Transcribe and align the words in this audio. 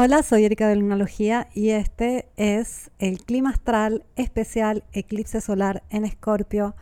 Hola, 0.00 0.22
soy 0.22 0.44
Erika 0.44 0.68
de 0.68 0.76
Lunalogía 0.76 1.48
y 1.54 1.70
este 1.70 2.28
es 2.36 2.92
el 3.00 3.24
clima 3.24 3.50
astral 3.50 4.04
especial 4.14 4.84
eclipse 4.92 5.40
solar 5.40 5.82
en 5.90 6.04
Escorpio 6.04 6.76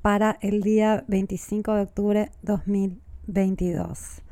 para 0.00 0.38
el 0.40 0.62
día 0.62 1.04
25 1.06 1.74
de 1.74 1.82
octubre 1.82 2.30
2022. 2.40 4.22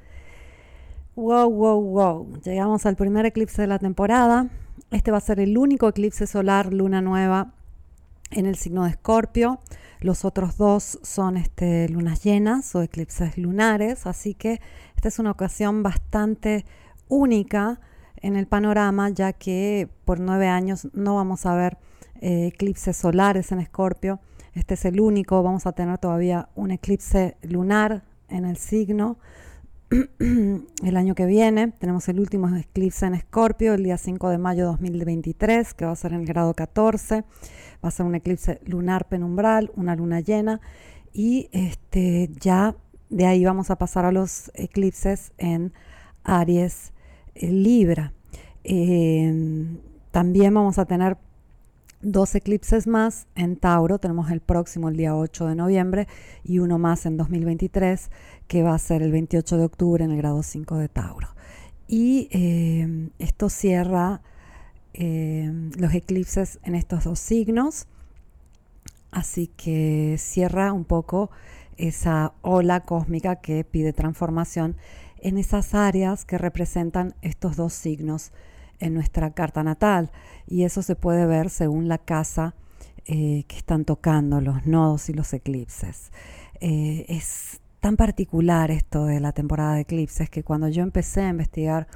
Wow, 1.14 1.50
wow, 1.50 1.82
wow. 1.82 2.40
Llegamos 2.42 2.86
al 2.86 2.96
primer 2.96 3.26
eclipse 3.26 3.60
de 3.60 3.68
la 3.68 3.78
temporada. 3.78 4.48
Este 4.90 5.10
va 5.10 5.18
a 5.18 5.20
ser 5.20 5.38
el 5.38 5.58
único 5.58 5.86
eclipse 5.86 6.26
solar 6.26 6.72
luna 6.72 7.02
nueva 7.02 7.52
en 8.30 8.46
el 8.46 8.56
signo 8.56 8.84
de 8.84 8.92
Escorpio. 8.92 9.60
Los 10.00 10.24
otros 10.24 10.56
dos 10.56 10.98
son 11.02 11.36
este, 11.36 11.86
lunas 11.90 12.24
llenas 12.24 12.74
o 12.74 12.80
eclipses 12.80 13.36
lunares, 13.36 14.06
así 14.06 14.32
que 14.32 14.62
esta 14.96 15.08
es 15.08 15.18
una 15.18 15.32
ocasión 15.32 15.82
bastante 15.82 16.64
única 17.08 17.78
en 18.22 18.36
el 18.36 18.46
panorama, 18.46 19.10
ya 19.10 19.32
que 19.32 19.88
por 20.04 20.20
nueve 20.20 20.48
años 20.48 20.88
no 20.94 21.16
vamos 21.16 21.44
a 21.44 21.54
ver 21.54 21.76
eh, 22.20 22.46
eclipses 22.46 22.96
solares 22.96 23.52
en 23.52 23.58
Escorpio. 23.58 24.20
Este 24.54 24.74
es 24.74 24.84
el 24.84 25.00
único, 25.00 25.42
vamos 25.42 25.66
a 25.66 25.72
tener 25.72 25.98
todavía 25.98 26.48
un 26.54 26.70
eclipse 26.70 27.36
lunar 27.42 28.04
en 28.28 28.44
el 28.44 28.56
signo. 28.56 29.18
el 30.20 30.96
año 30.96 31.14
que 31.14 31.26
viene 31.26 31.72
tenemos 31.72 32.08
el 32.08 32.20
último 32.20 32.48
eclipse 32.56 33.06
en 33.06 33.14
Escorpio, 33.14 33.74
el 33.74 33.82
día 33.82 33.98
5 33.98 34.30
de 34.30 34.38
mayo 34.38 34.64
de 34.64 34.70
2023, 34.70 35.74
que 35.74 35.84
va 35.84 35.90
a 35.90 35.96
ser 35.96 36.12
en 36.12 36.20
el 36.20 36.26
grado 36.26 36.54
14. 36.54 37.24
Va 37.84 37.88
a 37.88 37.90
ser 37.90 38.06
un 38.06 38.14
eclipse 38.14 38.60
lunar 38.64 39.08
penumbral, 39.08 39.72
una 39.74 39.96
luna 39.96 40.20
llena. 40.20 40.60
Y 41.12 41.50
este, 41.52 42.30
ya 42.40 42.76
de 43.10 43.26
ahí 43.26 43.44
vamos 43.44 43.70
a 43.70 43.76
pasar 43.76 44.04
a 44.04 44.12
los 44.12 44.50
eclipses 44.54 45.32
en 45.38 45.72
Aries 46.24 46.91
Libra. 47.34 48.12
Em, 48.64 49.78
también 50.10 50.54
vamos 50.54 50.78
a 50.78 50.84
tener 50.84 51.16
dos 52.00 52.34
eclipses 52.34 52.86
más 52.86 53.26
en 53.34 53.56
Tauro. 53.56 53.98
Tenemos 53.98 54.30
el 54.30 54.40
próximo, 54.40 54.88
el 54.88 54.96
día 54.96 55.16
8 55.16 55.46
de 55.46 55.54
noviembre, 55.54 56.08
y 56.44 56.58
uno 56.58 56.78
más 56.78 57.06
en 57.06 57.16
2023, 57.16 58.10
que 58.48 58.62
va 58.62 58.74
a 58.74 58.78
ser 58.78 59.02
el 59.02 59.12
28 59.12 59.56
de 59.56 59.64
octubre 59.64 60.04
en 60.04 60.10
el 60.10 60.16
grado 60.16 60.42
5 60.42 60.76
de 60.76 60.88
Tauro. 60.88 61.28
Y 61.88 62.28
em, 62.30 63.10
esto 63.18 63.48
cierra 63.48 64.22
em, 64.94 65.70
los 65.76 65.94
eclipses 65.94 66.58
en 66.64 66.74
estos 66.74 67.04
dos 67.04 67.18
signos. 67.18 67.86
Así 69.10 69.48
que 69.48 70.16
cierra 70.18 70.72
un 70.72 70.84
poco 70.84 71.30
esa 71.76 72.32
ola 72.42 72.80
cósmica 72.80 73.36
que 73.36 73.64
pide 73.64 73.92
transformación 73.92 74.76
en 75.22 75.38
esas 75.38 75.74
áreas 75.74 76.24
que 76.24 76.36
representan 76.36 77.14
estos 77.22 77.56
dos 77.56 77.72
signos 77.72 78.32
en 78.80 78.94
nuestra 78.94 79.30
carta 79.30 79.62
natal. 79.62 80.10
Y 80.46 80.64
eso 80.64 80.82
se 80.82 80.96
puede 80.96 81.26
ver 81.26 81.48
según 81.48 81.88
la 81.88 81.98
casa 81.98 82.54
eh, 83.06 83.44
que 83.46 83.56
están 83.56 83.84
tocando 83.84 84.40
los 84.40 84.66
nodos 84.66 85.08
y 85.08 85.14
los 85.14 85.32
eclipses. 85.32 86.10
Eh, 86.60 87.06
es 87.08 87.60
tan 87.80 87.96
particular 87.96 88.70
esto 88.70 89.06
de 89.06 89.20
la 89.20 89.32
temporada 89.32 89.74
de 89.74 89.82
eclipses 89.82 90.28
que 90.28 90.42
cuando 90.42 90.68
yo 90.68 90.82
empecé 90.82 91.22
a 91.22 91.30
investigar 91.30 91.86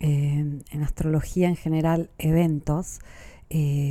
eh, 0.00 0.62
en 0.70 0.82
astrología 0.82 1.48
en 1.48 1.56
general 1.56 2.10
eventos, 2.18 3.00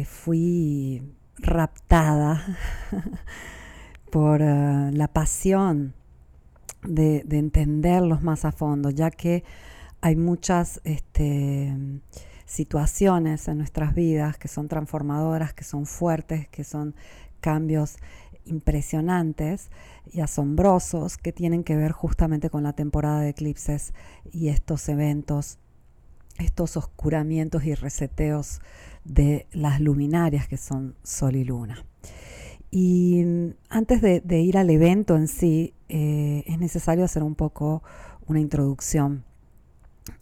fui 0.05 1.01
raptada 1.39 2.45
por 4.11 4.41
la 4.41 5.07
pasión 5.07 5.95
de, 6.87 7.25
entenderlos 7.29 8.21
más 8.21 8.45
a 8.45 8.51
fondo, 8.51 8.89
ya 8.89 9.11
que 9.11 9.43
hay 10.01 10.15
muchas 10.15 10.81
este, 10.83 11.73
situaciones 12.45 13.47
en 13.47 13.57
nuestras 13.57 13.93
vidas 13.93 14.37
que 14.37 14.47
son 14.47 14.67
transformadoras, 14.67 15.53
que 15.53 15.63
son 15.63 15.85
fuertes, 15.85 16.47
que 16.49 16.63
son 16.63 16.95
cambios 17.39 17.97
impresionantes 18.45 19.69
y 20.11 20.21
asombrosos 20.21 21.17
que 21.17 21.33
tienen 21.33 21.63
que 21.63 21.75
ver 21.75 21.91
justamente 21.91 22.49
con 22.49 22.63
la 22.63 22.73
temporada 22.73 23.21
de 23.21 23.29
eclipses 23.29 23.93
y 24.31 24.47
estos 24.47 24.87
eventos, 24.89 25.59
estos 26.39 26.77
oscuramientos 26.77 27.65
y 27.65 27.75
reseteos 27.75 28.61
de 29.03 29.47
las 29.51 29.79
luminarias 29.79 30.47
que 30.47 30.57
son 30.57 30.95
Sol 31.03 31.35
y 31.35 31.43
Luna. 31.43 31.85
Y 32.69 33.23
antes 33.69 34.01
de, 34.01 34.41
ir 34.41 34.57
al 34.57 34.69
evento 34.69 35.15
en 35.15 35.27
sí, 35.27 35.73
eh, 35.89 36.43
es 36.47 36.59
necesario 36.59 37.05
hacer 37.05 37.23
un 37.23 37.35
poco 37.35 37.83
una 38.27 38.39
introducción 38.39 39.23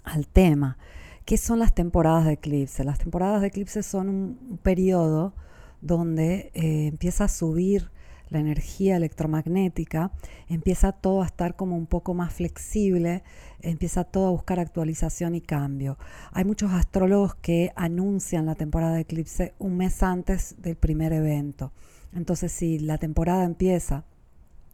al 0.04 0.28
tema. 0.28 0.78
¿Qué 1.26 1.38
son 1.38 1.60
las 1.60 1.74
temporadas 1.74 2.26
de 2.26 2.34
eclipse? 2.34 2.84
Las 2.84 3.00
temporadas 3.00 3.42
de 3.42 3.48
eclipse 3.48 3.82
son 3.84 4.10
un, 4.10 4.60
periodo 4.62 5.34
donde 5.82 6.52
eh, 6.54 6.88
empieza 6.88 7.26
a 7.26 7.28
subir 7.28 7.90
la 8.30 8.40
energía 8.40 8.98
electromagnética, 8.98 10.12
empieza 10.50 10.92
todo 10.92 11.22
a 11.22 11.26
estar 11.26 11.56
como 11.56 11.78
un 11.78 11.86
poco 11.86 12.14
más 12.14 12.34
flexible, 12.34 13.24
empieza 13.62 14.04
todo 14.04 14.28
a 14.28 14.32
buscar 14.32 14.60
actualización 14.60 15.36
y 15.36 15.42
cambio. 15.42 15.98
Hay 16.32 16.46
muchos 16.46 16.72
astrólogos 16.72 17.36
que 17.36 17.72
anuncian 17.76 18.46
la 18.46 18.56
temporada 18.56 18.96
de 18.96 19.02
eclipse 19.02 19.54
un 19.60 19.78
mes 19.78 20.02
antes 20.04 20.56
del 20.60 20.76
primer 20.76 21.14
evento. 21.14 21.72
Entonces, 22.14 22.52
si 22.52 22.80
la 22.80 22.98
temporada 22.98 23.44
empieza, 23.44 24.06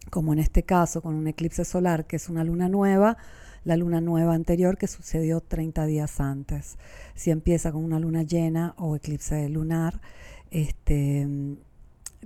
como 0.10 0.34
en 0.34 0.40
este 0.40 0.64
caso, 0.64 1.02
con 1.02 1.16
un 1.16 1.28
eclipse 1.28 1.66
solar, 1.66 2.06
que 2.06 2.16
es 2.16 2.30
una 2.30 2.44
luna 2.44 2.70
nueva, 2.70 3.18
la 3.64 3.78
luna 3.78 4.02
nueva 4.02 4.34
anterior 4.34 4.78
que 4.78 4.88
sucedió 4.88 5.42
30 5.42 5.86
días 5.86 6.20
antes. 6.20 6.78
Si 7.16 7.32
empieza 7.32 7.72
con 7.72 7.84
una 7.84 8.00
luna 8.00 8.24
llena 8.24 8.74
o 8.78 8.96
eclipse 8.96 9.48
lunar, 9.50 10.02
este, 10.50 11.28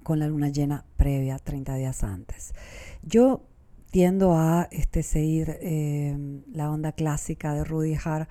con 0.03 0.19
la 0.19 0.27
luna 0.27 0.49
llena 0.49 0.85
previa 0.95 1.37
30 1.37 1.75
días 1.75 2.03
antes. 2.03 2.53
Yo 3.03 3.43
tiendo 3.91 4.33
a 4.33 4.67
este, 4.71 5.03
seguir 5.03 5.57
eh, 5.61 6.41
la 6.51 6.71
onda 6.71 6.93
clásica 6.93 7.53
de 7.53 7.63
Rudy 7.63 7.95
Hart. 8.03 8.29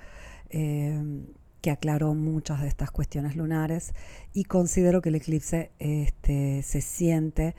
Eh, 0.50 1.24
que 1.64 1.70
aclaró 1.70 2.12
muchas 2.12 2.60
de 2.60 2.68
estas 2.68 2.90
cuestiones 2.90 3.36
lunares 3.36 3.94
y 4.34 4.44
considero 4.44 5.00
que 5.00 5.08
el 5.08 5.14
eclipse 5.14 5.70
este, 5.78 6.62
se 6.62 6.82
siente 6.82 7.56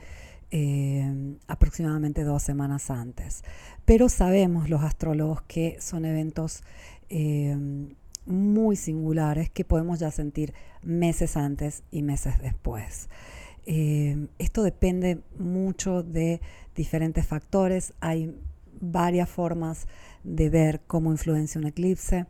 eh, 0.50 1.36
aproximadamente 1.46 2.24
dos 2.24 2.42
semanas 2.42 2.90
antes. 2.90 3.42
Pero 3.84 4.08
sabemos 4.08 4.68
los 4.68 4.82
astrólogos 4.82 5.42
que 5.42 5.76
son 5.80 6.04
eventos 6.04 6.62
eh, 7.08 7.56
muy 8.26 8.76
singulares 8.76 9.50
que 9.50 9.64
podemos 9.64 10.00
ya 10.00 10.10
sentir 10.10 10.52
meses 10.82 11.36
antes 11.36 11.82
y 11.90 12.02
meses 12.02 12.40
después. 12.40 13.08
Eh, 13.66 14.28
esto 14.38 14.62
depende 14.62 15.20
mucho 15.38 16.02
de 16.02 16.40
diferentes 16.74 17.26
factores. 17.26 17.94
Hay 18.00 18.34
varias 18.80 19.28
formas 19.28 19.86
de 20.22 20.50
ver 20.50 20.80
cómo 20.86 21.10
influencia 21.10 21.60
un 21.60 21.66
eclipse. 21.66 22.26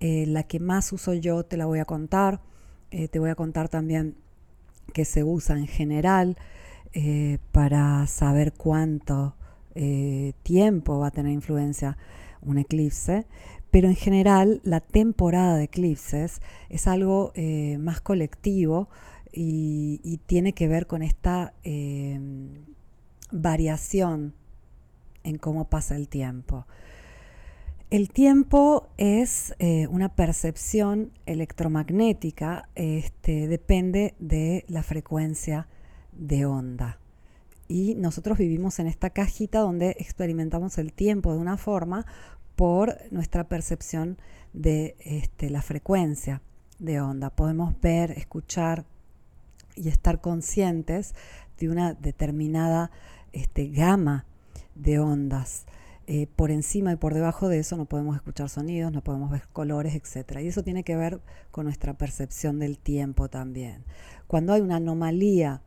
Eh, 0.00 0.26
la 0.26 0.44
que 0.44 0.60
más 0.60 0.92
uso 0.92 1.12
yo 1.14 1.44
te 1.44 1.56
la 1.56 1.66
voy 1.66 1.80
a 1.80 1.84
contar. 1.84 2.40
Eh, 2.90 3.08
te 3.08 3.18
voy 3.18 3.30
a 3.30 3.34
contar 3.34 3.68
también 3.68 4.14
que 4.94 5.04
se 5.04 5.24
usa 5.24 5.58
en 5.58 5.66
general 5.66 6.36
eh, 6.92 7.38
para 7.52 8.06
saber 8.06 8.52
cuánto 8.52 9.34
tiempo 10.42 10.98
va 10.98 11.06
a 11.06 11.10
tener 11.12 11.30
influencia 11.30 11.96
un 12.42 12.58
eclipse. 12.58 13.28
Pero 13.70 13.86
en 13.86 13.94
general 13.94 14.60
la 14.64 14.80
temporada 14.80 15.56
de 15.56 15.64
eclipses 15.64 16.40
es 16.68 16.88
algo 16.88 17.32
más 17.78 18.00
colectivo 18.00 18.88
y, 19.32 20.18
tiene 20.26 20.54
que 20.54 20.66
ver 20.66 20.88
con 20.88 21.04
esta 21.04 21.54
variación 23.30 24.34
en 25.22 25.38
cómo 25.38 25.68
pasa 25.68 25.96
el 25.96 26.08
tiempo. 26.08 26.66
El 27.90 28.10
tiempo 28.10 28.88
es 28.98 29.54
eh, 29.58 29.86
una 29.86 30.14
percepción 30.14 31.12
electromagnética, 31.24 32.68
este, 32.74 33.48
depende 33.48 34.14
de 34.18 34.66
la 34.68 34.82
frecuencia 34.82 35.68
de 36.18 36.44
onda. 36.46 36.98
Y 37.68 37.94
nosotros 37.94 38.38
vivimos 38.38 38.78
en 38.78 38.86
esta 38.86 39.10
cajita 39.10 39.60
donde 39.60 39.96
experimentamos 39.98 40.78
el 40.78 40.92
tiempo 40.92 41.32
de 41.32 41.38
una 41.38 41.56
forma 41.56 42.06
por 42.56 42.96
nuestra 43.10 43.48
percepción 43.48 44.18
de 44.52 44.96
este, 45.00 45.50
la 45.50 45.62
frecuencia 45.62 46.42
de 46.78 47.00
onda. 47.00 47.30
Podemos 47.30 47.78
ver, 47.80 48.10
escuchar 48.12 48.84
y 49.76 49.88
estar 49.88 50.20
conscientes 50.20 51.14
de 51.58 51.68
una 51.68 51.94
determinada 51.94 52.90
este, 53.32 53.68
gama 53.68 54.26
de 54.74 54.98
ondas. 54.98 55.66
Eh, 56.10 56.26
por 56.26 56.50
encima 56.50 56.90
y 56.90 56.96
por 56.96 57.12
debajo 57.12 57.50
de 57.50 57.58
eso 57.58 57.76
no 57.76 57.84
podemos 57.84 58.16
escuchar 58.16 58.48
sonidos, 58.48 58.90
no 58.90 59.04
podemos 59.04 59.30
ver 59.30 59.42
colores, 59.52 59.94
etc. 59.94 60.40
Y 60.40 60.46
eso 60.46 60.62
tiene 60.62 60.82
que 60.82 60.96
ver 60.96 61.20
con 61.50 61.66
nuestra 61.66 61.98
percepción 61.98 62.58
del 62.58 62.78
tiempo 62.78 63.28
también. 63.28 63.84
Cuando 64.26 64.54
hay 64.54 64.62
una 64.62 64.76
anomalía 64.76 65.60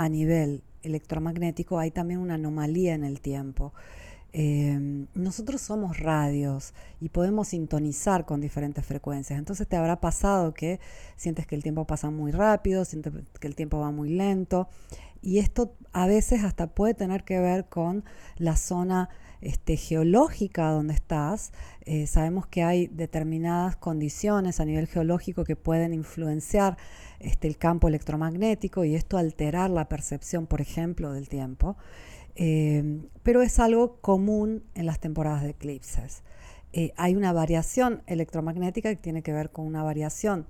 a 0.00 0.08
nivel 0.08 0.62
electromagnético, 0.82 1.78
hay 1.78 1.90
también 1.90 2.20
una 2.20 2.36
anomalía 2.36 2.94
en 2.94 3.04
el 3.04 3.20
tiempo. 3.20 3.74
Em, 4.32 5.08
nosotros 5.14 5.60
somos 5.60 5.98
radios 5.98 6.72
y 7.00 7.08
podemos 7.08 7.48
sintonizar 7.48 8.24
con 8.24 8.40
diferentes 8.40 8.84
frecuencias. 8.86 9.38
Entonces 9.38 9.66
te 9.66 9.76
habrá 9.76 10.00
pasado 10.00 10.54
que 10.54 10.80
sientes 11.16 11.46
que 11.46 11.56
el 11.56 11.62
tiempo 11.62 11.86
pasa 11.86 12.10
muy 12.10 12.30
rápido, 12.30 12.84
sientes 12.84 13.12
que 13.40 13.46
el 13.46 13.56
tiempo 13.56 13.80
va 13.80 13.90
muy 13.90 14.10
lento. 14.10 14.68
Y 15.22 15.38
esto 15.38 15.74
a 15.92 16.06
veces 16.06 16.44
hasta 16.44 16.68
puede 16.68 16.94
tener 16.94 17.24
que 17.24 17.40
ver 17.40 17.68
con 17.68 18.04
la 18.36 18.56
zona 18.56 19.10
este, 19.40 19.76
geológica 19.76 20.70
donde 20.70 20.94
estás. 20.94 21.52
Eh, 21.84 22.06
sabemos 22.06 22.46
que 22.46 22.62
hay 22.62 22.86
determinadas 22.86 23.76
condiciones 23.76 24.60
a 24.60 24.64
nivel 24.64 24.86
geológico 24.86 25.44
que 25.44 25.56
pueden 25.56 25.92
influenciar 25.92 26.76
este, 27.18 27.48
el 27.48 27.58
campo 27.58 27.88
electromagnético 27.88 28.84
y 28.84 28.94
esto 28.94 29.18
alterar 29.18 29.70
la 29.70 29.88
percepción, 29.88 30.46
por 30.46 30.60
ejemplo, 30.60 31.12
del 31.12 31.28
tiempo. 31.28 31.76
Eh, 32.36 33.00
pero 33.22 33.42
es 33.42 33.58
algo 33.58 33.96
común 34.00 34.64
en 34.74 34.86
las 34.86 35.00
temporadas 35.00 35.42
de 35.42 35.50
eclipses. 35.50 36.22
Eh, 36.72 36.92
hay 36.96 37.16
una 37.16 37.32
variación 37.32 38.02
electromagnética 38.06 38.90
que 38.90 39.00
tiene 39.00 39.22
que 39.22 39.32
ver 39.32 39.50
con 39.50 39.66
una 39.66 39.82
variación 39.82 40.46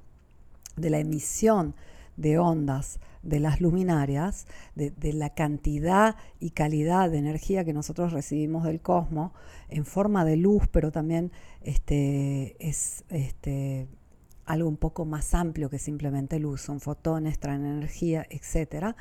de 0.76 0.90
la 0.90 0.98
emisión 0.98 1.74
de 2.16 2.38
ondas 2.38 3.00
de 3.22 3.40
las 3.40 3.60
luminarias, 3.60 4.46
de, 4.74 5.12
la 5.12 5.30
cantidad 5.30 6.16
y 6.38 6.50
calidad 6.50 7.10
de 7.10 7.18
energía 7.18 7.64
que 7.64 7.72
nosotros 7.72 8.12
recibimos 8.12 8.64
del 8.64 8.80
cosmos 8.80 9.32
en 9.68 9.84
forma 9.84 10.24
de 10.24 10.36
luz, 10.36 10.64
pero 10.70 10.90
también 10.90 11.30
este, 11.62 12.56
es 12.66 13.04
este, 13.10 13.88
algo 14.46 14.68
un 14.68 14.78
poco 14.78 15.04
más 15.04 15.34
amplio 15.34 15.68
que 15.68 15.78
simplemente 15.78 16.38
luz, 16.38 16.62
son 16.62 16.80
fotones, 16.80 17.38
traen 17.38 17.66
energía, 17.66 18.26
etc. 18.30 18.94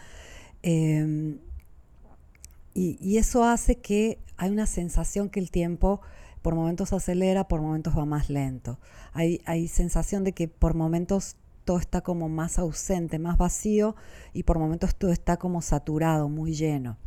y, 2.74 3.18
eso 3.18 3.44
hace 3.44 3.78
que 3.78 4.20
hay 4.38 4.52
una 4.52 4.66
sensación 4.66 5.30
que 5.30 5.40
el 5.40 5.52
tiempo 5.52 6.02
por 6.42 6.56
momentos 6.56 6.94
acelera, 6.94 7.48
por 7.48 7.62
momentos 7.62 7.98
va 7.98 8.06
más 8.06 8.30
lento. 8.30 8.80
Hay, 9.14 9.42
hay 9.46 9.68
sensación 9.68 10.24
de 10.24 10.32
que 10.32 10.48
por 10.48 10.74
momentos 10.74 11.36
todo 11.66 11.78
está 11.78 12.02
como 12.02 12.30
más 12.30 12.58
ausente, 12.58 13.20
más 13.20 13.38
vacío 13.38 13.96
y 14.34 14.44
por 14.44 14.58
momentos 14.58 14.96
todo 14.96 15.12
está 15.12 15.38
como 15.38 15.62
saturado, 15.62 16.30
muy 16.30 16.54
lleno. 16.54 16.98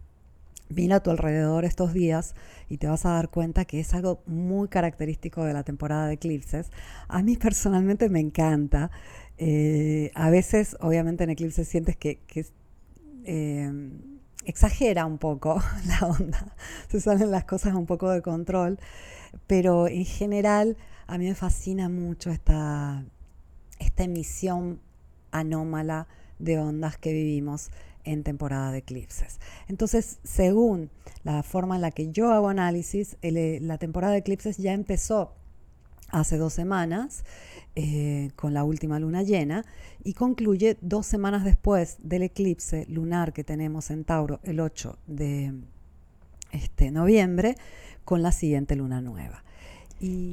Mira 0.69 0.97
a 0.97 1.03
tu 1.03 1.11
alrededor 1.11 1.65
estos 1.65 1.93
días 1.93 2.35
y 2.69 2.79
te 2.79 2.87
vas 2.87 3.05
a 3.05 3.11
dar 3.11 3.29
cuenta 3.29 3.65
que 3.65 3.81
es 3.81 3.93
algo 3.95 4.23
muy 4.27 4.69
característico 4.69 5.45
de 5.45 5.53
la 5.53 5.65
temporada 5.65 6.07
de 6.07 6.15
eclipses. 6.15 6.71
A 7.09 7.23
mí 7.23 7.37
personalmente 7.37 8.09
me 8.09 8.21
encanta. 8.21 8.91
Eh, 9.39 10.11
a 10.15 10.31
veces, 10.31 10.77
obviamente, 10.81 11.25
en 11.25 11.31
eclipses 11.31 11.69
sientes 11.69 11.97
que, 11.97 12.21
eh, 13.25 13.73
exagera 14.45 15.07
un 15.07 15.19
poco 15.19 15.63
la 15.87 16.07
onda, 16.07 16.55
se 16.89 17.01
salen 17.01 17.31
las 17.31 17.45
cosas 17.45 17.75
un 17.75 17.87
poco 17.87 18.11
de 18.11 18.23
control, 18.23 18.79
pero 19.47 19.89
en 19.89 20.05
general 20.05 20.77
a 21.07 21.19
mí 21.19 21.27
me 21.27 21.35
fascina 21.35 21.89
mucho 21.89 22.31
esta, 22.31 23.05
esta 23.79 24.05
emisión 24.05 24.81
anómala 25.31 26.07
de 26.39 26.59
ondas 26.59 26.97
que 26.99 27.13
vivimos 27.13 27.71
en 28.05 28.25
temporada 28.25 28.73
de 28.73 28.79
eclipses. 28.79 29.39
Entonces, 29.69 30.19
según 30.25 30.91
la 31.25 31.43
forma 31.43 31.77
en 31.77 31.83
la 31.83 31.91
que 31.91 32.11
yo 32.11 32.33
hago 32.33 32.49
análisis, 32.49 33.17
eh, 33.23 33.59
la 33.63 33.79
temporada 33.79 34.13
de 34.13 34.21
eclipses 34.21 34.59
ya 34.59 34.73
empezó 34.73 35.35
hace 36.13 36.37
dos 36.37 36.53
semanas 36.53 37.25
eh, 37.75 38.31
con 38.37 38.55
la 38.55 38.65
última 38.65 39.01
luna 39.01 39.23
llena 39.23 39.65
y 40.05 40.13
concluye 40.13 40.77
dos 40.81 41.07
semanas 41.07 41.45
después 41.45 41.97
del 42.03 42.23
eclipse 42.23 42.87
lunar 42.89 43.33
que 43.33 43.43
tenemos 43.43 43.91
en 43.91 44.05
Tauro 44.05 44.39
el 44.45 44.61
8 44.61 44.99
de 45.07 45.53
este, 46.53 46.91
noviembre 46.91 47.57
con 48.05 48.23
la 48.23 48.31
siguiente 48.31 48.77
luna 48.77 49.01
nueva. 49.01 49.43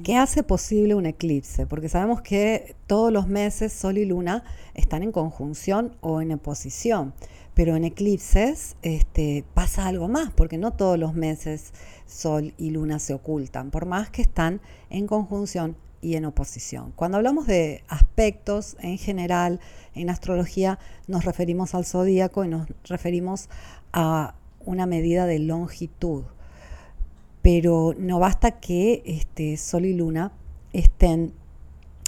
¿Qué 0.04 0.18
hace 0.18 0.42
posible 0.42 0.96
un 0.96 1.06
eclipse? 1.06 1.68
Porque 1.68 1.90
sabemos 1.90 2.22
que 2.22 2.76
todos 2.88 3.14
los 3.14 3.28
meses 3.28 3.72
Sol 3.72 4.00
y 4.00 4.06
Luna 4.06 4.44
están 4.74 5.04
en 5.04 5.12
conjunción 5.12 5.96
o 6.02 6.22
en 6.22 6.31
oposición, 6.31 7.14
pero 7.60 7.76
en 7.76 7.84
eclipses 7.84 8.78
este, 8.84 9.44
pasa 9.54 9.86
algo 9.86 10.08
más, 10.08 10.32
porque 10.32 10.58
no 10.58 10.72
todos 10.72 10.98
los 10.98 11.14
meses 11.14 11.74
Sol 12.06 12.54
y 12.58 12.70
Luna 12.70 13.00
se 13.00 13.14
ocultan, 13.14 13.70
por 13.70 13.86
más 13.86 14.10
que 14.10 14.22
están 14.22 14.62
en 14.90 15.08
conjunción 15.08 15.76
y 16.00 16.16
en 16.16 16.24
oposición. 16.24 16.94
Cuando 16.96 17.18
hablamos 17.18 17.48
de 17.48 17.84
aspectos 17.90 18.78
en 18.80 18.98
general 18.98 19.60
en 19.94 20.10
astrología, 20.10 20.80
nos 21.08 21.26
referimos 21.26 21.76
al 21.76 21.84
zodíaco 21.84 22.46
y 22.46 22.48
nos 22.48 22.70
referimos 22.86 23.50
a 23.92 24.36
una 24.62 24.86
medida 24.86 25.26
de 25.26 25.40
longitud 25.40 26.24
pero 27.42 27.94
no 27.98 28.20
basta 28.20 28.62
que 28.62 29.04
este, 29.06 29.58
Sol 29.58 29.84
y 29.84 29.94
Luna 29.94 30.32
estén 30.72 31.34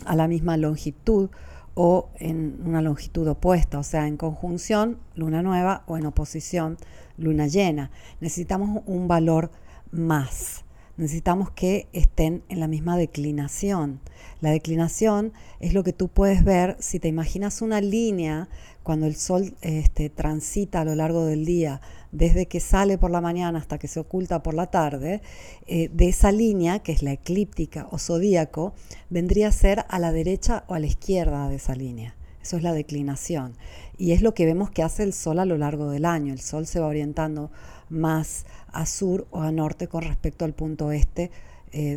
a 0.06 0.16
la 0.16 0.30
misma 0.30 0.56
longitud 0.56 1.30
o 1.74 2.10
en 2.20 2.60
una 2.66 2.82
longitud 2.82 3.28
opuesta, 3.28 3.80
o 3.80 3.84
sea, 3.84 4.08
en 4.08 4.18
conjunción, 4.18 4.98
luna 5.16 5.42
nueva, 5.42 5.84
o 5.88 5.98
en 5.98 6.06
oposición, 6.06 6.78
luna 7.18 7.48
llena. 7.48 7.92
Necesitamos 8.20 8.82
un 8.86 9.08
valor 9.08 9.52
más, 9.92 10.66
necesitamos 10.98 11.52
que 11.52 11.88
estén 11.94 12.44
en 12.50 12.60
la 12.60 12.68
misma 12.68 12.98
declinación. 12.98 14.00
La 14.42 14.52
declinación 14.52 15.34
es 15.60 15.74
lo 15.74 15.84
que 15.84 15.94
tú 15.94 16.08
puedes 16.08 16.44
ver 16.44 16.76
si 16.80 17.00
te 17.00 17.08
imaginas 17.08 17.62
una 17.62 17.82
línea 17.82 18.50
cuando 18.84 19.06
el 19.06 19.16
sol 19.16 19.56
este, 19.62 20.10
transita 20.10 20.82
a 20.82 20.86
lo 20.86 20.96
largo 20.96 21.26
del 21.26 21.46
día 21.46 21.82
desde 22.12 22.48
que 22.48 22.60
sale 22.60 22.98
por 22.98 23.12
la 23.12 23.22
mañana 23.22 23.60
hasta 23.60 23.78
que 23.78 23.88
se 23.88 24.00
oculta 24.00 24.44
por 24.44 24.54
la 24.54 24.68
tarde, 24.68 25.22
eh, 25.68 25.90
de 25.94 26.10
esa 26.10 26.32
línea, 26.32 26.80
que 26.80 26.92
es 26.92 27.04
la 27.04 27.14
eclíptica 27.14 27.88
o 27.92 27.98
zodíaco, 27.98 28.74
vendría 29.10 29.48
a 29.48 29.52
ser 29.52 29.86
a 29.90 30.00
la 30.00 30.12
derecha 30.12 30.64
o 30.68 30.74
a 30.74 30.80
la 30.80 30.88
izquierda 30.88 31.48
de 31.50 31.56
esa 31.56 31.76
línea. 31.76 32.16
Eso 32.42 32.58
es 32.58 32.64
la 32.64 32.74
declinación. 32.74 33.56
Y 33.98 34.14
es 34.14 34.22
lo 34.22 34.34
que 34.34 34.46
vemos 34.46 34.72
que 34.72 34.84
hace 34.84 35.04
el 35.04 35.14
Sol 35.14 35.40
a 35.40 35.46
lo 35.46 35.58
largo 35.58 35.92
del 35.92 36.06
año. 36.06 36.34
El 36.34 36.42
Sol 36.42 36.66
se 36.66 36.80
va 36.80 36.88
orientando 36.88 37.52
más 37.90 38.46
a 38.74 38.86
sur 38.86 39.28
o 39.32 39.42
a 39.42 39.52
norte 39.52 39.88
con 39.88 40.02
respecto 40.02 40.44
al 40.44 40.54
punto 40.54 40.92
este, 40.92 41.30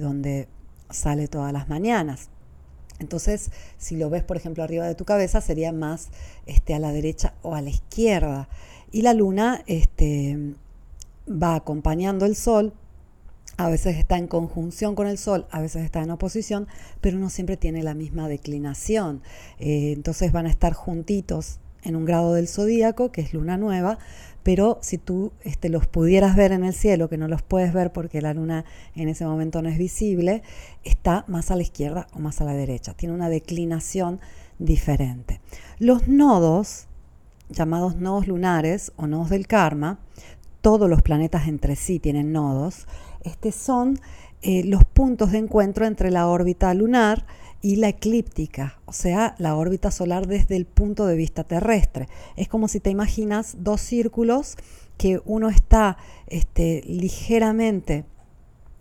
donde 0.00 0.48
sale 0.90 1.28
todas 1.28 1.52
las 1.52 1.70
mañanas. 1.70 2.28
Entonces, 3.00 3.50
si 3.76 3.96
lo 3.96 4.08
ves, 4.08 4.22
por 4.22 4.36
ejemplo, 4.36 4.62
arriba 4.62 4.86
de 4.86 4.94
tu 4.94 5.04
cabeza, 5.04 5.40
sería 5.40 5.72
más 5.72 6.08
este, 6.46 6.74
a 6.74 6.78
la 6.78 6.92
derecha 6.92 7.34
o 7.42 7.54
a 7.54 7.60
la 7.60 7.70
izquierda. 7.70 8.48
Y 8.94 9.02
la 9.02 9.12
luna 9.12 9.64
este, 9.66 10.54
va 11.28 11.56
acompañando 11.56 12.26
el 12.26 12.36
sol, 12.36 12.72
a 13.56 13.68
veces 13.68 13.96
está 13.96 14.18
en 14.18 14.28
conjunción 14.28 14.94
con 14.94 15.08
el 15.08 15.18
Sol, 15.18 15.46
a 15.50 15.60
veces 15.60 15.84
está 15.84 16.00
en 16.00 16.12
oposición, 16.12 16.68
pero 17.00 17.18
no 17.18 17.28
siempre 17.28 17.56
tiene 17.56 17.82
la 17.82 17.94
misma 17.94 18.28
declinación. 18.28 19.20
Eh, 19.58 19.90
entonces 19.92 20.30
van 20.30 20.46
a 20.46 20.48
estar 20.48 20.74
juntitos 20.74 21.58
en 21.82 21.96
un 21.96 22.04
grado 22.04 22.34
del 22.34 22.46
zodíaco, 22.46 23.10
que 23.10 23.22
es 23.22 23.34
luna 23.34 23.56
nueva, 23.56 23.98
pero 24.44 24.78
si 24.80 24.96
tú 24.96 25.32
este, 25.42 25.70
los 25.70 25.88
pudieras 25.88 26.36
ver 26.36 26.52
en 26.52 26.62
el 26.62 26.72
cielo, 26.72 27.08
que 27.08 27.18
no 27.18 27.26
los 27.26 27.42
puedes 27.42 27.72
ver 27.72 27.92
porque 27.92 28.22
la 28.22 28.32
luna 28.32 28.64
en 28.94 29.08
ese 29.08 29.26
momento 29.26 29.60
no 29.60 29.68
es 29.68 29.76
visible, 29.76 30.44
está 30.84 31.24
más 31.26 31.50
a 31.50 31.56
la 31.56 31.62
izquierda 31.62 32.06
o 32.12 32.20
más 32.20 32.40
a 32.40 32.44
la 32.44 32.54
derecha, 32.54 32.94
tiene 32.94 33.12
una 33.12 33.28
declinación 33.28 34.20
diferente. 34.60 35.40
Los 35.80 36.06
nodos 36.06 36.86
llamados 37.54 37.96
nodos 37.96 38.26
lunares 38.26 38.92
o 38.96 39.06
nodos 39.06 39.30
del 39.30 39.46
karma, 39.46 39.98
todos 40.60 40.88
los 40.88 41.02
planetas 41.02 41.48
entre 41.48 41.76
sí 41.76 41.98
tienen 41.98 42.32
nodos, 42.32 42.86
este 43.22 43.52
son 43.52 44.00
eh, 44.42 44.62
los 44.64 44.84
puntos 44.84 45.32
de 45.32 45.38
encuentro 45.38 45.86
entre 45.86 46.10
la 46.10 46.26
órbita 46.26 46.72
lunar 46.74 47.26
y 47.62 47.76
la 47.76 47.88
eclíptica, 47.88 48.78
o 48.84 48.92
sea, 48.92 49.34
la 49.38 49.56
órbita 49.56 49.90
solar 49.90 50.26
desde 50.26 50.56
el 50.56 50.66
punto 50.66 51.06
de 51.06 51.16
vista 51.16 51.44
terrestre. 51.44 52.08
Es 52.36 52.48
como 52.48 52.68
si 52.68 52.78
te 52.78 52.90
imaginas 52.90 53.56
dos 53.60 53.80
círculos 53.80 54.56
que 54.98 55.22
uno 55.24 55.48
está 55.48 55.96
este, 56.26 56.82
ligeramente 56.86 58.04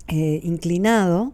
eh, 0.09 0.41
inclinado 0.43 1.33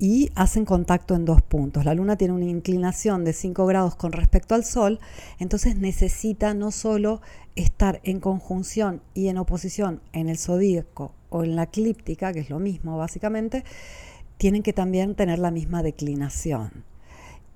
y 0.00 0.30
hacen 0.34 0.64
contacto 0.64 1.14
en 1.14 1.26
dos 1.26 1.42
puntos. 1.42 1.84
La 1.84 1.94
Luna 1.94 2.16
tiene 2.16 2.32
una 2.32 2.46
inclinación 2.46 3.22
de 3.22 3.34
5 3.34 3.66
grados 3.66 3.96
con 3.96 4.12
respecto 4.12 4.54
al 4.54 4.64
Sol, 4.64 4.98
entonces 5.38 5.76
necesita 5.76 6.54
no 6.54 6.70
solo 6.70 7.20
estar 7.54 8.00
en 8.02 8.18
conjunción 8.18 9.02
y 9.12 9.28
en 9.28 9.36
oposición 9.36 10.00
en 10.14 10.30
el 10.30 10.38
zodíaco 10.38 11.12
o 11.28 11.44
en 11.44 11.54
la 11.54 11.64
eclíptica, 11.64 12.32
que 12.32 12.40
es 12.40 12.48
lo 12.48 12.58
mismo 12.58 12.96
básicamente, 12.96 13.62
tienen 14.38 14.62
que 14.62 14.72
también 14.72 15.14
tener 15.14 15.38
la 15.38 15.50
misma 15.50 15.82
declinación. 15.82 16.84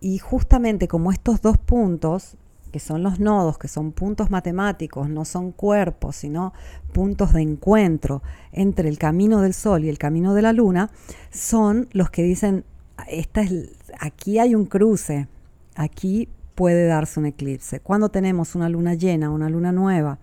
Y 0.01 0.19
justamente 0.19 0.87
como 0.87 1.13
estos 1.13 1.41
dos 1.41 1.57
puntos 1.57 2.37
que 2.75 2.81
son 2.81 3.05
los 3.05 3.21
nodos, 3.21 3.57
que 3.57 3.69
son 3.69 3.93
puntos 3.93 4.33
matemáticos, 4.33 5.09
no 5.09 5.25
son 5.25 5.53
cuerpos, 5.53 6.17
sino 6.17 6.53
puntos 6.93 7.33
de 7.33 7.41
encuentro 7.41 8.21
entre 8.51 8.89
el 8.89 8.99
camino 8.99 9.41
del 9.43 9.55
Sol 9.55 9.85
y 9.85 9.89
el 9.89 9.97
camino 9.97 10.35
de 10.35 10.43
la 10.43 10.53
Luna, 10.53 10.91
son 11.31 11.87
los 11.93 12.11
que 12.11 12.25
dicen, 12.25 12.65
esta 13.07 13.43
es, 13.43 13.69
aquí 14.01 14.41
hay 14.41 14.57
un 14.57 14.67
cruce, 14.67 15.29
aquí 15.77 16.29
puede 16.57 16.89
darse 16.89 17.21
un 17.21 17.27
eclipse. 17.27 17.79
Cuando 17.79 18.09
tenemos 18.09 18.57
una 18.57 18.69
luna 18.69 18.95
llena, 18.95 19.31
una 19.31 19.49
luna 19.49 19.71
nueva, 19.71 20.19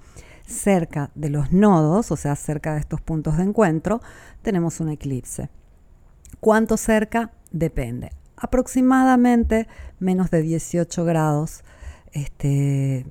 cerca 0.45 1.09
de 1.15 1.29
los 1.29 1.53
nodos, 1.53 2.11
o 2.11 2.17
sea, 2.17 2.35
cerca 2.35 2.73
de 2.73 2.81
estos 2.81 2.99
puntos 2.99 3.37
de 3.37 3.43
encuentro, 3.43 4.01
tenemos 4.41 4.81
un 4.81 4.89
eclipse. 4.89 5.49
¿Cuánto 6.41 6.75
cerca? 6.75 7.31
Depende. 7.53 8.11
Aproximadamente 8.35 9.69
menos 9.99 10.31
de 10.31 10.41
18 10.41 11.05
grados 11.05 11.63
este, 12.13 13.05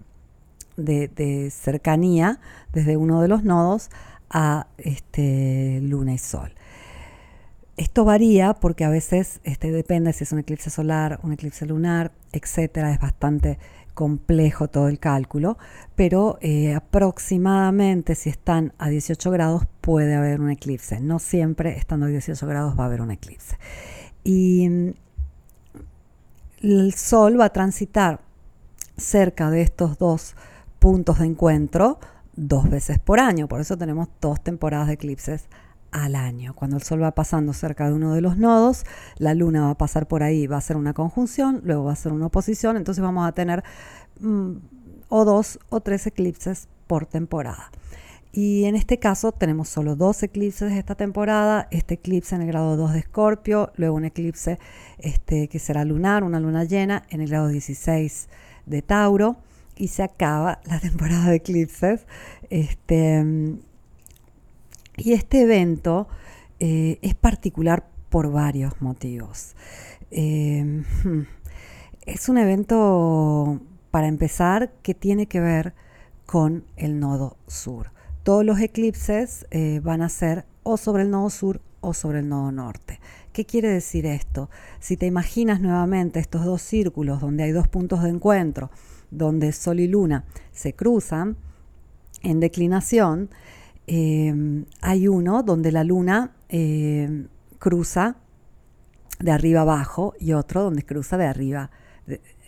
de, 0.77 1.51
cercanía 1.51 2.41
desde 2.73 2.97
uno 2.97 3.21
de 3.21 3.29
los 3.29 3.45
nodos 3.45 3.91
a 4.31 4.67
este, 4.79 5.81
luna 5.83 6.15
y 6.15 6.19
sol. 6.19 6.53
Esto 7.77 8.05
varía 8.05 8.55
porque 8.55 8.85
a 8.85 8.91
veces 8.91 9.41
este, 9.45 9.71
depende 9.71 10.13
si 10.13 10.25
es 10.25 10.33
un 10.33 10.41
eclipse 10.41 10.71
solar, 10.71 11.19
un 11.23 11.33
eclipse 11.33 11.65
lunar, 11.65 12.13
etcétera. 12.33 12.93
Es 12.93 13.01
bastante 13.01 13.59
complejo 13.95 14.69
todo 14.69 14.89
el 14.89 14.99
cálculo, 14.99 15.59
pero 15.95 16.39
eh, 16.41 16.75
aproximadamente 16.75 18.15
si 18.15 18.31
están 18.31 18.73
a 18.79 18.89
18 18.89 19.31
grados 19.31 19.65
puede 19.81 20.15
haber 20.15 20.41
un 20.41 20.51
eclipse. 20.51 21.01
No 21.01 21.19
siempre 21.19 21.77
estando 21.77 22.07
a 22.07 22.09
18 22.09 22.47
grados 22.47 22.79
va 22.79 22.85
a 22.85 22.87
haber 22.87 23.01
un 23.01 23.11
eclipse. 23.11 23.57
Y 24.25 24.69
mm, 24.69 24.91
el 26.63 26.95
Sol 26.95 27.41
va 27.41 27.47
a 27.47 27.53
transitar 27.53 28.21
cerca 29.01 29.51
de 29.51 29.63
estos 29.63 29.99
dos 29.99 30.37
puntos 30.79 31.19
de 31.19 31.27
encuentro 31.27 31.99
dos 32.37 32.69
veces 32.69 32.99
por 32.99 33.21
año. 33.21 33.49
Por 33.49 33.61
eso 33.61 33.77
tenemos 33.77 34.09
dos 34.21 34.43
temporadas 34.43 34.89
de 34.89 34.95
eclipses 34.95 35.49
al 35.91 36.15
año. 36.15 36.55
Cuando 36.55 36.77
el 36.77 36.83
Sol 36.83 37.03
va 37.03 37.13
pasando 37.13 37.53
cerca 37.53 37.87
de 37.87 37.95
uno 37.95 38.15
de 38.15 38.21
los 38.21 38.37
nodos, 38.37 38.85
la 39.19 39.35
Luna 39.35 39.63
va 39.63 39.71
a 39.71 39.79
pasar 39.79 40.07
por 40.07 40.23
ahí, 40.23 40.47
va 40.47 40.57
a 40.57 40.61
ser 40.61 40.77
una 40.77 40.95
conjunción, 40.95 41.61
luego 41.65 41.85
va 41.85 41.93
a 41.93 41.97
ser 41.97 42.13
una 42.13 42.27
oposición, 42.27 42.77
entonces 42.77 43.03
vamos 43.03 43.27
a 43.27 43.33
tener 43.33 43.65
mm, 44.21 44.53
o 45.09 45.25
dos 45.25 45.59
o 45.69 45.81
tres 45.81 46.07
eclipses 46.07 46.69
por 46.87 47.07
temporada. 47.07 47.71
Y 48.33 48.65
en 48.65 48.77
este 48.77 49.01
caso 49.01 49.33
tenemos 49.33 49.69
solo 49.69 49.97
dos 49.97 50.23
eclipses 50.23 50.73
esta 50.73 50.95
temporada, 50.95 51.67
este 51.73 51.95
eclipse 51.95 52.37
en 52.37 52.43
el 52.43 52.47
grado 52.47 52.77
2 52.77 52.93
de 52.93 53.01
Escorpio, 53.01 53.73
luego 53.75 53.97
un 53.97 54.05
eclipse 54.05 54.61
este, 54.99 55.49
que 55.49 55.59
será 55.59 55.85
lunar, 55.85 56.23
una 56.23 56.39
luna 56.39 56.63
llena 56.63 57.03
en 57.11 57.23
el 57.23 57.29
grado 57.29 57.49
16 57.49 58.29
de 58.71 58.83
Tauro, 58.83 59.37
y 59.77 59.89
se 59.89 60.03
acaba 60.03 60.61
la 60.65 60.79
temporada 60.81 61.31
de 61.31 61.37
eclipses. 61.37 62.07
Este, 62.51 63.25
y 64.97 65.13
este 65.13 65.43
evento 65.43 66.09
eh, 66.59 66.99
es 67.03 67.15
particular 67.15 67.87
por 68.11 68.31
varios 68.31 68.81
motivos. 68.81 69.55
Eh, 70.11 70.83
es 72.07 72.29
un 72.29 72.39
evento, 72.39 73.61
para 73.91 74.09
empezar, 74.09 74.73
que 74.83 74.95
tiene 74.95 75.27
que 75.27 75.41
ver 75.41 75.75
con 76.27 76.65
el 76.77 77.01
nodo 77.01 77.37
sur. 77.47 77.91
Todos 78.23 78.45
los 78.45 78.61
eclipses 78.61 79.47
eh, 79.51 79.81
van 79.83 80.03
a 80.03 80.09
ser 80.09 80.45
o 80.63 80.77
sobre 80.77 81.05
el 81.05 81.11
nodo 81.11 81.31
sur 81.31 81.61
o 81.81 81.95
sobre 81.95 82.21
el 82.21 82.29
nodo 82.29 82.53
norte. 82.53 83.01
¿Qué 83.41 83.47
quiere 83.47 83.71
decir 83.71 84.05
esto? 84.05 84.51
Si 84.81 84.99
te 84.99 85.07
imaginas 85.07 85.63
nuevamente 85.63 86.21
estos 86.21 86.45
dos 86.45 86.61
círculos 86.61 87.23
donde 87.23 87.45
hay 87.45 87.53
dos 87.53 87.69
puntos 87.69 88.03
de 88.03 88.11
encuentro, 88.11 88.71
donde 89.11 89.53
Sol 89.53 89.81
y 89.81 89.89
Luna 89.89 90.27
se 90.53 90.75
cruzan 90.75 91.39
en 92.23 92.39
declinación, 92.39 93.31
eh, 93.87 94.67
hay 94.83 95.09
uno 95.09 95.43
donde 95.43 95.73
la 95.73 95.85
luna 95.85 96.33
eh, 96.51 97.29
cruza 97.59 98.17
de 99.19 99.31
arriba 99.31 99.63
abajo 99.63 100.13
y 100.21 100.35
otro 100.35 100.63
donde 100.63 100.83
cruza 100.83 101.17
de 101.17 101.25
arriba, 101.25 101.71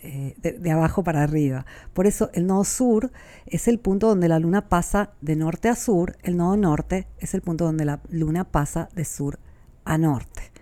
eh, 0.03 0.35
de, 0.37 0.71
abajo 0.71 1.03
para 1.03 1.23
arriba. 1.23 1.65
Por 1.95 2.05
eso 2.05 2.29
el 2.35 2.45
nodo 2.45 2.65
sur 2.65 3.11
es 3.47 3.67
el 3.67 3.79
punto 3.79 4.09
donde 4.09 4.27
la 4.27 4.37
luna 4.37 4.69
pasa 4.69 5.09
de 5.21 5.35
norte 5.35 5.69
a 5.69 5.75
sur, 5.75 6.17
el 6.21 6.37
nodo 6.37 6.55
norte 6.55 7.07
es 7.17 7.33
el 7.33 7.41
punto 7.41 7.65
donde 7.65 7.83
la 7.83 7.99
luna 8.11 8.43
pasa 8.43 8.89
de 8.93 9.05
sur 9.05 9.39
a 9.85 9.97
norte. 9.97 10.52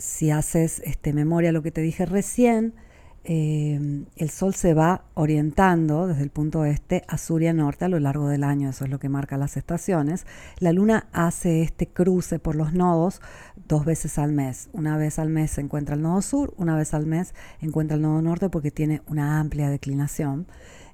Si 0.00 0.30
haces 0.30 0.80
este, 0.84 1.12
memoria 1.12 1.52
lo 1.52 1.62
que 1.62 1.70
te 1.70 1.80
dije 1.80 2.06
recién, 2.06 2.74
Em, 3.22 4.06
el 4.16 4.30
Sol 4.30 4.54
se 4.54 4.72
va 4.72 5.04
orientando 5.12 6.06
desde 6.06 6.22
el 6.22 6.30
punto 6.30 6.64
este 6.64 7.04
a 7.06 7.18
sur 7.18 7.42
y 7.42 7.48
a 7.48 7.52
norte 7.52 7.84
a 7.84 7.88
lo 7.88 8.00
largo 8.00 8.28
del 8.28 8.44
año, 8.44 8.70
eso 8.70 8.84
es 8.84 8.90
lo 8.90 8.98
que 8.98 9.10
marca 9.10 9.36
las 9.36 9.58
estaciones. 9.58 10.26
La 10.58 10.72
Luna 10.72 11.08
hace 11.12 11.60
este 11.60 11.86
cruce 11.86 12.38
por 12.38 12.54
los 12.56 12.72
nodos 12.72 13.20
dos 13.68 13.84
veces 13.84 14.18
al 14.18 14.32
mes. 14.32 14.70
Una 14.72 14.96
vez 14.96 15.18
al 15.18 15.28
mes 15.28 15.50
se 15.50 15.60
encuentra 15.60 15.96
el 15.96 16.02
nodo 16.02 16.22
sur, 16.22 16.54
una 16.56 16.76
vez 16.76 16.94
al 16.94 17.06
mes 17.06 17.34
encuentra 17.60 17.96
el 17.96 18.02
nodo 18.02 18.22
norte 18.22 18.48
porque 18.48 18.70
tiene 18.70 19.02
una 19.06 19.38
amplia 19.38 19.68
declinación. 19.68 20.46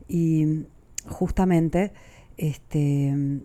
Y 0.08 0.66
justamente 1.08 1.92
este, 2.36 3.40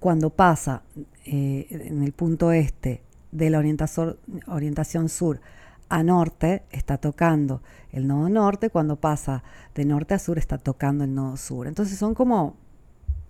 cuando 0.00 0.30
pasa 0.30 0.82
eh, 1.24 1.66
en 1.70 2.02
el 2.02 2.12
punto 2.12 2.50
este 2.50 3.05
de 3.36 3.50
la 3.50 3.58
orientación 3.58 5.08
sur 5.08 5.40
a 5.88 6.02
norte 6.02 6.64
está 6.70 6.98
tocando 6.98 7.62
el 7.92 8.06
nodo 8.06 8.28
norte, 8.28 8.70
cuando 8.70 8.96
pasa 8.96 9.42
de 9.74 9.84
norte 9.84 10.14
a 10.14 10.18
sur 10.18 10.38
está 10.38 10.58
tocando 10.58 11.04
el 11.04 11.14
nodo 11.14 11.36
sur. 11.36 11.66
Entonces 11.66 11.98
son 11.98 12.14
como 12.14 12.56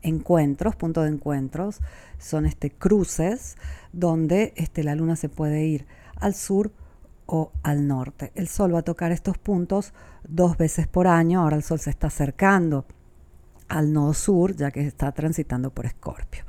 encuentros, 0.02 0.76
puntos 0.76 1.04
de 1.04 1.10
encuentros, 1.10 1.80
son 2.18 2.46
este 2.46 2.70
cruces 2.70 3.56
donde 3.92 4.52
este, 4.56 4.84
la 4.84 4.94
luna 4.94 5.16
se 5.16 5.28
puede 5.28 5.66
ir 5.66 5.86
al 6.16 6.34
sur 6.34 6.72
o 7.26 7.52
al 7.62 7.86
norte. 7.86 8.32
El 8.34 8.48
sol 8.48 8.74
va 8.74 8.80
a 8.80 8.82
tocar 8.82 9.12
estos 9.12 9.36
puntos 9.38 9.92
dos 10.26 10.56
veces 10.56 10.86
por 10.86 11.08
año, 11.08 11.40
ahora 11.42 11.56
el 11.56 11.62
sol 11.62 11.80
se 11.80 11.90
está 11.90 12.06
acercando 12.06 12.86
al 13.68 13.92
nodo 13.92 14.14
sur 14.14 14.54
ya 14.54 14.70
que 14.70 14.86
está 14.86 15.12
transitando 15.12 15.70
por 15.70 15.86
Escorpio. 15.86 16.44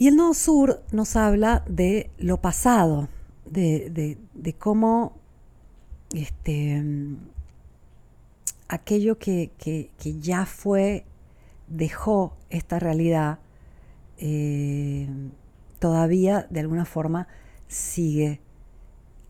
Y 0.00 0.08
el 0.08 0.16
nodo 0.16 0.32
sur 0.32 0.82
nos 0.92 1.14
habla 1.14 1.62
de 1.68 2.08
lo 2.16 2.40
pasado, 2.40 3.10
de, 3.44 4.16
cómo 4.58 5.18
este, 6.14 6.82
aquello 8.66 9.18
que, 9.18 9.50
ya 10.02 10.46
fue, 10.46 11.04
dejó 11.68 12.34
esta 12.48 12.78
realidad, 12.78 13.40
eh, 14.16 15.06
todavía 15.78 16.46
de 16.48 16.60
alguna 16.60 16.86
forma 16.86 17.28
sigue 17.68 18.40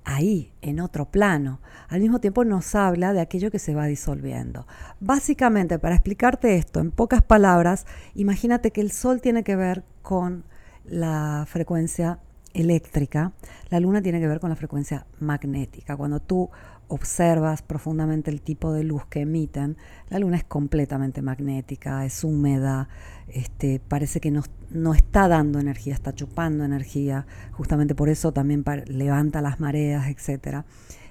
ahí, 0.05 0.53
en 0.63 0.79
otro 0.79 1.11
plano. 1.11 1.61
Al 1.89 2.01
mismo 2.01 2.21
tiempo 2.21 2.45
nos 2.45 2.77
habla 2.77 3.13
de 3.13 3.21
aquello 3.21 3.51
que 3.51 3.59
se 3.59 3.75
va 3.75 3.87
disolviendo. 3.87 4.69
Básicamente, 5.01 5.81
para 5.81 5.97
explicarte 5.97 6.55
esto 6.55 6.79
en 6.79 6.93
pocas 6.93 7.23
palabras, 7.23 7.87
imagínate 8.15 8.71
que 8.71 8.83
el 8.83 8.93
Sol 8.93 9.21
tiene 9.21 9.43
que 9.43 9.57
ver 9.57 9.83
con 10.03 10.49
la 10.91 11.47
frecuencia 11.49 12.19
eléctrica, 12.53 13.33
la 13.71 13.81
luna 13.81 14.03
tiene 14.03 14.21
que 14.21 14.27
ver 14.27 14.41
con 14.41 14.51
la 14.51 14.57
frecuencia 14.57 15.07
magnética. 15.21 15.97
Cuando 15.97 16.21
tú 16.21 16.51
observas 16.89 17.63
profundamente 17.63 18.33
el 18.33 18.43
tipo 18.43 18.73
de 18.73 18.83
luz 18.83 19.07
que 19.07 19.21
emiten, 19.21 19.77
la 20.09 20.19
luna 20.19 20.37
es 20.37 20.45
completamente 20.45 21.23
magnética, 21.23 22.05
es 22.05 22.25
húmeda, 22.25 22.89
este, 23.29 23.81
parece 23.87 24.21
que 24.21 24.33
no, 24.33 24.43
no 24.71 24.95
está 24.95 25.29
dando 25.29 25.61
energía, 25.61 25.95
está 25.95 26.13
chupando 26.13 26.65
energía, 26.65 27.27
justamente 27.53 27.95
por 27.95 28.09
eso 28.09 28.33
también 28.33 28.65
levanta 28.87 29.41
las 29.41 29.61
mareas, 29.61 30.09
etc. 30.09 30.65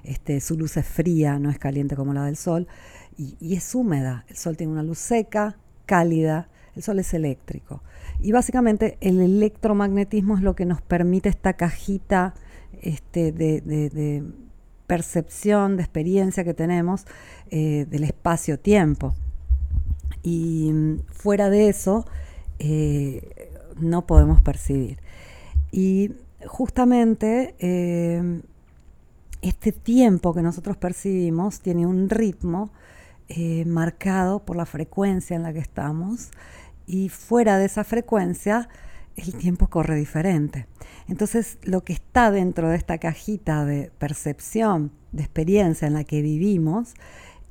Este, 0.04 0.42
su 0.42 0.58
luz 0.58 0.76
es 0.76 0.86
fría, 0.86 1.40
no 1.40 1.50
es 1.50 1.58
caliente 1.58 1.96
como 1.96 2.14
la 2.14 2.26
del 2.26 2.36
sol, 2.36 2.68
y, 3.18 3.38
y 3.40 3.56
es 3.56 3.74
húmeda. 3.74 4.26
El 4.28 4.36
sol 4.36 4.58
tiene 4.58 4.74
una 4.74 4.84
luz 4.84 5.00
seca, 5.00 5.58
cálida, 5.86 6.50
el 6.80 6.84
sol 6.84 7.00
es 7.00 7.14
eléctrico. 7.14 7.84
Y 8.22 8.32
básicamente 8.32 8.98
el 9.02 9.20
electromagnetismo 9.20 10.38
es 10.38 10.42
lo 10.42 10.56
que 10.56 10.66
nos 10.66 10.82
permite 10.82 11.28
esta 11.28 11.54
cajita 11.54 12.34
este, 12.82 13.34
de, 13.34 14.24
percepción, 14.88 15.76
de 15.76 15.84
experiencia 15.84 16.46
que 16.46 16.54
tenemos 16.54 17.06
eh, 17.52 17.86
del 17.90 18.06
espacio-tiempo. 18.06 19.14
Y 20.24 20.72
mm, 20.72 21.00
fuera 21.12 21.50
de 21.50 21.68
eso, 21.68 22.06
eh, 22.60 23.52
no 23.78 24.08
podemos 24.08 24.40
percibir. 24.40 25.00
Y 25.72 26.14
justamente 26.48 27.56
eh, 27.60 28.42
este 29.42 29.74
tiempo 29.74 30.34
que 30.34 30.42
nosotros 30.42 30.78
percibimos 30.78 31.60
tiene 31.60 31.86
un 31.86 32.10
ritmo 32.10 32.72
marcado 33.68 34.40
por 34.40 34.56
la 34.56 34.66
frecuencia 34.66 35.36
en 35.36 35.44
la 35.44 35.54
que 35.54 35.60
estamos 35.60 36.32
y 36.90 37.10
fuera 37.10 37.60
de 37.60 37.66
esa 37.66 37.84
frecuencia 37.84 38.68
el 39.16 39.36
tiempo 39.36 39.68
corre 39.68 39.96
diferente. 39.96 40.66
Entonces 41.08 41.60
lo 41.62 41.84
que 41.84 41.94
está 41.94 42.32
dentro 42.32 42.70
de 42.70 42.78
esta 42.78 42.98
cajita 42.98 43.64
de 43.64 43.92
percepción, 44.00 44.92
de 45.12 45.22
experiencia 45.22 45.88
en 45.88 45.94
la 45.94 46.04
que 46.04 46.22
vivimos, 46.24 46.96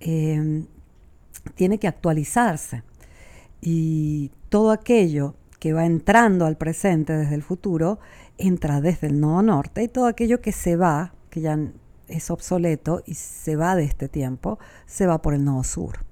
em, 0.01 0.67
tiene 1.55 1.79
que 1.79 1.87
actualizarse. 1.87 2.83
Y 3.61 4.33
todo 4.49 4.73
aquello 4.73 5.37
que 5.61 5.73
va 5.73 5.87
entrando 5.87 6.45
al 6.45 6.57
presente 6.57 7.13
desde 7.13 7.37
el 7.37 7.43
futuro, 7.43 8.01
entra 8.39 8.81
desde 8.81 9.07
el 9.07 9.21
nodo 9.21 9.43
norte 9.43 9.85
y 9.85 9.89
todo 9.89 10.07
aquello 10.07 10.41
que 10.41 10.53
se 10.53 10.75
va, 10.75 11.15
que 11.31 11.41
ya 11.43 11.59
es 12.09 12.31
obsoleto 12.31 13.03
y 13.07 13.15
se 13.15 13.55
va 13.55 13.77
de 13.77 13.85
este 13.85 14.09
tiempo, 14.09 14.59
se 14.87 15.07
va 15.07 15.23
por 15.23 15.35
el 15.35 15.45
nodo 15.45 15.63
sur. 15.63 16.08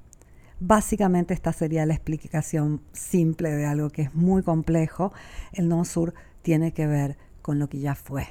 Básicamente 0.59 1.35
esta 1.35 1.53
sería 1.53 1.85
la 1.85 1.95
explicación 1.95 2.81
simple 2.93 3.51
de 3.51 3.67
algo 3.67 3.91
que 3.91 4.03
es 4.03 4.15
muy 4.15 4.43
complejo. 4.43 5.13
El 5.53 5.69
nodo 5.69 5.85
sur 5.85 6.15
tiene 6.43 6.73
que 6.73 6.87
ver 6.87 7.19
con 7.43 7.59
lo 7.59 7.69
que 7.69 7.79
ya 7.79 7.95
fue. 7.95 8.27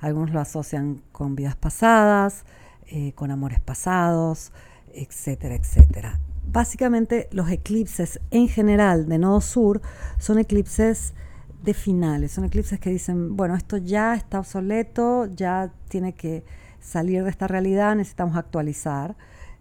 Algunos 0.00 0.30
lo 0.30 0.40
asocian 0.40 1.02
con 1.12 1.36
vidas 1.36 1.56
pasadas, 1.56 2.44
eh, 2.86 3.12
con 3.14 3.30
amores 3.30 3.60
pasados, 3.60 4.52
etcétera, 4.92 5.54
etcétera. 5.54 6.20
Básicamente 6.46 7.28
los 7.32 7.50
eclipses 7.50 8.20
en 8.30 8.48
general 8.48 9.08
de 9.08 9.18
nodo 9.18 9.40
sur 9.40 9.80
son 10.18 10.38
eclipses 10.38 11.14
de 11.62 11.74
finales, 11.74 12.32
son 12.32 12.44
eclipses 12.44 12.80
que 12.80 12.90
dicen, 12.90 13.36
bueno, 13.36 13.54
esto 13.54 13.76
ya 13.76 14.14
está 14.14 14.40
obsoleto, 14.40 15.26
ya 15.26 15.72
tiene 15.88 16.14
que 16.14 16.44
salir 16.80 17.22
de 17.22 17.30
esta 17.30 17.46
realidad, 17.46 17.94
necesitamos 17.94 18.36
actualizar. 18.36 19.16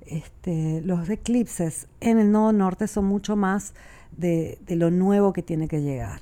Este, 0.06 0.82
los 0.82 1.10
eclipses 1.10 1.88
en 2.00 2.18
el 2.20 2.32
nodo 2.32 2.52
norte 2.52 2.88
son 2.88 3.06
mucho 3.06 3.36
más 3.36 3.74
de, 4.16 4.60
lo 4.68 4.92
nuevo 4.92 5.34
que 5.34 5.44
tiene 5.44 5.68
que 5.68 5.82
llegar. 5.82 6.22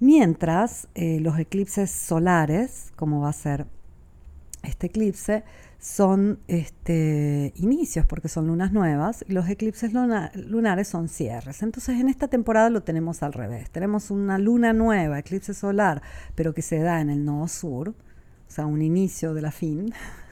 Mientras 0.00 0.88
eh, 0.94 1.20
los 1.20 1.38
eclipses 1.38 1.90
solares, 1.90 2.92
como 2.96 3.20
va 3.20 3.30
a 3.30 3.32
ser 3.32 3.66
este 4.62 4.86
eclipse, 4.86 5.44
son 5.84 6.40
este, 6.48 7.52
inicios 7.56 8.06
porque 8.06 8.28
son 8.28 8.46
lunas 8.46 8.72
nuevas 8.72 9.22
y 9.28 9.32
los 9.34 9.46
eclipses 9.50 9.92
lunares 9.92 10.88
son 10.88 11.08
cierres. 11.08 11.62
Entonces 11.62 12.00
en 12.00 12.08
esta 12.08 12.26
temporada 12.26 12.70
lo 12.70 12.82
tenemos 12.82 13.22
al 13.22 13.34
revés. 13.34 13.68
Tenemos 13.70 14.10
una 14.10 14.38
luna 14.38 14.72
nueva, 14.72 15.18
eclipse 15.18 15.52
solar, 15.52 16.00
pero 16.34 16.54
que 16.54 16.62
se 16.62 16.78
da 16.78 17.02
en 17.02 17.10
el 17.10 17.26
nodo 17.26 17.48
sur, 17.48 17.90
o 17.90 18.50
sea, 18.50 18.64
un 18.64 18.80
inicio 18.80 19.34
de 19.34 19.42
la 19.42 19.52
fin. 19.52 19.92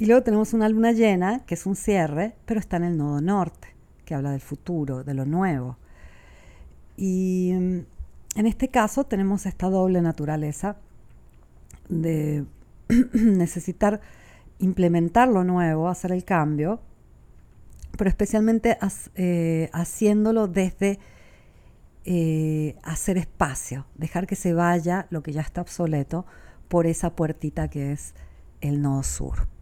Y 0.00 0.06
luego 0.06 0.22
tenemos 0.22 0.54
una 0.54 0.66
luna 0.70 0.92
llena, 0.92 1.44
que 1.44 1.52
es 1.52 1.66
un 1.66 1.76
cierre, 1.76 2.34
pero 2.46 2.58
está 2.58 2.78
en 2.78 2.84
el 2.84 2.96
nodo 2.96 3.20
norte, 3.20 3.68
que 4.06 4.14
habla 4.14 4.30
del 4.30 4.40
futuro, 4.40 5.04
de 5.04 5.12
lo 5.12 5.26
nuevo. 5.26 5.76
Y 6.96 7.52
mm, 7.52 7.78
en 8.36 8.46
este 8.46 8.68
caso 8.68 9.04
tenemos 9.04 9.44
esta 9.44 9.68
doble 9.68 10.00
naturaleza 10.00 10.78
de 11.90 12.46
necesitar 13.12 14.00
implementar 14.58 15.28
lo 15.28 15.44
nuevo, 15.44 15.86
hacer 15.86 16.12
el 16.12 16.24
cambio, 16.24 16.80
pero 17.98 18.08
especialmente 18.08 18.78
eh, 19.16 19.68
haciéndolo 19.74 20.48
desde 20.48 20.98
eh, 22.06 22.78
hacer 22.84 23.18
espacio, 23.18 23.84
dejar 23.96 24.26
que 24.26 24.36
se 24.36 24.54
vaya 24.54 25.08
lo 25.10 25.22
que 25.22 25.32
ya 25.32 25.42
está 25.42 25.60
obsoleto 25.60 26.24
por 26.68 26.86
esa 26.86 27.14
puertita 27.14 27.68
que 27.68 27.92
es 27.92 28.14
el 28.62 28.80
nodo 28.80 29.02
sur. 29.02 29.59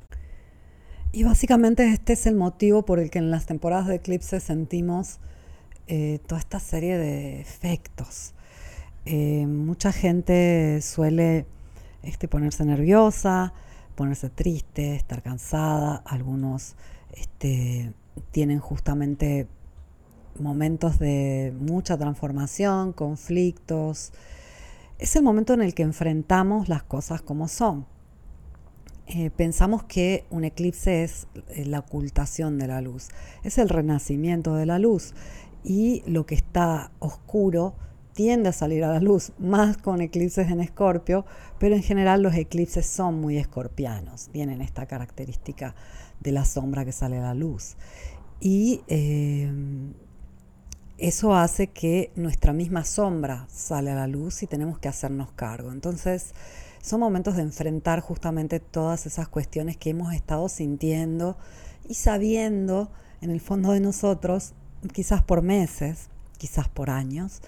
Y 1.11 1.25
básicamente 1.25 1.91
este 1.91 2.13
es 2.13 2.27
el 2.27 2.37
motivo 2.37 2.85
por 2.85 2.99
el 2.99 3.11
que 3.11 3.19
en 3.19 3.31
las 3.31 3.47
temporadas 3.47 3.87
de 3.87 3.97
eclipse 3.97 4.41
sentimos 4.41 5.19
eh, 5.87 6.21
toda 6.27 6.39
esta 6.39 6.61
serie 6.61 6.99
de 6.99 7.41
efectos. 7.41 8.35
mucha 9.07 9.91
gente 9.91 10.81
suele 10.83 11.47
este, 12.03 12.29
ponerse 12.29 12.65
nerviosa, 12.65 13.55
ponerse 13.95 14.29
triste, 14.29 14.97
estar 14.97 15.23
cansada, 15.23 16.03
algunos 16.05 16.77
este, 17.13 17.93
tienen 18.31 18.61
justamente 18.61 19.49
momentos 20.39 20.99
de 20.99 21.55
mucha 21.59 21.97
transformación, 21.97 22.93
conflictos. 22.93 24.13
Es 24.99 25.17
el 25.17 25.23
momento 25.23 25.55
en 25.55 25.63
el 25.63 25.75
que 25.75 25.85
enfrentamos 25.85 26.69
las 26.69 26.83
cosas 26.83 27.23
como 27.23 27.49
son. 27.49 27.87
Eh, 29.11 29.31
pensamos 29.31 29.85
que 29.85 30.27
un 30.29 30.45
eclipse 30.45 31.03
es 31.03 31.29
eh, 31.49 31.65
la 31.65 31.79
ocultación 31.79 32.59
de 32.59 32.67
la 32.67 32.83
luz, 32.83 33.09
es 33.43 33.57
el 33.57 33.71
renacimiento 33.71 34.55
de 34.55 34.67
la 34.67 34.79
luz 34.79 35.15
y 35.65 36.03
lo 36.07 36.27
que 36.27 36.35
está 36.35 36.93
oscuro 36.99 37.75
tiende 38.13 38.51
a 38.51 38.53
salir 38.53 38.85
a 38.85 38.93
la 38.93 39.01
luz, 39.01 39.33
más 39.39 39.79
con 39.79 40.03
eclipses 40.03 40.51
en 40.51 40.61
escorpio, 40.61 41.25
pero 41.59 41.75
en 41.75 41.83
general 41.83 42.21
los 42.21 42.35
eclipses 42.35 42.85
son 42.85 43.19
muy 43.19 43.39
escorpianos, 43.39 44.29
tienen 44.29 44.61
esta 44.61 44.85
característica 44.85 45.75
de 46.21 46.33
la 46.33 46.45
sombra 46.45 46.85
que 46.85 46.93
sale 46.93 47.17
a 47.17 47.23
la 47.23 47.35
luz. 47.35 47.77
Y 48.41 48.83
eh, 48.89 49.51
eso 50.99 51.35
hace 51.35 51.69
que 51.69 52.13
nuestra 52.15 52.53
misma 52.53 52.85
sombra 52.85 53.47
sale 53.49 53.91
a 53.91 53.95
la 53.95 54.07
luz 54.07 54.43
y 54.43 54.47
tenemos 54.47 54.79
que 54.79 54.89
hacernos 54.89 55.33
cargo. 55.33 55.73
Entonces, 55.73 56.35
son 56.81 57.01
momentos 57.01 57.37
de 57.37 57.43
enfrentar 57.43 58.01
justamente 58.01 58.61
todas 58.61 59.07
esas 59.07 59.29
cuestiones 59.29 59.77
que 59.77 59.91
hemos 59.91 60.13
estado 60.15 60.49
sintiendo 60.49 61.37
y 61.89 61.95
sabiendo 61.95 62.91
en 63.21 63.31
el 63.31 63.41
fondo 63.41 63.73
de 63.73 63.81
nosotros, 63.81 64.53
quizás 64.93 65.23
por 65.23 65.43
meses, 65.43 66.09
quizás 66.39 66.69
por 66.69 66.91
años, 66.91 67.43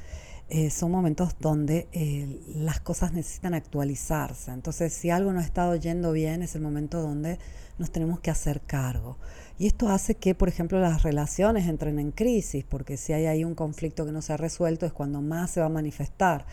eh, 0.53 0.71
son 0.71 0.91
momentos 0.91 1.37
donde 1.39 1.87
eh, 1.93 2.41
las 2.57 2.81
cosas 2.81 3.13
necesitan 3.13 3.55
actualizarse. 3.55 4.51
Entonces, 4.51 4.93
si 4.93 5.09
algo 5.09 5.33
no 5.33 5.39
ha 5.39 5.45
estado 5.45 5.77
yendo 5.77 6.11
bien, 6.11 6.43
es 6.43 6.57
el 6.57 6.61
momento 6.61 7.01
donde 7.01 7.39
nos 7.79 7.93
tenemos 7.93 8.19
que 8.19 8.33
hacer 8.33 8.61
cargo. 8.61 9.17
Y 9.61 9.69
esto 9.69 9.89
hace 9.89 10.17
que, 10.17 10.35
por 10.35 10.49
ejemplo, 10.49 10.81
las 10.81 11.05
relaciones 11.05 11.69
entren 11.69 12.01
en 12.01 12.11
crisis, 12.11 12.65
porque 12.69 12.97
si 12.97 13.13
hay 13.13 13.27
ahí 13.27 13.45
un 13.45 13.55
conflicto 13.55 14.05
que 14.05 14.11
no 14.11 14.23
se 14.23 14.33
ha 14.33 14.37
resuelto, 14.37 14.87
es 14.87 14.93
cuando 14.93 15.23
más 15.23 15.53
se 15.53 15.61
va 15.61 15.67
a 15.67 15.71
manifestar. 15.71 16.47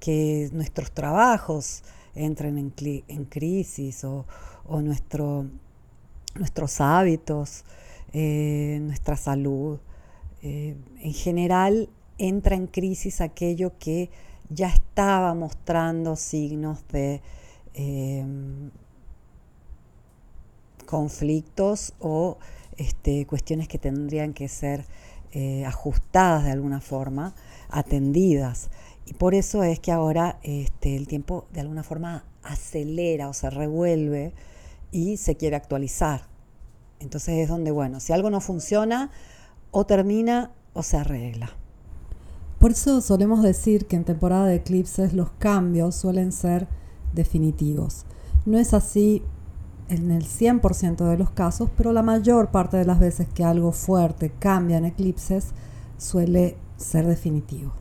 Que 0.00 0.50
nuestros 0.52 0.92
trabajos 0.92 1.82
entren 2.14 2.58
en, 2.58 3.24
crisis 3.24 4.04
o, 4.04 4.26
nuestro, 4.80 5.46
nuestros 6.36 6.80
hábitos, 6.80 7.64
eh, 8.12 8.78
nuestra 8.82 9.16
salud. 9.16 9.78
en 10.42 11.14
general, 11.14 11.88
entra 12.18 12.56
en 12.56 12.66
crisis 12.66 13.20
aquello 13.20 13.72
que 13.78 14.10
ya 14.50 14.68
estaba 14.68 15.32
mostrando 15.34 16.16
signos 16.16 16.86
de 16.88 17.22
em, 17.72 18.70
conflictos 20.86 21.94
o 22.00 22.36
este, 22.76 23.26
cuestiones 23.26 23.68
que 23.68 23.78
tendrían 23.78 24.34
que 24.34 24.48
ser 24.48 24.84
eh, 25.32 25.64
ajustadas 25.64 26.44
de 26.44 26.50
alguna 26.50 26.80
forma, 26.80 27.34
atendidas. 27.68 28.70
Y 29.10 29.14
por 29.14 29.34
eso 29.34 29.64
es 29.64 29.80
que 29.80 29.90
ahora 29.90 30.38
este, 30.44 30.94
el 30.94 31.08
tiempo 31.08 31.48
de 31.52 31.60
alguna 31.60 31.82
forma 31.82 32.24
acelera 32.44 33.28
o 33.28 33.34
se 33.34 33.50
revuelve 33.50 34.32
y 34.92 35.16
se 35.16 35.36
quiere 35.36 35.56
actualizar. 35.56 36.28
Entonces 37.00 37.38
es 37.38 37.48
donde, 37.48 37.72
bueno, 37.72 37.98
si 37.98 38.12
algo 38.12 38.30
no 38.30 38.40
funciona, 38.40 39.10
o 39.72 39.84
termina 39.84 40.52
o 40.74 40.84
se 40.84 40.96
arregla. 40.96 41.50
Por 42.60 42.70
eso 42.70 43.00
solemos 43.00 43.42
decir 43.42 43.86
que 43.86 43.96
en 43.96 44.04
temporada 44.04 44.46
de 44.46 44.56
eclipses 44.56 45.12
los 45.12 45.30
cambios 45.32 45.96
suelen 45.96 46.30
ser 46.30 46.68
definitivos. 47.12 48.04
No 48.46 48.58
es 48.58 48.74
así 48.74 49.24
en 49.88 50.12
el 50.12 50.24
100% 50.24 51.08
de 51.08 51.18
los 51.18 51.30
casos, 51.30 51.68
pero 51.76 51.92
la 51.92 52.02
mayor 52.02 52.52
parte 52.52 52.76
de 52.76 52.84
las 52.84 53.00
veces 53.00 53.26
que 53.34 53.42
algo 53.42 53.72
fuerte 53.72 54.30
cambia 54.38 54.78
en 54.78 54.84
eclipses 54.84 55.48
suele 55.98 56.56
ser 56.76 57.08
definitivo, 57.08 57.72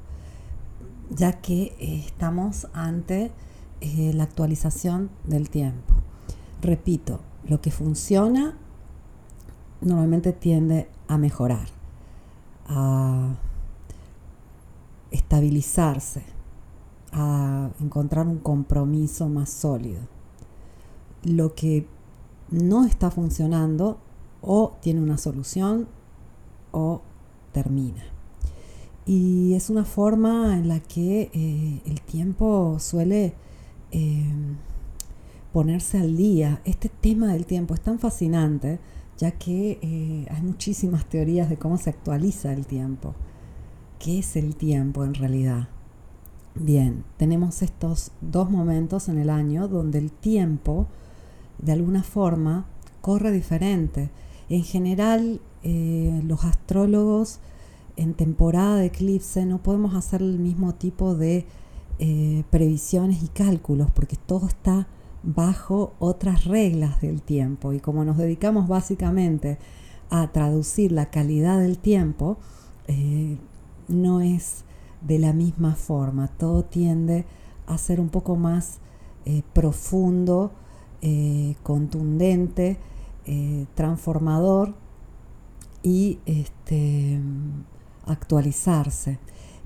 ya 1.09 1.33
que 1.41 1.75
eh, 1.79 2.03
estamos 2.05 2.67
ante 2.73 3.31
eh, 3.81 4.11
la 4.13 4.23
actualización 4.23 5.09
del 5.23 5.49
tiempo. 5.49 5.93
Repito, 6.61 7.21
lo 7.47 7.61
que 7.61 7.71
funciona 7.71 8.57
normalmente 9.81 10.33
tiende 10.33 10.89
a 11.07 11.17
mejorar, 11.17 11.67
a 12.67 13.35
estabilizarse, 15.11 16.23
a 17.11 17.69
encontrar 17.79 18.27
un 18.27 18.39
compromiso 18.39 19.29
más 19.29 19.49
sólido. 19.49 20.01
Lo 21.23 21.55
que 21.55 21.87
no 22.51 22.85
está 22.85 23.09
funcionando 23.11 23.99
o 24.41 24.77
tiene 24.81 25.01
una 25.01 25.17
solución 25.17 25.87
o 26.71 27.01
termina. 27.51 28.03
Y 29.09 29.55
es 29.55 29.71
una 29.71 29.85
forma 29.85 30.55
en 30.55 30.67
la 30.67 30.81
que 30.81 31.31
eh, 31.33 31.81
el 31.87 31.99
tiempo 32.01 32.77
suele 32.77 33.33
eh, 33.89 34.23
ponerse 35.51 35.97
al 35.97 36.15
día. 36.15 36.61
Este 36.63 36.89
tema 36.89 37.33
del 37.33 37.47
tiempo 37.47 37.73
es 37.73 37.81
tan 37.81 37.97
fascinante 37.97 38.77
ya 39.17 39.31
que 39.31 39.79
eh, 39.81 40.27
hay 40.29 40.41
muchísimas 40.43 41.05
teorías 41.05 41.49
de 41.49 41.57
cómo 41.57 41.77
se 41.77 41.89
actualiza 41.89 42.53
el 42.53 42.67
tiempo. 42.67 43.15
¿Qué 43.97 44.19
es 44.19 44.35
el 44.35 44.55
tiempo 44.55 45.03
en 45.03 45.15
realidad? 45.15 45.69
Bien, 46.53 47.03
tenemos 47.17 47.63
estos 47.63 48.11
dos 48.21 48.51
momentos 48.51 49.09
en 49.09 49.17
el 49.17 49.31
año 49.31 49.67
donde 49.67 49.97
el 49.97 50.11
tiempo, 50.11 50.85
de 51.57 51.71
alguna 51.71 52.03
forma, 52.03 52.67
corre 53.01 53.31
diferente. 53.31 54.11
En 54.49 54.63
general, 54.63 55.41
eh, 55.63 56.21
los 56.27 56.45
astrólogos 56.45 57.39
en 57.99 58.13
temporada 58.13 58.77
de 58.77 58.85
eclipse 58.85 59.45
no 59.45 59.61
podemos 59.61 59.93
hacer 59.93 60.21
el 60.21 60.39
mismo 60.39 60.73
tipo 60.73 61.15
de 61.15 61.45
eh, 61.99 62.45
previsiones 62.49 63.21
y 63.23 63.27
cálculos 63.27 63.91
porque 63.91 64.15
todo 64.15 64.47
está 64.47 64.87
bajo 65.21 65.95
otras 65.99 66.45
reglas 66.45 67.01
del 67.01 67.21
tiempo 67.21 67.73
y 67.73 67.81
como 67.81 68.05
nos 68.05 68.17
dedicamos 68.17 68.69
básicamente 68.69 69.57
a 70.09 70.31
traducir 70.31 70.93
la 70.93 71.11
calidad 71.11 71.59
del 71.59 71.77
tiempo, 71.77 72.37
eh, 72.87 73.37
no 73.89 74.21
es 74.21 74.63
de 75.01 75.19
la 75.19 75.33
misma 75.33 75.75
forma. 75.75 76.29
Todo 76.29 76.63
tiende 76.63 77.25
a 77.67 77.77
ser 77.77 77.99
un 77.99 78.07
poco 78.07 78.37
más 78.37 78.79
eh, 79.25 79.43
profundo, 79.53 80.53
contundente, 81.63 82.77
transformador 83.75 84.73
y 85.83 86.19
este, 86.25 87.21
actualizarse. 88.09 89.19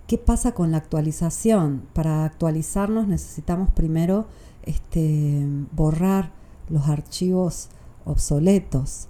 ¿Qué 0.08 0.18
pasa 0.18 0.54
con 0.54 0.72
la 0.72 0.78
actualización? 0.78 1.84
Para 1.94 2.26
actualizarnos 2.26 3.08
necesitamos 3.08 3.70
primero 3.72 4.28
este, 4.64 5.46
borrar 5.72 6.32
los 6.70 6.88
archivos 6.88 7.70
obsoletos, 8.06 9.08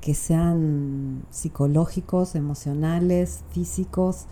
que 0.00 0.14
sean 0.14 1.24
psicológicos, 1.30 2.34
emocionales, 2.34 3.42
físicos. 3.50 4.26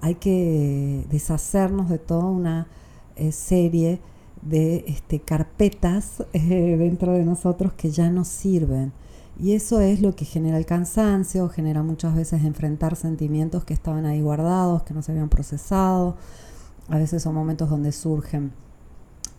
Hay 0.00 0.16
que 0.16 1.04
deshacernos 1.10 1.88
de 1.88 1.98
toda 1.98 2.26
una 2.26 2.68
eh, 3.16 3.32
serie 3.32 4.00
de 4.42 4.84
este, 4.86 5.20
carpetas 5.20 6.22
eh, 6.32 6.76
dentro 6.78 7.12
de 7.12 7.24
nosotros 7.24 7.72
que 7.72 7.90
ya 7.90 8.10
no 8.10 8.24
sirven. 8.24 8.92
Y 9.38 9.52
eso 9.52 9.80
es 9.80 10.00
lo 10.00 10.16
que 10.16 10.24
genera 10.24 10.56
el 10.56 10.64
cansancio, 10.64 11.48
genera 11.48 11.82
muchas 11.82 12.14
veces 12.14 12.42
enfrentar 12.44 12.96
sentimientos 12.96 13.64
que 13.64 13.74
estaban 13.74 14.06
ahí 14.06 14.22
guardados, 14.22 14.82
que 14.82 14.94
no 14.94 15.02
se 15.02 15.12
habían 15.12 15.28
procesado. 15.28 16.16
A 16.88 16.96
veces 16.96 17.22
son 17.22 17.34
momentos 17.34 17.68
donde 17.68 17.92
surgen 17.92 18.52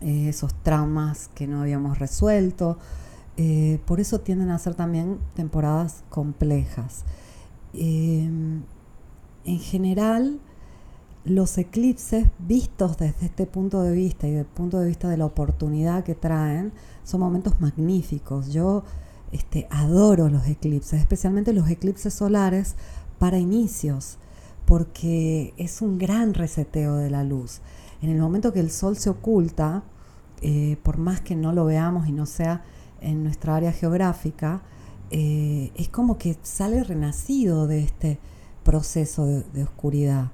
eh, 0.00 0.28
esos 0.28 0.54
traumas 0.62 1.28
que 1.34 1.48
no 1.48 1.62
habíamos 1.62 1.98
resuelto. 1.98 2.78
Eh, 3.36 3.80
por 3.86 3.98
eso 3.98 4.20
tienden 4.20 4.50
a 4.50 4.58
ser 4.58 4.74
también 4.74 5.18
temporadas 5.34 6.04
complejas. 6.10 7.04
Em, 7.72 8.62
en 9.44 9.58
general, 9.58 10.38
los 11.24 11.58
eclipses 11.58 12.28
vistos 12.38 12.98
desde 12.98 13.26
este 13.26 13.46
punto 13.46 13.82
de 13.82 13.92
vista 13.92 14.26
y 14.26 14.30
desde 14.30 14.42
el 14.42 14.46
punto 14.46 14.78
de 14.78 14.86
vista 14.86 15.08
de 15.08 15.16
la 15.16 15.26
oportunidad 15.26 16.04
que 16.04 16.14
traen, 16.14 16.72
son 17.04 17.20
momentos 17.20 17.60
magníficos. 17.60 18.52
Yo 18.52 18.84
este, 19.32 19.66
adoro 19.70 20.28
los 20.28 20.46
eclipses, 20.46 21.00
especialmente 21.00 21.52
los 21.52 21.68
eclipses 21.68 22.14
solares 22.14 22.76
para 23.18 23.38
inicios, 23.38 24.18
porque 24.64 25.54
es 25.56 25.82
un 25.82 25.98
gran 25.98 26.34
reseteo 26.34 26.96
de 26.96 27.10
la 27.10 27.24
luz. 27.24 27.60
En 28.00 28.10
el 28.10 28.20
momento 28.20 28.52
que 28.52 28.60
el 28.60 28.70
sol 28.70 28.96
se 28.96 29.10
oculta, 29.10 29.82
eh, 30.40 30.76
por 30.82 30.98
más 30.98 31.20
que 31.20 31.34
no 31.34 31.52
lo 31.52 31.64
veamos 31.64 32.08
y 32.08 32.12
no 32.12 32.26
sea 32.26 32.62
en 33.00 33.24
nuestra 33.24 33.56
área 33.56 33.72
geográfica, 33.72 34.62
eh, 35.10 35.72
es 35.74 35.88
como 35.88 36.18
que 36.18 36.36
sale 36.42 36.84
renacido 36.84 37.66
de 37.66 37.82
este 37.82 38.18
proceso 38.62 39.24
de, 39.24 39.62
oscuridad 39.62 40.30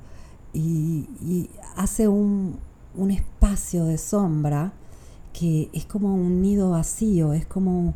y, 0.52 1.48
hace 1.76 2.08
un, 2.08 2.58
un, 2.96 3.10
espacio 3.12 3.84
de 3.84 3.98
sombra 3.98 4.72
que 5.32 5.70
es 5.72 5.86
como 5.86 6.14
un 6.14 6.42
nido 6.42 6.70
vacío, 6.70 7.32
es 7.32 7.46
como 7.46 7.94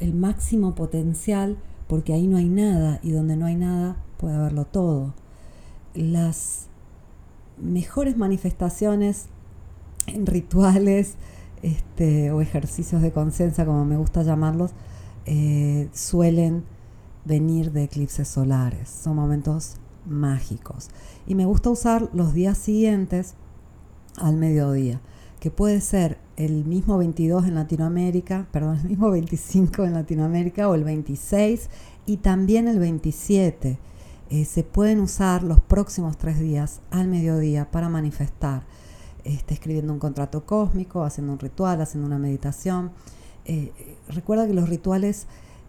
el 0.00 0.14
máximo 0.14 0.74
potencial 0.74 1.58
porque 1.88 2.12
ahí 2.12 2.26
no 2.26 2.36
hay 2.36 2.48
nada 2.48 3.00
y 3.02 3.10
donde 3.10 3.36
no 3.36 3.46
hay 3.46 3.56
nada 3.56 3.96
puede 4.16 4.36
haberlo 4.36 4.64
todo. 4.64 5.14
Las 5.94 6.66
mejores 7.58 8.16
manifestaciones 8.16 9.26
en 10.06 10.26
rituales 10.26 11.14
este, 11.62 12.30
o 12.30 12.40
ejercicios 12.40 13.02
de 13.02 13.12
conciencia, 13.12 13.64
como 13.64 13.84
me 13.84 13.96
gusta 13.96 14.22
llamarlos, 14.22 14.72
eh, 15.24 15.88
suelen 15.92 16.64
venir 17.24 17.72
de 17.72 17.84
eclipses 17.84 18.28
solares. 18.28 18.88
Son 18.88 19.16
momentos 19.16 19.76
mágicos. 20.04 20.90
Y 21.26 21.34
me 21.34 21.46
gusta 21.46 21.70
usar 21.70 22.08
los 22.12 22.32
días 22.34 22.58
siguientes 22.58 23.34
al 24.16 24.36
mediodía, 24.36 25.00
que 25.40 25.50
puede 25.50 25.80
ser 25.80 26.18
el 26.36 26.64
mismo 26.64 26.98
22 26.98 27.46
en 27.46 27.54
Latinoamérica, 27.54 28.46
perdón, 28.52 28.78
el 28.82 28.88
mismo 28.88 29.10
25 29.10 29.84
en 29.84 29.94
Latinoamérica 29.94 30.68
o 30.68 30.74
el 30.74 30.84
26 30.84 31.70
y 32.04 32.18
también 32.18 32.68
el 32.68 32.78
27. 32.78 33.78
Eh, 34.28 34.44
se 34.44 34.62
pueden 34.62 35.00
usar 35.00 35.42
los 35.42 35.60
próximos 35.60 36.18
tres 36.18 36.38
días 36.38 36.80
al 36.90 37.08
mediodía 37.08 37.70
para 37.70 37.88
manifestar, 37.88 38.64
este, 39.24 39.54
escribiendo 39.54 39.92
un 39.92 39.98
contrato 39.98 40.44
cósmico, 40.44 41.04
haciendo 41.04 41.32
un 41.32 41.38
ritual, 41.38 41.80
haciendo 41.80 42.06
una 42.06 42.18
meditación. 42.18 42.90
Eh, 43.44 43.72
recuerda 44.08 44.46
que 44.46 44.54
los 44.54 44.68
rituales, 44.68 45.26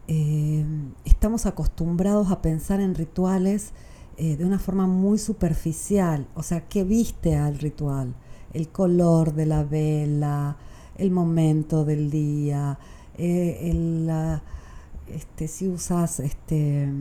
eh, 0.07 0.65
estamos 1.05 1.45
acostumbrados 1.45 2.31
a 2.31 2.41
pensar 2.41 2.79
en 2.79 2.95
rituales 2.95 3.73
de 4.17 4.43
una 4.43 4.57
forma 4.57 4.87
muy 4.87 5.19
superficial, 5.19 6.25
o 6.33 6.41
sea, 6.41 6.67
¿qué 6.67 6.83
viste 6.83 7.35
al 7.35 7.59
ritual? 7.59 8.15
El 8.53 8.69
color 8.69 9.33
de 9.33 9.45
la 9.45 9.63
vela, 9.63 10.57
el 10.95 11.11
momento 11.11 11.85
del 11.85 12.09
día, 12.09 12.77
eh, 13.17 14.39
este, 15.07 15.47
si 15.47 15.67
usas 15.67 16.19
este, 16.19 16.91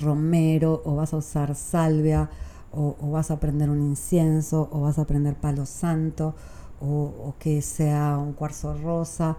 romero 0.00 0.82
o 0.84 0.96
vas 0.96 1.12
a 1.14 1.18
usar 1.18 1.54
salvia 1.54 2.30
o, 2.72 2.94
vas 3.10 3.30
a 3.30 3.40
prender 3.40 3.70
un 3.70 3.80
incienso 3.80 4.68
o 4.70 4.80
vas 4.80 4.98
a 4.98 5.06
prender 5.06 5.34
palo 5.34 5.66
santo 5.66 6.34
o 6.80 7.34
que 7.38 7.62
sea 7.62 8.18
un 8.18 8.34
cuarzo 8.34 8.76
rosa. 8.76 9.38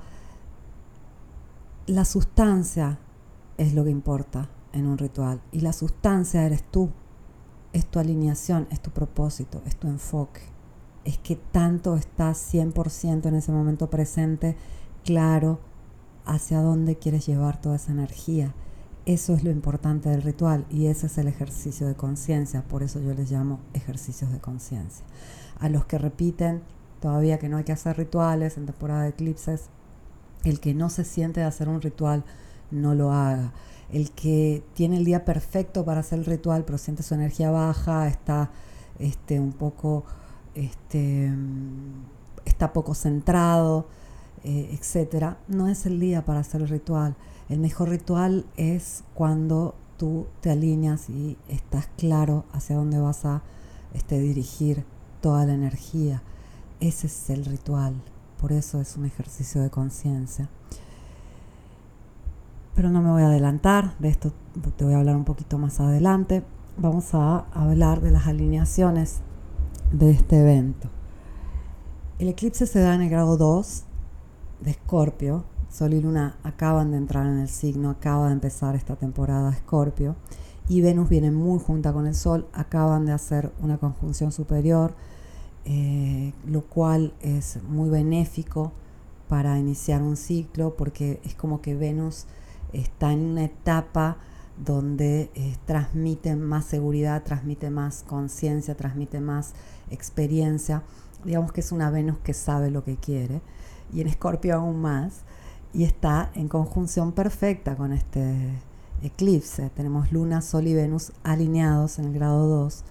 La 1.86 2.04
sustancia 2.04 2.98
es 3.58 3.74
lo 3.74 3.84
que 3.84 3.92
importa 3.92 4.50
en 4.74 4.88
un 4.88 4.98
ritual 4.98 5.42
y 5.52 5.62
la 5.62 5.74
sustancia 5.74 6.46
eres 6.46 6.64
tú, 6.64 6.90
es 7.74 7.86
tu 7.86 8.00
alineación, 8.00 8.68
es 8.72 8.82
tu 8.82 8.90
propósito, 8.90 9.62
es 9.66 9.76
tu 9.76 9.88
enfoque 9.88 10.57
es 11.08 11.18
que 11.18 11.38
tanto 11.38 11.96
estás 11.96 12.54
100% 12.54 13.28
en 13.28 13.36
ese 13.36 13.54
momento 13.54 13.90
presente, 13.90 14.58
claro, 15.06 15.58
hacia 16.26 16.62
dónde 16.62 16.98
quieres 16.98 17.26
llevar 17.26 17.62
toda 17.62 17.78
esa 17.78 17.94
energía. 17.94 18.54
Eso 19.06 19.34
es 19.34 19.42
lo 19.46 19.50
importante 19.50 20.10
del 20.10 20.22
ritual 20.22 20.66
y 20.70 20.88
ese 20.88 21.08
es 21.08 21.18
el 21.18 21.30
ejercicio 21.30 21.88
de 21.88 21.96
conciencia, 21.96 22.62
por 22.64 22.84
eso 22.84 23.00
yo 23.00 23.14
les 23.14 23.32
llamo 23.32 23.62
ejercicios 23.74 24.34
de 24.34 24.40
conciencia. 24.40 25.06
A 25.62 25.70
los 25.70 25.86
que 25.86 25.98
repiten 25.98 26.62
todavía 27.00 27.40
que 27.40 27.48
no 27.48 27.56
hay 27.56 27.64
que 27.64 27.72
hacer 27.72 27.96
rituales 27.96 28.58
en 28.58 28.66
temporada 28.66 29.04
de 29.04 29.10
eclipses, 29.10 29.70
el 30.44 30.60
que 30.60 30.74
no 30.74 30.90
se 30.90 31.06
siente 31.06 31.40
de 31.40 31.46
hacer 31.46 31.70
un 31.70 31.82
ritual, 31.82 32.26
no 32.70 32.96
lo 32.96 33.14
haga. 33.14 33.54
El 33.90 34.12
que 34.12 34.62
tiene 34.74 34.98
el 34.98 35.06
día 35.06 35.24
perfecto 35.24 35.86
para 35.86 36.02
hacer 36.02 36.20
el 36.20 36.26
ritual, 36.26 36.66
pero 36.66 36.78
siente 36.78 37.02
su 37.02 37.14
energía 37.14 37.50
baja, 37.50 38.10
está 38.10 38.52
este, 39.00 39.40
un 39.40 39.54
poco 39.54 40.04
este, 40.58 41.32
está 42.46 42.74
poco 42.74 42.96
centrado, 42.96 43.88
eh, 44.44 44.70
etcétera, 44.74 45.38
no 45.48 45.68
es 45.68 45.86
el 45.86 46.00
día 46.00 46.26
para 46.26 46.40
hacer 46.40 46.62
el 46.62 46.68
ritual. 46.68 47.16
El 47.48 47.60
mejor 47.60 47.90
ritual 47.90 48.46
es 48.58 49.04
cuando 49.14 49.76
tú 49.98 50.28
te 50.42 50.50
alineas 50.50 51.10
y 51.10 51.38
estás 51.48 51.88
claro 51.98 52.46
hacia 52.52 52.76
dónde 52.76 53.00
vas 53.00 53.24
a 53.26 53.44
este, 53.94 54.20
dirigir 54.20 54.84
toda 55.22 55.46
la 55.46 55.54
energía. 55.54 56.24
Ese 56.80 57.08
es 57.08 57.30
el 57.30 57.46
ritual, 57.46 57.94
por 58.42 58.52
eso 58.52 58.82
es 58.82 58.98
un 58.98 59.06
ejercicio 59.06 59.62
de 59.62 59.70
conciencia. 59.70 60.50
Pero 62.76 62.90
no 62.90 63.02
me 63.02 63.10
voy 63.10 63.24
a 63.24 63.28
adelantar, 63.28 63.98
de 64.00 64.10
esto 64.10 64.34
te 64.76 64.86
voy 64.86 64.94
a 64.94 65.00
hablar 65.00 65.16
un 65.16 65.26
poquito 65.26 65.58
más 65.58 65.80
adelante. 65.80 66.44
Vamos 66.78 67.14
a 67.14 67.46
hablar 67.54 68.02
de 68.02 68.12
las 68.12 68.28
alineaciones 68.28 69.22
de 69.92 70.12
este 70.12 70.40
evento. 70.40 70.90
El 72.20 72.30
eclipse 72.30 72.66
se 72.66 72.80
da 72.80 72.96
en 72.96 73.02
el 73.02 73.10
grado 73.10 73.38
2 73.38 73.84
de 74.62 74.72
Escorpio. 74.72 75.46
Sol 75.70 75.94
y 75.94 76.02
Luna 76.02 76.38
acaban 76.44 76.92
de 76.92 76.98
entrar 76.98 77.26
en 77.26 77.40
el 77.40 77.50
signo, 77.50 77.90
acaba 77.90 78.28
de 78.28 78.34
empezar 78.34 78.76
esta 78.76 78.96
temporada 78.96 79.52
Escorpio. 79.52 80.16
Y 80.68 80.82
Venus 80.82 81.10
viene 81.10 81.32
muy 81.32 81.60
junta 81.60 81.94
con 81.94 82.08
el 82.08 82.16
Sol, 82.16 82.48
acaban 82.54 83.06
de 83.06 83.14
hacer 83.14 83.52
una 83.62 83.78
conjunción 83.78 84.32
superior, 84.32 84.96
eh, 85.66 86.34
lo 86.46 86.62
cual 86.62 87.14
es 87.22 87.60
muy 87.70 87.90
benéfico 87.90 88.74
para 89.30 89.60
iniciar 89.60 90.02
un 90.02 90.18
ciclo 90.18 90.76
porque 90.76 91.20
es 91.24 91.36
como 91.36 91.62
que 91.62 91.76
Venus 91.76 92.26
está 92.74 93.12
en 93.12 93.20
una 93.24 93.46
etapa 93.46 94.18
donde 94.58 95.30
eh, 95.36 95.56
transmite 95.66 96.36
más 96.36 96.66
seguridad, 96.66 97.24
transmite 97.24 97.70
más 97.70 98.04
conciencia, 98.04 98.76
transmite 98.76 99.20
más 99.20 99.54
experiencia. 99.90 100.84
Digamos 101.24 101.52
que 101.52 101.62
es 101.62 101.72
una 101.72 101.90
Venus 101.90 102.18
que 102.20 102.34
sabe 102.34 102.72
lo 102.72 102.84
que 102.84 102.98
quiere. 102.98 103.42
Y 103.94 104.02
en 104.02 104.08
Escorpio 104.08 104.56
aún 104.56 104.82
más. 104.82 105.22
Y 105.74 105.84
está 105.84 106.32
en 106.34 106.48
conjunción 106.48 107.12
perfecta 107.12 107.76
con 107.76 107.94
este 107.94 108.54
eclipse. 109.02 109.70
Tenemos 109.72 110.12
Luna, 110.12 110.42
Sol 110.42 110.68
y 110.68 110.74
Venus 110.74 111.12
alineados 111.24 112.00
en 112.00 112.06
el 112.06 112.14
grado 112.14 112.48
2. 112.48 112.84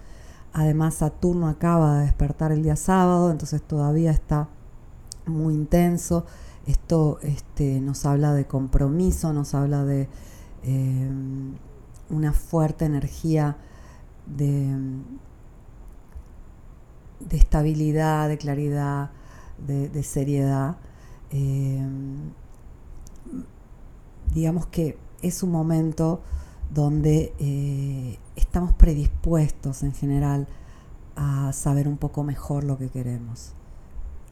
Además, 0.52 0.94
Saturno 0.94 1.48
acaba 1.48 1.98
de 1.98 2.06
despertar 2.06 2.52
el 2.52 2.62
día 2.62 2.76
sábado, 2.76 3.30
entonces 3.30 3.62
todavía 3.62 4.10
está 4.10 4.48
muy 5.26 5.54
intenso. 5.54 6.24
Esto 6.66 7.18
este, 7.22 7.80
nos 7.80 8.06
habla 8.06 8.32
de 8.32 8.46
compromiso, 8.46 9.32
nos 9.32 9.54
habla 9.54 9.84
de 9.84 10.08
eh, 10.62 11.10
una 12.08 12.32
fuerte 12.32 12.84
energía 12.84 13.56
de, 14.26 14.74
de 17.20 17.36
estabilidad, 17.36 18.28
de 18.28 18.38
claridad, 18.38 19.10
de, 19.58 20.02
seriedad. 20.02 20.76
Eh, 21.30 21.86
digamos 24.34 24.66
que 24.66 24.98
es 25.22 25.42
un 25.42 25.50
momento 25.50 26.20
donde 26.72 27.32
eh, 27.38 28.18
estamos 28.36 28.72
predispuestos 28.72 29.82
en 29.82 29.92
general 29.92 30.46
a 31.16 31.52
saber 31.52 31.88
un 31.88 31.96
poco 31.96 32.22
mejor 32.22 32.64
lo 32.64 32.76
que 32.78 32.90
queremos, 32.90 33.52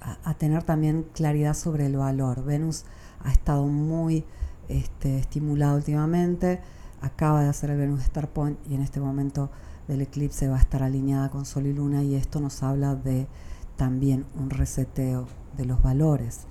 a, 0.00 0.34
tener 0.34 0.62
también 0.62 1.06
claridad 1.14 1.54
sobre 1.54 1.86
el 1.86 1.96
valor. 1.96 2.44
Venus 2.44 2.84
ha 3.22 3.32
estado 3.32 3.66
muy 3.66 4.24
este, 4.68 5.18
estimulado 5.18 5.76
últimamente, 5.76 6.60
acaba 7.00 7.42
de 7.42 7.48
hacer 7.48 7.70
el 7.70 7.78
Venus 7.78 8.02
Star 8.02 8.28
Point 8.28 8.58
y 8.68 8.74
en 8.74 8.82
este 8.82 9.00
momento 9.00 9.50
del 9.88 10.02
eclipse 10.02 10.48
va 10.48 10.56
a 10.56 10.60
estar 10.60 10.82
alineada 10.82 11.30
con 11.30 11.44
Sol 11.44 11.66
y 11.66 11.72
Luna 11.72 12.02
y 12.02 12.14
esto 12.14 12.40
nos 12.40 12.62
habla 12.62 12.94
de 12.94 13.26
también 13.76 14.26
un 14.36 14.50
reseteo 14.50 15.26
de 15.56 15.64
los 15.64 15.82
valores, 15.82 16.46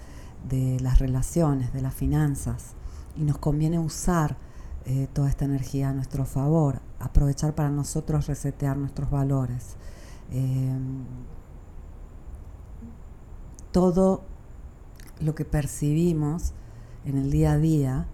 de 0.49 0.79
las 0.79 0.99
relaciones, 0.99 1.73
de 1.73 1.81
las 1.81 1.93
finanzas 1.93 2.73
y 3.15 3.23
nos 3.23 3.37
conviene 3.37 3.79
usar 3.79 4.37
eh, 4.85 5.07
toda 5.13 5.29
esta 5.29 5.45
energía 5.45 5.89
a 5.89 5.93
nuestro 5.93 6.25
favor, 6.25 6.81
aprovechar 6.99 7.55
para 7.55 7.69
nosotros 7.69 8.27
resetear 8.27 8.77
nuestros 8.77 9.09
valores. 9.09 9.75
Eh, 10.31 10.77
todo 13.71 14.23
lo 15.21 15.35
que 15.35 15.45
percibimos 15.45 16.53
en 17.05 17.17
el 17.17 17.31
día 17.31 17.53
a 17.53 17.57
día 17.57 18.07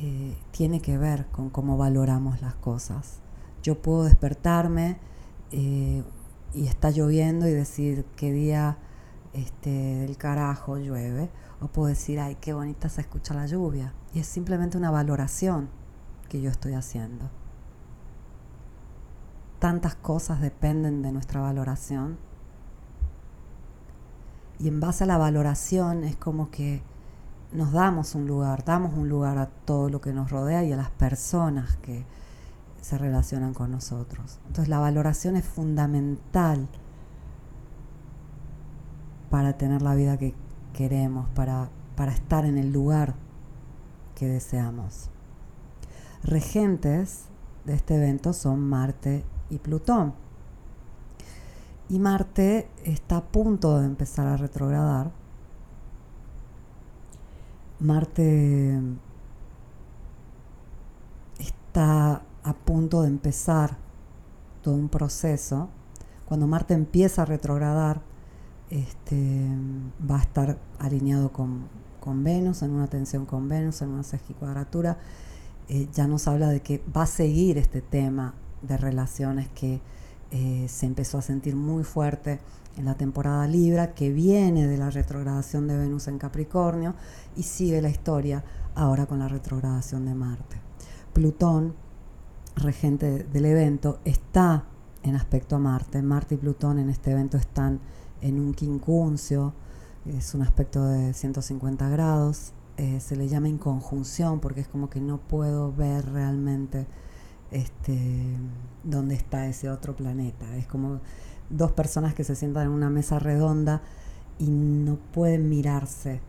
eh, 0.00 0.36
tiene 0.52 0.80
que 0.80 0.96
ver 0.96 1.26
con 1.26 1.50
cómo 1.50 1.76
valoramos 1.76 2.40
las 2.40 2.54
cosas. 2.54 3.18
Yo 3.68 3.82
puedo 3.82 4.04
despertarme 4.04 4.96
y 5.50 6.02
está 6.54 6.88
lloviendo 6.88 7.46
y 7.46 7.52
decir 7.52 8.06
qué 8.16 8.32
día 8.32 8.78
este, 9.34 9.68
del 9.68 10.16
carajo 10.16 10.78
llueve, 10.78 11.28
o 11.60 11.66
puedo 11.66 11.88
decir, 11.88 12.18
ay, 12.18 12.38
qué 12.40 12.54
bonita 12.54 12.88
se 12.88 13.02
escucha 13.02 13.34
la 13.34 13.44
lluvia. 13.44 13.92
Y 14.14 14.20
es 14.20 14.26
simplemente 14.26 14.78
una 14.78 14.90
valoración 14.90 15.68
que 16.30 16.40
yo 16.40 16.48
estoy 16.48 16.72
haciendo. 16.72 17.28
Tantas 19.58 19.94
cosas 19.96 20.40
dependen 20.40 21.02
de 21.02 21.12
nuestra 21.12 21.42
valoración. 21.42 22.16
Y 24.58 24.68
en 24.68 24.80
base 24.80 25.04
a 25.04 25.06
la 25.06 25.18
valoración 25.18 26.04
es 26.04 26.16
como 26.16 26.50
que 26.50 26.80
nos 27.52 27.72
damos 27.72 28.14
un 28.14 28.26
lugar, 28.26 28.64
damos 28.64 28.94
un 28.94 29.10
lugar 29.10 29.36
a 29.36 29.44
todo 29.44 29.90
lo 29.90 30.00
que 30.00 30.14
nos 30.14 30.30
rodea 30.30 30.64
y 30.64 30.72
a 30.72 30.76
las 30.78 30.88
personas 30.88 31.76
que 31.76 32.06
se 32.88 32.96
relacionan 32.96 33.52
con 33.52 33.70
nosotros. 33.70 34.40
Entonces 34.46 34.68
la 34.68 34.78
valoración 34.78 35.36
es 35.36 35.44
fundamental 35.44 36.66
para 39.28 39.58
tener 39.58 39.82
la 39.82 39.94
vida 39.94 40.16
que 40.16 40.34
queremos, 40.72 41.28
para, 41.34 41.68
para 41.96 42.12
estar 42.12 42.46
en 42.46 42.56
el 42.56 42.72
lugar 42.72 43.14
que 44.14 44.26
deseamos. 44.26 45.10
Regentes 46.22 47.24
de 47.66 47.74
este 47.74 47.96
evento 47.96 48.32
son 48.32 48.60
Marte 48.60 49.22
y 49.50 49.58
Plutón. 49.58 50.14
Y 51.90 51.98
Marte 51.98 52.70
está 52.84 53.18
a 53.18 53.24
punto 53.24 53.80
de 53.80 53.84
empezar 53.84 54.26
a 54.26 54.38
retrogradar. 54.38 55.10
Marte 57.80 58.80
está 61.38 62.22
a 62.48 62.54
punto 62.54 63.02
de 63.02 63.08
empezar 63.08 63.76
todo 64.62 64.74
un 64.74 64.88
proceso. 64.88 65.68
Cuando 66.24 66.46
Marte 66.46 66.72
empieza 66.72 67.22
a 67.22 67.24
retrogradar, 67.26 68.00
este, 68.70 69.46
va 70.10 70.16
a 70.16 70.22
estar 70.22 70.58
alineado 70.78 71.30
con, 71.30 71.68
Venus, 72.24 72.62
en 72.62 72.70
una 72.70 72.86
tensión 72.86 73.26
con 73.26 73.50
Venus, 73.50 73.82
en 73.82 73.90
una 73.90 74.02
sesquicuadratura. 74.02 74.96
Eh, 75.68 75.88
ya 75.92 76.06
nos 76.06 76.26
habla 76.26 76.48
de 76.48 76.62
que 76.62 76.82
va 76.96 77.02
a 77.02 77.06
seguir 77.06 77.58
este 77.58 77.82
tema 77.82 78.32
de 78.62 78.78
relaciones 78.78 79.48
que 79.48 79.82
eh, 80.30 80.66
se 80.70 80.86
empezó 80.86 81.18
a 81.18 81.22
sentir 81.22 81.54
muy 81.54 81.84
fuerte 81.84 82.40
en 82.78 82.86
la 82.86 82.94
temporada 82.94 83.46
Libra, 83.46 83.92
que 83.92 84.10
viene 84.10 84.66
de 84.66 84.78
la 84.78 84.88
retrogradación 84.88 85.68
de 85.68 85.76
Venus 85.76 86.08
en 86.08 86.18
Capricornio 86.18 86.94
y 87.36 87.42
sigue 87.42 87.82
la 87.82 87.90
historia 87.90 88.42
ahora 88.74 89.04
con 89.04 89.18
la 89.18 89.28
retrogradación 89.28 90.06
de 90.06 90.14
Marte. 90.14 90.56
Plutón, 91.12 91.74
regente 92.60 93.24
del 93.24 93.44
evento, 93.46 94.00
está 94.04 94.64
en 95.02 95.16
aspecto 95.16 95.56
a 95.56 95.58
Marte. 95.58 96.02
Marte 96.02 96.34
y 96.34 96.38
Plutón 96.38 96.78
en 96.78 96.90
este 96.90 97.12
evento 97.12 97.36
están 97.36 97.80
en 98.20 98.40
un 98.40 98.54
quincuncio, 98.54 99.52
es 100.06 100.34
un 100.34 100.42
aspecto 100.42 100.84
de 100.84 101.12
150 101.12 101.88
grados, 101.88 102.52
eh, 102.76 103.00
se 103.00 103.16
le 103.16 103.28
llama 103.28 103.48
inconjunción 103.48 104.40
porque 104.40 104.60
es 104.60 104.68
como 104.68 104.88
que 104.88 105.00
no 105.00 105.18
puedo 105.18 105.72
ver 105.72 106.10
realmente 106.12 106.86
este, 107.50 108.36
dónde 108.84 109.14
está 109.14 109.46
ese 109.46 109.70
otro 109.70 109.96
planeta. 109.96 110.56
Es 110.56 110.66
como 110.66 111.00
dos 111.50 111.72
personas 111.72 112.14
que 112.14 112.24
se 112.24 112.36
sientan 112.36 112.66
en 112.66 112.72
una 112.72 112.90
mesa 112.90 113.18
redonda 113.18 113.82
y 114.38 114.50
no 114.50 114.96
pueden 115.12 115.48
mirarse, 115.48 116.20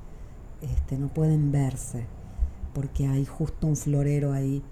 este, 0.61 0.97
no 0.97 1.09
pueden 1.09 1.51
verse, 1.51 2.05
porque 2.73 3.07
hay 3.07 3.25
justo 3.25 3.67
un 3.67 3.75
florero 3.75 4.33
ahí 4.33 4.63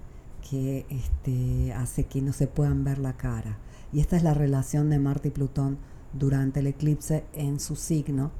que 0.48 0.86
este, 0.88 1.72
hace 1.72 2.04
que 2.04 2.22
no 2.22 2.32
se 2.32 2.46
puedan 2.46 2.84
ver 2.84 2.98
la 2.98 3.16
cara. 3.16 3.58
Y 3.92 4.00
esta 4.00 4.16
es 4.16 4.22
la 4.22 4.34
relación 4.34 4.90
de 4.90 4.98
Marte 4.98 5.28
y 5.28 5.30
Plutón 5.30 5.78
durante 6.12 6.60
el 6.60 6.66
eclipse 6.66 7.24
en 7.32 7.60
su 7.60 7.76
signo. 7.76 8.30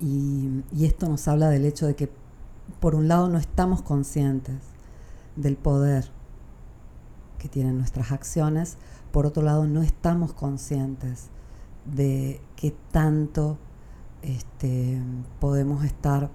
Y, 0.00 0.62
esto 0.80 1.08
nos 1.08 1.26
habla 1.28 1.48
del 1.48 1.64
hecho 1.64 1.86
de 1.86 1.96
que, 1.96 2.10
por 2.80 2.94
un 2.94 3.08
lado, 3.08 3.28
no 3.28 3.38
estamos 3.38 3.82
conscientes 3.82 4.56
del 5.36 5.56
poder 5.56 6.10
que 7.38 7.48
tienen 7.48 7.76
nuestras 7.78 8.12
acciones, 8.12 8.76
por 9.12 9.26
otro 9.26 9.42
lado, 9.42 9.66
no 9.66 9.82
estamos 9.82 10.32
conscientes 10.32 11.28
de 11.84 12.40
qué 12.56 12.74
tanto 12.90 13.58
este, 14.22 15.00
podemos 15.38 15.84
estar 15.84 16.30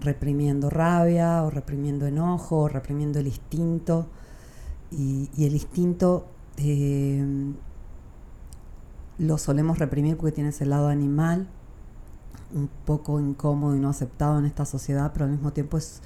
reprimiendo 0.00 0.70
rabia 0.70 1.42
o 1.42 1.50
reprimiendo 1.50 2.06
enojo 2.06 2.58
o 2.58 2.68
reprimiendo 2.68 3.18
el 3.18 3.26
instinto. 3.26 4.08
Y, 4.90 5.28
el 5.38 5.54
instinto 5.54 6.26
eh, 6.56 7.52
lo 9.18 9.38
solemos 9.38 9.78
reprimir 9.78 10.16
porque 10.16 10.32
tiene 10.32 10.50
ese 10.50 10.66
lado 10.66 10.88
animal, 10.88 11.46
un 12.54 12.68
poco 12.84 13.20
incómodo 13.20 13.76
y 13.76 13.78
no 13.78 13.90
aceptado 13.90 14.38
en 14.38 14.46
esta 14.46 14.64
sociedad, 14.64 15.12
pero 15.12 15.26
al 15.26 15.30
mismo 15.30 15.52
tiempo 15.52 15.76
es, 15.76 16.00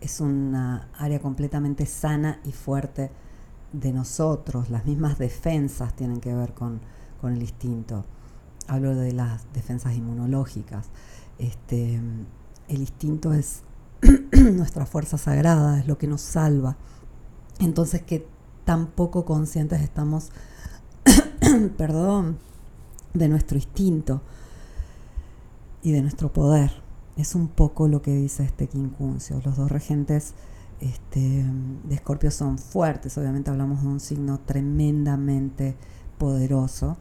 es 0.00 0.20
una 0.20 0.88
área 0.98 1.20
completamente 1.20 1.86
sana 1.86 2.40
y 2.44 2.52
fuerte 2.52 3.10
de 3.72 3.92
nosotros. 3.92 4.70
Las 4.70 4.86
mismas 4.86 5.18
defensas 5.18 5.94
tienen 5.94 6.20
que 6.20 6.34
ver 6.34 6.54
con, 6.54 6.80
el 7.22 7.40
instinto. 7.42 8.04
Hablo 8.68 8.94
de 8.94 9.12
las 9.12 9.52
defensas 9.52 9.96
inmunológicas. 9.96 10.90
Este, 11.38 12.00
el 12.68 12.80
instinto 12.80 13.32
es 13.32 13.62
nuestra 14.32 14.86
fuerza 14.86 15.18
sagrada, 15.18 15.80
es 15.80 15.86
lo 15.86 15.98
que 15.98 16.06
nos 16.06 16.20
salva. 16.20 16.76
Entonces 17.58 18.02
que 18.02 18.26
tan 18.64 18.88
poco 18.88 19.24
conscientes 19.24 19.80
estamos 19.80 20.30
perdón, 21.76 22.38
de 23.14 23.28
nuestro 23.28 23.56
instinto 23.56 24.22
y 25.82 25.92
de 25.92 26.02
nuestro 26.02 26.32
poder. 26.32 26.70
Es 27.16 27.34
un 27.34 27.48
poco 27.48 27.88
lo 27.88 28.02
que 28.02 28.14
dice 28.14 28.44
este 28.44 28.66
quincuncio. 28.66 29.40
Los 29.44 29.56
dos 29.56 29.70
regentes 29.70 30.34
este, 30.80 31.44
de 31.84 31.94
Escorpio 31.94 32.30
son 32.30 32.58
fuertes, 32.58 33.16
obviamente 33.16 33.50
hablamos 33.50 33.82
de 33.82 33.88
un 33.88 34.00
signo 34.00 34.40
tremendamente 34.40 35.74
poderoso 36.18 36.98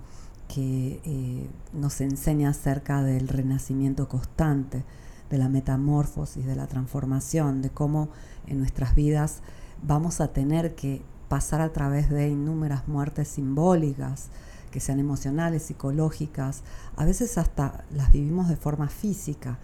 que 0.48 1.02
eh, 1.04 1.50
nos 1.74 2.00
enseña 2.00 2.50
acerca 2.50 3.04
del 3.04 3.28
renacimiento 3.28 4.08
constante, 4.08 4.86
de 5.30 5.38
la 5.38 5.50
metamorfosis, 5.50 6.46
de 6.46 6.56
la 6.56 6.68
transformación, 6.68 7.62
de 7.62 7.70
cómo 7.70 8.10
en 8.48 8.60
nuestras 8.60 8.96
vidas 8.96 9.42
vamos 9.82 10.22
a 10.22 10.34
tener 10.34 10.76
que 10.76 11.02
pasar 11.28 11.62
a 11.62 11.74
través 11.74 12.10
de 12.10 12.30
innumerables 12.30 12.88
muertes 12.88 13.28
simbólicas, 13.28 14.30
que 14.72 14.80
sean 14.80 15.00
emocionales, 15.00 15.64
psicológicas, 15.64 16.64
a 16.98 17.06
veces 17.06 17.38
hasta 17.38 17.86
las 17.92 18.12
vivimos 18.12 18.50
de 18.50 18.58
forma 18.58 18.90
física. 18.90 19.58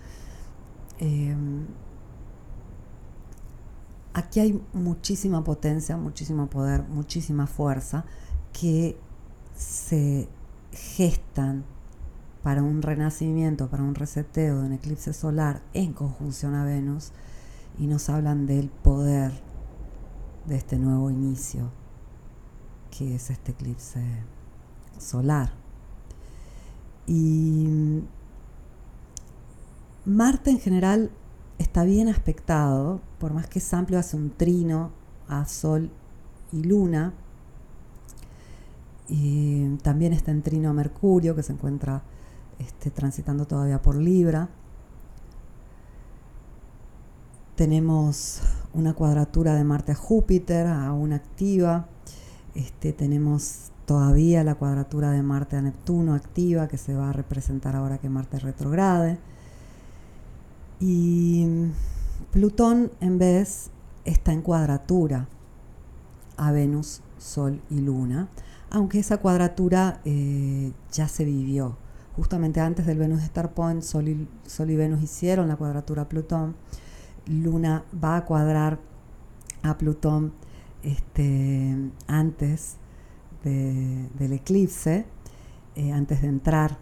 Em, 1.00 1.66
aquí 4.14 4.40
hay 4.40 4.62
muchísima 4.74 5.44
potencia, 5.44 5.98
muchísimo 5.98 6.48
poder, 6.48 6.84
muchísima 6.84 7.48
fuerza 7.48 8.06
que 8.54 8.98
se 9.56 10.28
gestan 10.72 11.66
para 12.44 12.64
un 12.64 12.82
renacimiento, 12.82 13.70
para 13.70 13.84
un 13.84 13.96
reseteo 13.96 14.60
de 14.60 14.66
un 14.66 14.74
eclipse 14.74 15.14
solar 15.14 15.62
en 15.74 15.94
conjunción 15.94 16.56
a 16.56 16.66
Venus 16.66 17.12
y 17.78 17.88
nos 17.88 18.10
hablan 18.10 18.46
del 18.46 18.70
poder 18.70 19.32
de 20.48 20.56
este 20.56 20.78
nuevo 20.78 21.10
inicio 21.10 21.70
que 22.90 23.16
es 23.16 23.30
este 23.30 23.54
eclipse 23.54 24.02
solar. 24.98 25.52
Y 27.08 28.04
Marte 30.06 30.50
en 30.50 30.60
general 30.60 31.12
está 31.58 31.84
bien 31.84 32.10
aspectado, 32.10 33.02
por 33.20 33.34
más 33.34 33.48
que 33.48 33.60
es 33.60 33.74
amplio, 33.74 34.00
hace 34.00 34.18
un 34.18 34.32
trino 34.32 34.92
a 35.28 35.46
Sol 35.46 35.90
y 36.52 36.64
Luna. 36.64 37.14
Y 39.08 39.76
también 39.78 40.14
está 40.14 40.32
en 40.32 40.42
trino 40.42 40.70
a 40.70 40.74
Mercurio, 40.74 41.36
que 41.36 41.44
se 41.44 41.54
encuentra 41.54 42.04
este, 42.62 42.92
transitando 42.92 43.46
todavía 43.46 43.82
por 43.82 43.96
Libra. 43.96 44.50
Tenemos 47.56 48.42
una 48.74 48.94
cuadratura 48.94 49.56
de 49.56 49.64
Marte 49.64 49.94
a 49.94 49.96
Júpiter, 49.96 50.68
aún 50.68 51.14
activa. 51.14 51.88
Este, 52.54 52.94
tenemos 52.94 53.72
todavía 53.86 54.44
la 54.44 54.56
cuadratura 54.56 55.12
de 55.12 55.24
Marte 55.24 55.56
a 55.56 55.62
Neptuno 55.62 56.14
activa, 56.14 56.68
que 56.68 56.78
se 56.78 56.94
va 56.94 57.10
a 57.10 57.14
representar 57.14 57.76
ahora 57.76 57.98
que 57.98 58.10
Marte 58.10 58.40
retrograde. 58.40 59.18
Y 60.80 61.48
Plutón 62.32 62.92
en 63.02 63.18
vez 63.18 63.72
está 64.06 64.34
en 64.34 64.42
cuadratura 64.42 65.28
a 66.38 66.52
Venus, 66.52 67.02
Sol 67.18 67.62
y 67.70 67.82
Luna, 67.82 68.30
aunque 68.70 69.00
esa 69.00 69.18
cuadratura 69.18 70.00
eh, 70.06 70.72
ya 70.92 71.08
se 71.08 71.26
vivió. 71.26 71.81
Justamente 72.16 72.60
antes 72.60 72.86
del 72.86 72.98
Venus 72.98 73.24
Star 73.24 73.54
Point, 73.54 73.84
Sol 73.84 74.08
y, 74.10 74.76
Venus 74.76 75.02
hicieron 75.02 75.48
la 75.48 75.56
cuadratura 75.56 76.10
Plutón. 76.10 76.56
Luna 77.26 77.86
va 78.04 78.18
a 78.18 78.26
cuadrar 78.26 78.80
a 79.64 79.78
Plutón 79.78 80.34
este, 80.84 81.76
antes 82.08 82.78
del 83.44 84.34
eclipse, 84.34 85.06
eh, 85.76 85.92
antes 85.92 86.22
de 86.22 86.28
entrar 86.28 86.78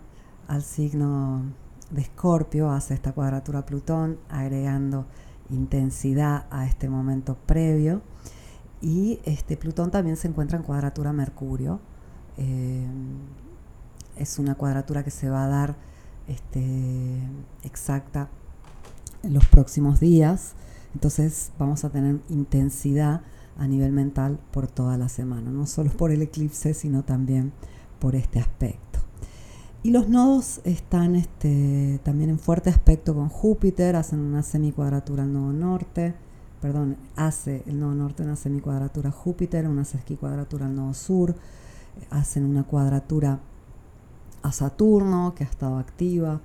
al 0.48 0.62
signo 0.62 1.44
de 1.92 2.02
Escorpio, 2.02 2.72
hace 2.72 2.96
esta 2.96 3.13
cuadratura 3.13 3.65
Plutón, 3.65 4.18
agregando 4.30 5.06
intensidad 5.50 6.46
a 6.50 6.65
este 6.65 6.89
momento 6.89 7.38
previo. 7.46 8.02
Y 8.82 9.20
este 9.26 9.58
Plutón 9.58 9.92
también 9.92 10.18
se 10.18 10.28
encuentra 10.28 10.58
en 10.58 10.63
cuadratura 10.63 11.13
Mercurio. 11.13 11.80
Eh, 12.38 12.88
es 14.20 14.40
una 14.40 14.56
cuadratura 14.56 15.04
que 15.04 15.12
se 15.12 15.30
va 15.30 15.46
a 15.46 15.48
dar 15.48 15.76
este, 16.28 17.20
exacta 17.64 18.30
en 19.24 19.34
los 19.34 19.46
próximos 19.48 20.00
días. 20.00 20.54
Entonces 20.94 21.52
vamos 21.58 21.84
a 21.84 21.90
tener 21.90 22.20
intensidad 22.30 23.22
a 23.58 23.68
nivel 23.68 23.92
mental 23.92 24.40
por 24.52 24.68
toda 24.68 24.98
la 24.98 25.10
semana, 25.10 25.52
no 25.52 25.66
solo 25.66 25.92
por 25.92 26.12
el 26.12 26.22
eclipse, 26.22 26.74
sino 26.74 27.04
también 27.04 27.52
por 28.00 28.16
este 28.16 28.40
aspecto. 28.40 29.00
Y 29.84 29.92
los 29.92 30.10
nodos 30.10 30.62
están 30.66 31.16
este, 31.16 32.00
también 32.04 32.30
en 32.30 32.40
fuerte 32.40 32.70
aspecto 32.70 33.14
con 33.14 33.30
Júpiter, 33.30 33.96
hacen 33.96 34.20
una 34.20 34.44
semicuadratura 34.44 35.24
al 35.24 35.34
nodo 35.34 35.54
norte, 35.54 36.16
perdón, 36.62 36.98
hace 37.16 37.64
el 37.66 37.80
nodo 37.80 37.96
norte 37.96 38.24
una 38.24 38.36
semicuadratura 38.36 39.10
a 39.10 39.14
Júpiter, 39.14 39.68
una 39.68 39.86
sesquicuadratura 39.86 40.66
al 40.66 40.76
nodo 40.76 40.94
sur, 40.94 41.36
hacen 42.10 42.46
una 42.46 42.64
cuadratura 42.64 43.40
a 44.41 44.52
Saturno, 44.52 45.34
que 45.36 45.43
ha 45.43 45.47
estado 45.47 45.78
activa, 45.78 46.41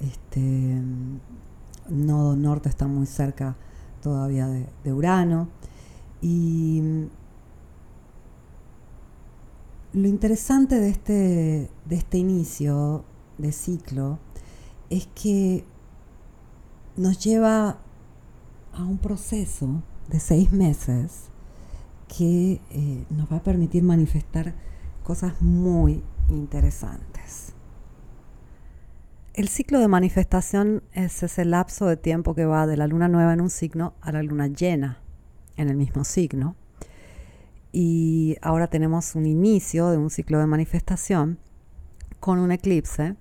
este 0.00 0.82
nodo 1.88 2.36
norte 2.36 2.68
está 2.68 2.86
muy 2.86 3.06
cerca 3.06 3.56
todavía 4.02 4.48
de 4.48 4.92
Urano. 4.92 5.48
Y 6.20 7.08
lo 9.92 10.08
interesante 10.08 10.78
de 10.78 10.90
este, 10.90 11.70
de 11.86 11.96
este 11.96 12.18
inicio 12.18 13.04
de 13.38 13.52
ciclo 13.52 14.18
es 14.90 15.06
que 15.14 15.64
nos 16.96 17.22
lleva 17.22 17.78
a 18.72 18.82
un 18.84 18.98
proceso 18.98 19.82
de 20.08 20.20
seis 20.20 20.52
meses 20.52 21.30
que 22.08 22.60
eh, 22.70 23.04
nos 23.10 23.30
va 23.32 23.36
a 23.36 23.42
permitir 23.42 23.82
manifestar 23.82 24.54
cosas 25.02 25.40
muy 25.40 26.02
interesantes. 26.28 27.15
El 29.36 29.48
ciclo 29.48 29.80
de 29.80 29.86
manifestación 29.86 30.82
es 30.92 31.22
ese 31.22 31.44
lapso 31.44 31.84
de 31.84 31.98
tiempo 31.98 32.34
que 32.34 32.46
va 32.46 32.66
de 32.66 32.78
la 32.78 32.86
luna 32.86 33.06
nueva 33.06 33.34
en 33.34 33.42
un 33.42 33.50
signo 33.50 33.92
a 34.00 34.10
la 34.10 34.22
luna 34.22 34.46
llena 34.46 35.02
en 35.58 35.68
el 35.68 35.76
mismo 35.76 36.04
signo. 36.04 36.56
Y 37.70 38.38
ahora 38.40 38.68
tenemos 38.68 39.14
un 39.14 39.26
inicio 39.26 39.90
de 39.90 39.98
un 39.98 40.08
ciclo 40.08 40.38
de 40.38 40.46
manifestación 40.46 41.38
con 42.18 42.38
un 42.38 42.50
eclipse. 42.50 43.16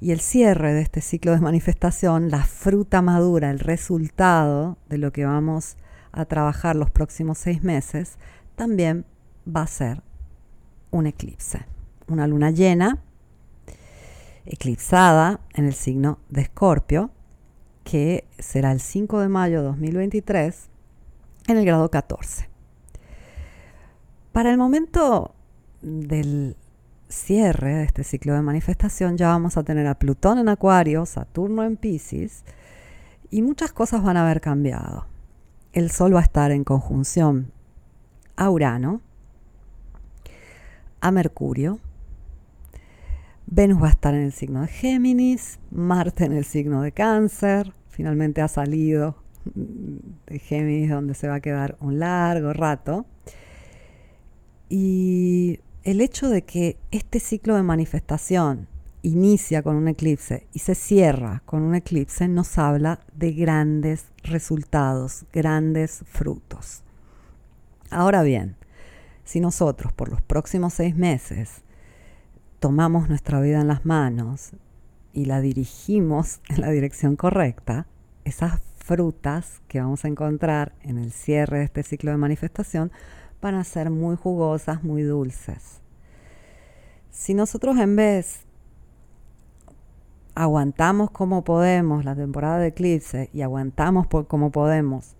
Y 0.00 0.12
el 0.12 0.20
cierre 0.20 0.72
de 0.72 0.82
este 0.82 1.00
ciclo 1.00 1.32
de 1.32 1.40
manifestación, 1.40 2.30
la 2.30 2.44
fruta 2.44 3.02
madura, 3.02 3.50
el 3.50 3.58
resultado 3.58 4.78
de 4.88 4.98
lo 4.98 5.12
que 5.12 5.24
vamos 5.24 5.76
a 6.12 6.26
trabajar 6.26 6.76
los 6.76 6.92
próximos 6.92 7.38
seis 7.38 7.60
meses, 7.64 8.18
también 8.54 9.04
va 9.44 9.62
a 9.62 9.66
ser 9.66 10.00
un 10.92 11.08
eclipse. 11.08 11.66
Una 12.06 12.28
luna 12.28 12.52
llena, 12.52 13.02
eclipsada 14.46 15.40
en 15.54 15.66
el 15.66 15.74
signo 15.74 16.18
de 16.28 16.42
Escorpio, 16.42 17.10
que 17.84 18.26
será 18.38 18.72
el 18.72 18.80
5 18.80 19.20
de 19.20 19.28
mayo 19.28 19.58
de 19.58 19.68
2023 19.68 20.68
en 21.48 21.56
el 21.56 21.64
grado 21.64 21.90
14. 21.90 22.48
Para 24.32 24.50
el 24.50 24.58
momento 24.58 25.34
del 25.82 26.56
cierre 27.08 27.74
de 27.74 27.84
este 27.84 28.02
ciclo 28.02 28.34
de 28.34 28.42
manifestación 28.42 29.16
ya 29.16 29.28
vamos 29.28 29.56
a 29.56 29.62
tener 29.62 29.86
a 29.86 29.98
Plutón 29.98 30.38
en 30.38 30.48
Acuario, 30.48 31.06
Saturno 31.06 31.62
en 31.62 31.76
Pisces 31.76 32.44
y 33.30 33.42
muchas 33.42 33.72
cosas 33.72 34.02
van 34.02 34.16
a 34.16 34.24
haber 34.24 34.40
cambiado. 34.40 35.06
El 35.72 35.90
Sol 35.90 36.14
va 36.14 36.20
a 36.20 36.24
estar 36.24 36.50
en 36.50 36.64
conjunción 36.64 37.52
a 38.36 38.50
Urano, 38.50 39.00
a 41.00 41.10
Mercurio, 41.10 41.78
Venus 43.46 43.82
va 43.82 43.88
a 43.88 43.90
estar 43.90 44.14
en 44.14 44.22
el 44.22 44.32
signo 44.32 44.62
de 44.62 44.68
Géminis, 44.68 45.58
Marte 45.70 46.24
en 46.24 46.32
el 46.32 46.44
signo 46.44 46.82
de 46.82 46.92
Cáncer, 46.92 47.72
finalmente 47.88 48.40
ha 48.40 48.48
salido 48.48 49.16
de 49.44 50.38
Géminis 50.38 50.90
donde 50.90 51.14
se 51.14 51.28
va 51.28 51.36
a 51.36 51.40
quedar 51.40 51.76
un 51.80 51.98
largo 51.98 52.52
rato. 52.52 53.06
Y 54.68 55.60
el 55.82 56.00
hecho 56.00 56.28
de 56.28 56.42
que 56.42 56.78
este 56.90 57.20
ciclo 57.20 57.54
de 57.56 57.62
manifestación 57.62 58.66
inicia 59.02 59.62
con 59.62 59.76
un 59.76 59.88
eclipse 59.88 60.46
y 60.54 60.60
se 60.60 60.74
cierra 60.74 61.42
con 61.44 61.62
un 61.62 61.74
eclipse 61.74 62.26
nos 62.26 62.56
habla 62.56 63.00
de 63.14 63.32
grandes 63.32 64.06
resultados, 64.22 65.26
grandes 65.32 66.02
frutos. 66.06 66.82
Ahora 67.90 68.22
bien, 68.22 68.56
si 69.24 69.40
nosotros 69.40 69.92
por 69.92 70.08
los 70.08 70.22
próximos 70.22 70.72
seis 70.72 70.96
meses 70.96 71.63
tomamos 72.64 73.10
nuestra 73.10 73.42
vida 73.42 73.60
en 73.60 73.68
las 73.68 73.84
manos 73.84 74.52
y 75.12 75.26
la 75.26 75.42
dirigimos 75.42 76.40
en 76.48 76.62
la 76.62 76.70
dirección 76.70 77.14
correcta, 77.14 77.86
esas 78.24 78.62
frutas 78.78 79.60
que 79.68 79.82
vamos 79.82 80.06
a 80.06 80.08
encontrar 80.08 80.72
en 80.80 80.96
el 80.96 81.12
cierre 81.12 81.58
de 81.58 81.64
este 81.64 81.82
ciclo 81.82 82.10
de 82.10 82.16
manifestación 82.16 82.90
van 83.42 83.56
a 83.56 83.64
ser 83.64 83.90
muy 83.90 84.16
jugosas, 84.16 84.82
muy 84.82 85.02
dulces. 85.02 85.82
Si 87.10 87.34
nosotros 87.34 87.76
en 87.76 87.96
vez 87.96 88.46
aguantamos 90.34 91.10
como 91.10 91.44
podemos 91.44 92.06
la 92.06 92.16
temporada 92.16 92.60
de 92.60 92.68
eclipse 92.68 93.28
y 93.34 93.42
aguantamos 93.42 94.06
como 94.06 94.50
podemos 94.50 95.16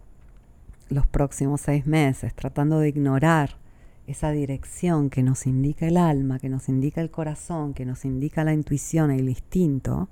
los 0.88 1.07
próximos 1.07 1.61
seis 1.61 1.87
meses, 1.87 2.35
tratando 2.35 2.79
de 2.79 2.88
ignorar 2.88 3.59
esa 4.07 4.31
dirección 4.31 5.11
que 5.11 5.23
nos 5.23 5.46
indica 5.46 5.87
el 5.87 5.96
alma, 5.96 6.38
que 6.38 6.48
nos 6.48 6.69
indica 6.69 7.00
el 7.00 7.11
corazón, 7.11 7.75
que 7.75 7.87
nos 7.87 8.05
indica 8.05 8.44
la 8.44 8.52
intuición 8.52 9.11
el 9.11 9.29
instinto, 9.29 10.09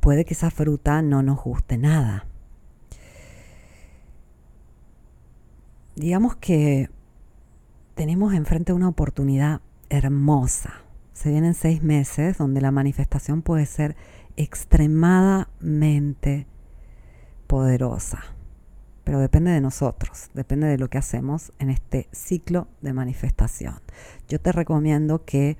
puede 0.00 0.24
que 0.24 0.34
esa 0.34 0.50
fruta 0.50 1.02
no 1.02 1.22
nos 1.22 1.42
guste 1.42 1.76
nada. 1.76 2.26
Digamos 5.96 6.36
que 6.36 6.88
tenemos 7.94 8.32
enfrente 8.32 8.72
una 8.72 8.88
oportunidad 8.88 9.60
hermosa. 9.88 10.74
Se 11.12 11.30
vienen 11.30 11.54
seis 11.54 11.82
meses 11.82 12.38
donde 12.38 12.60
la 12.60 12.70
manifestación 12.70 13.42
puede 13.42 13.66
ser 13.66 13.96
extremadamente 14.36 16.46
poderosa. 17.48 18.37
Pero 19.08 19.20
depende 19.20 19.52
de 19.52 19.62
nosotros, 19.62 20.28
depende 20.34 20.66
de 20.66 20.76
lo 20.76 20.90
que 20.90 20.98
hacemos 20.98 21.50
en 21.58 21.70
este 21.70 22.10
ciclo 22.12 22.68
de 22.82 22.92
manifestación. 22.92 23.80
Yo 24.28 24.38
te 24.38 24.52
recomiendo 24.52 25.24
que 25.24 25.56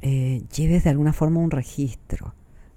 eh, 0.00 0.44
lleves 0.56 0.84
de 0.84 0.90
alguna 0.90 1.12
forma 1.12 1.40
un 1.40 1.50
registro 1.50 2.36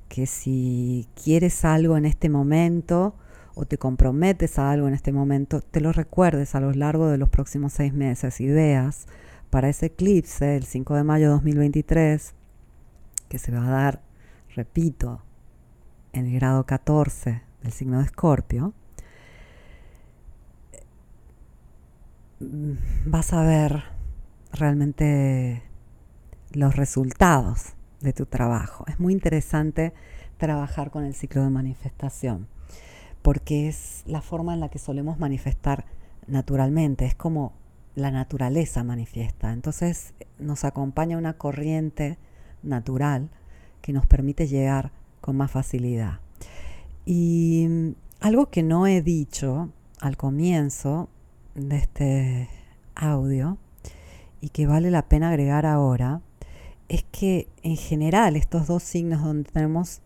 que 0.10 0.26
si 0.26 1.08
quieres 1.14 1.64
algo 1.66 1.98
en 1.98 2.06
este 2.06 2.30
momento 2.30 3.14
o 3.54 3.68
te 3.68 3.78
comprometes 3.78 4.58
a 4.58 4.72
algo 4.72 4.88
en 4.88 4.96
este 4.96 5.12
momento, 5.12 5.62
te 5.62 5.82
lo 5.82 5.92
recuerdes 5.92 6.56
a 6.56 6.62
lo 6.62 6.72
largo 6.72 7.08
de 7.10 7.20
los 7.20 7.30
próximos 7.30 7.72
seis 7.72 7.94
meses 7.94 8.42
y 8.42 8.48
veas 8.48 9.06
para 9.52 9.70
ese 9.70 9.86
eclipse, 9.86 10.56
el 10.56 10.64
5 10.64 10.96
de 10.96 11.04
mayo 11.04 11.28
de 11.28 11.34
2023, 11.34 12.34
que 13.30 13.38
se 13.38 13.52
va 13.52 13.68
a 13.68 13.70
dar, 13.70 14.02
repito, 14.56 15.22
en 16.12 16.26
el 16.26 16.34
grado 16.34 16.66
14 16.66 17.44
del 17.62 17.72
signo 17.72 18.00
de 18.00 18.06
Escorpio, 18.06 18.74
vas 22.40 23.34
a 23.34 23.44
ver 23.44 23.84
realmente 24.52 25.64
los 26.52 26.76
resultados 26.76 27.74
de 28.02 28.14
tu 28.14 28.26
trabajo. 28.26 28.86
Es 28.88 29.00
muy 29.00 29.14
interesante 29.14 29.94
trabajar 30.38 30.92
con 30.92 31.04
el 31.04 31.16
ciclo 31.16 31.44
de 31.44 31.50
manifestación, 31.50 32.48
porque 33.22 33.68
es 33.68 34.04
la 34.06 34.22
forma 34.22 34.54
en 34.54 34.60
la 34.60 34.70
que 34.70 34.80
solemos 34.80 35.20
manifestar 35.20 35.86
naturalmente, 36.28 37.06
es 37.06 37.16
como 37.16 37.54
la 37.96 38.12
naturaleza 38.12 38.84
manifiesta. 38.84 39.54
Entonces 39.54 40.14
nos 40.38 40.66
acompaña 40.66 41.18
una 41.18 41.34
corriente 41.34 42.18
natural 42.64 43.30
que 43.82 43.94
nos 43.94 44.06
permite 44.06 44.48
llegar 44.48 44.92
con 45.22 45.38
más 45.38 45.52
facilidad. 45.52 46.20
Y 47.06 47.68
mm, 47.70 47.90
algo 48.20 48.50
que 48.50 48.64
no 48.64 48.88
he 48.88 49.02
dicho 49.02 49.70
al 50.00 50.18
comienzo 50.18 51.10
de 51.56 51.78
este 51.78 52.50
audio 52.96 53.58
y 54.42 54.50
que 54.50 54.68
vale 54.68 54.92
la 54.92 55.08
pena 55.08 55.30
agregar 55.30 55.66
ahora 55.66 56.22
es 56.90 57.04
que 57.12 57.48
en 57.64 57.78
general 57.78 58.36
estos 58.36 58.68
dos 58.68 58.84
signos 58.84 59.24
donde 59.24 59.50
tenemos 59.50 60.02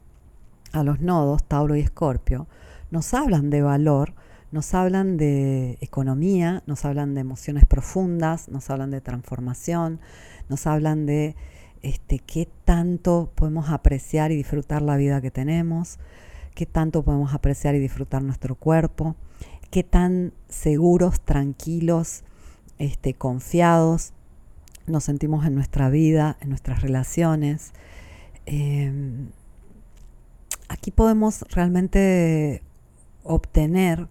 a 0.72 0.84
los 0.84 1.02
nodos, 1.02 1.44
Tauro 1.44 1.76
y 1.76 1.82
Escorpio, 1.82 2.48
nos 2.92 3.14
hablan 3.14 3.50
de 3.50 3.62
valor, 3.62 4.14
nos 4.52 4.74
hablan 4.74 5.18
de 5.18 5.78
economía, 5.82 6.64
nos 6.68 6.86
hablan 6.86 7.16
de 7.16 7.22
emociones 7.22 7.66
profundas, 7.66 8.50
nos 8.50 8.70
hablan 8.70 8.92
de 8.92 9.02
transformación, 9.02 10.00
nos 10.48 10.68
hablan 10.68 11.06
de 11.06 11.36
este, 11.82 12.20
qué 12.20 12.48
tanto 12.66 13.32
podemos 13.36 13.70
apreciar 13.70 14.32
y 14.32 14.36
disfrutar 14.36 14.82
la 14.82 14.98
vida 14.98 15.22
que 15.22 15.32
tenemos, 15.32 15.98
qué 16.54 16.66
tanto 16.66 17.04
podemos 17.04 17.34
apreciar 17.34 17.76
y 17.76 17.80
disfrutar 17.80 18.22
nuestro 18.22 18.56
cuerpo, 18.56 19.16
qué 19.72 19.84
tan 19.84 20.34
seguros, 20.48 21.22
tranquilos, 21.22 22.24
este, 22.78 23.14
confiados 23.14 24.14
nos 24.90 25.04
sentimos 25.04 25.46
en 25.46 25.56
nuestra 25.56 25.90
vida, 25.90 26.38
en 26.42 26.50
nuestras 26.50 26.82
relaciones. 26.82 27.72
Em, 28.46 29.30
aquí 30.68 30.92
podemos 30.92 31.46
realmente 31.50 32.64
obtener 33.24 34.08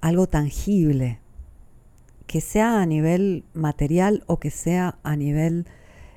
algo 0.00 0.26
tangible, 0.26 1.20
que 2.26 2.40
sea 2.40 2.80
a 2.80 2.86
nivel 2.86 3.44
material 3.54 4.24
o 4.26 4.38
que 4.38 4.50
sea 4.50 4.98
a 5.02 5.16
nivel 5.16 5.66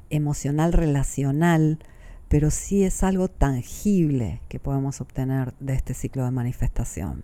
emocional, 0.10 0.74
relacional, 0.74 1.80
pero 2.28 2.52
sí 2.52 2.84
es 2.84 3.04
algo 3.04 3.30
tangible 3.30 4.42
que 4.48 4.60
podemos 4.60 5.02
obtener 5.02 5.54
de 5.60 5.74
este 5.74 5.94
ciclo 5.94 6.26
de 6.26 6.32
manifestación. 6.32 7.24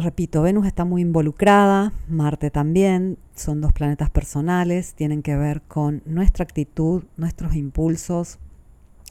Repito, 0.00 0.40
Venus 0.40 0.66
está 0.66 0.86
muy 0.86 1.02
involucrada, 1.02 1.92
Marte 2.08 2.50
también, 2.50 3.18
son 3.34 3.60
dos 3.60 3.74
planetas 3.74 4.08
personales, 4.08 4.94
tienen 4.94 5.22
que 5.22 5.36
ver 5.36 5.60
con 5.60 6.02
nuestra 6.06 6.42
actitud, 6.44 7.04
nuestros 7.18 7.54
impulsos, 7.54 8.38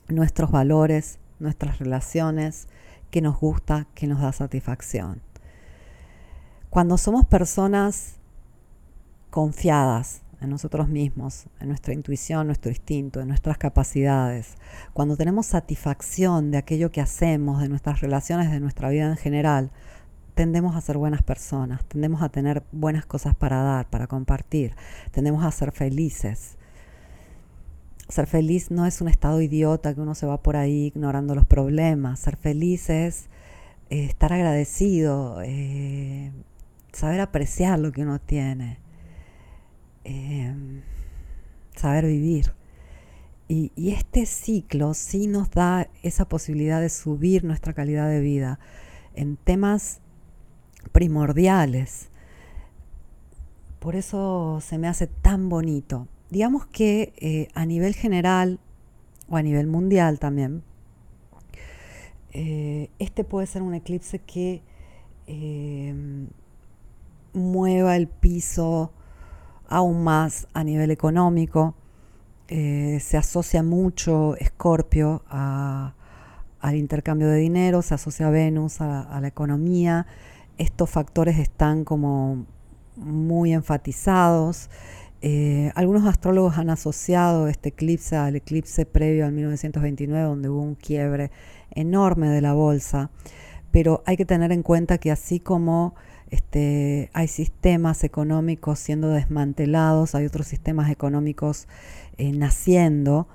nuestros 0.07 0.49
valores, 0.49 1.19
nuestras 1.39 1.77
relaciones, 1.77 2.67
que 3.11 3.21
nos 3.21 3.39
gusta, 3.39 3.87
que 3.93 4.07
nos 4.07 4.21
da 4.21 4.31
satisfacción. 4.31 5.21
Cuando 6.71 6.97
somos 6.97 7.25
personas 7.25 8.15
confiadas 9.29 10.23
en 10.41 10.49
nosotros 10.49 10.89
mismos, 10.89 11.45
en 11.59 11.67
nuestra 11.67 11.93
intuición, 11.93 12.47
nuestro 12.47 12.71
instinto, 12.71 13.19
en 13.21 13.27
nuestras 13.27 13.59
capacidades, 13.59 14.55
cuando 14.93 15.17
tenemos 15.17 15.45
satisfacción 15.45 16.49
de 16.49 16.57
aquello 16.57 16.91
que 16.91 17.01
hacemos, 17.01 17.61
de 17.61 17.69
nuestras 17.69 18.01
relaciones, 18.01 18.49
de 18.49 18.59
nuestra 18.59 18.89
vida 18.89 19.05
en 19.05 19.17
general, 19.17 19.71
tendemos 20.39 20.77
a 20.77 20.79
ser 20.79 20.97
buenas 20.97 21.21
personas, 21.21 21.83
tendemos 21.83 22.21
a 22.21 22.29
tener 22.29 22.63
buenas 22.71 23.05
cosas 23.05 23.35
para 23.35 23.61
dar, 23.61 23.89
para 23.89 24.07
compartir, 24.07 24.73
tendemos 25.11 25.43
a 25.43 25.51
ser 25.51 25.73
felices. 25.73 26.55
Ser 28.07 28.25
feliz 28.25 28.71
no 28.71 28.85
es 28.85 29.01
un 29.01 29.09
estado 29.09 29.41
idiota 29.41 29.93
que 29.93 29.99
uno 29.99 30.15
se 30.15 30.25
va 30.25 30.41
por 30.41 30.55
ahí 30.55 30.85
ignorando 30.85 31.35
los 31.35 31.45
problemas. 31.45 32.21
Ser 32.21 32.37
feliz 32.37 32.89
es 32.89 33.25
eh, 33.89 34.05
estar 34.05 34.31
agradecido, 34.31 35.41
eh, 35.43 36.31
saber 36.93 37.19
apreciar 37.19 37.77
lo 37.77 37.91
que 37.91 38.03
uno 38.03 38.19
tiene, 38.19 38.77
eh, 40.05 40.55
saber 41.75 42.05
vivir. 42.05 42.53
Y, 43.49 43.73
y, 43.75 43.91
este 43.91 44.25
ciclo 44.25 44.93
sí 44.93 45.27
nos 45.27 45.51
da 45.51 45.89
esa 46.01 46.29
posibilidad 46.29 46.79
de 46.79 46.87
subir 46.87 47.43
nuestra 47.43 47.73
calidad 47.73 48.07
de 48.07 48.21
vida 48.21 48.57
en 49.15 49.35
temas 49.35 49.99
primordiales. 50.91 52.09
Por 53.79 53.95
eso 53.95 54.59
se 54.61 54.77
me 54.77 54.87
hace 54.87 55.07
tan 55.07 55.49
bonito. 55.49 56.07
Digamos 56.29 56.65
que 56.65 57.13
eh, 57.17 57.47
a 57.53 57.65
nivel 57.65 57.95
general 57.95 58.59
o 59.29 59.37
a 59.37 59.41
nivel 59.41 59.67
mundial 59.67 60.19
también, 60.19 60.63
eh, 62.31 62.89
este 62.99 63.23
puede 63.23 63.47
ser 63.47 63.61
un 63.61 63.73
eclipse 63.73 64.19
que 64.19 64.61
eh, 65.27 66.27
mueva 67.33 67.95
el 67.95 68.07
piso 68.07 68.91
aún 69.67 70.03
más 70.03 70.47
a 70.53 70.63
nivel 70.63 70.91
económico. 70.91 71.75
se 72.47 73.17
asocia 73.17 73.61
mucho 73.61 74.35
Escorpio 74.37 75.23
al 75.29 76.75
intercambio 76.75 77.27
de 77.27 77.37
dinero, 77.37 77.81
se 77.83 77.93
asocia 77.93 78.27
a 78.27 78.31
Venus 78.31 78.81
a 78.81 79.19
la 79.21 79.27
economía 79.27 80.07
estos 80.59 80.89
factores 80.89 81.39
están 81.39 81.83
como 81.85 82.45
muy 82.95 83.53
enfatizados. 83.53 84.69
Eh, 85.21 85.71
algunos 85.73 86.05
astrólogos 86.05 86.57
han 86.57 86.69
asociado 86.69 87.47
este 87.47 87.69
eclipse 87.69 88.15
al 88.15 88.35
eclipse 88.35 88.85
previo 88.85 89.25
al 89.25 89.31
1929, 89.31 90.27
donde 90.27 90.49
hubo 90.49 90.61
un 90.61 90.75
quiebre 90.75 91.31
enorme 91.71 92.29
de 92.29 92.41
la 92.41 92.53
bolsa. 92.53 93.09
Pero 93.71 94.03
hay 94.05 94.17
que 94.17 94.25
tener 94.25 94.51
en 94.51 94.63
cuenta 94.63 94.97
que 94.97 95.11
así 95.11 95.39
como 95.39 95.95
este, 96.29 97.09
hay 97.13 97.27
sistemas 97.27 98.03
económicos 98.03 98.79
siendo 98.79 99.09
desmantelados, 99.09 100.13
hay 100.13 100.25
otros 100.25 100.47
sistemas 100.47 100.91
económicos 100.91 101.67
eh, 102.17 102.31
naciendo 102.33 103.27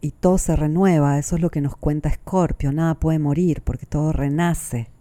y 0.00 0.12
todo 0.12 0.38
se 0.38 0.56
renueva. 0.56 1.18
Eso 1.18 1.36
es 1.36 1.42
lo 1.42 1.50
que 1.50 1.60
nos 1.60 1.76
cuenta 1.76 2.10
Scorpio. 2.10 2.72
Nada 2.72 2.94
puede 2.94 3.18
morir 3.18 3.62
porque 3.62 3.86
todo 3.86 4.12
renace. 4.12 4.91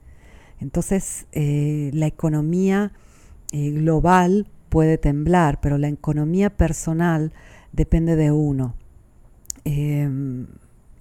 Entonces, 0.61 1.27
eh, 1.31 1.91
la 1.93 2.07
economía 2.07 2.93
eh, 3.51 3.71
global 3.71 4.47
puede 4.69 4.97
temblar, 4.97 5.59
pero 5.59 5.77
la 5.77 5.89
economía 5.89 6.49
personal 6.49 7.33
depende 7.73 8.15
de 8.15 8.31
uno. 8.31 8.75
Em, 9.65 10.47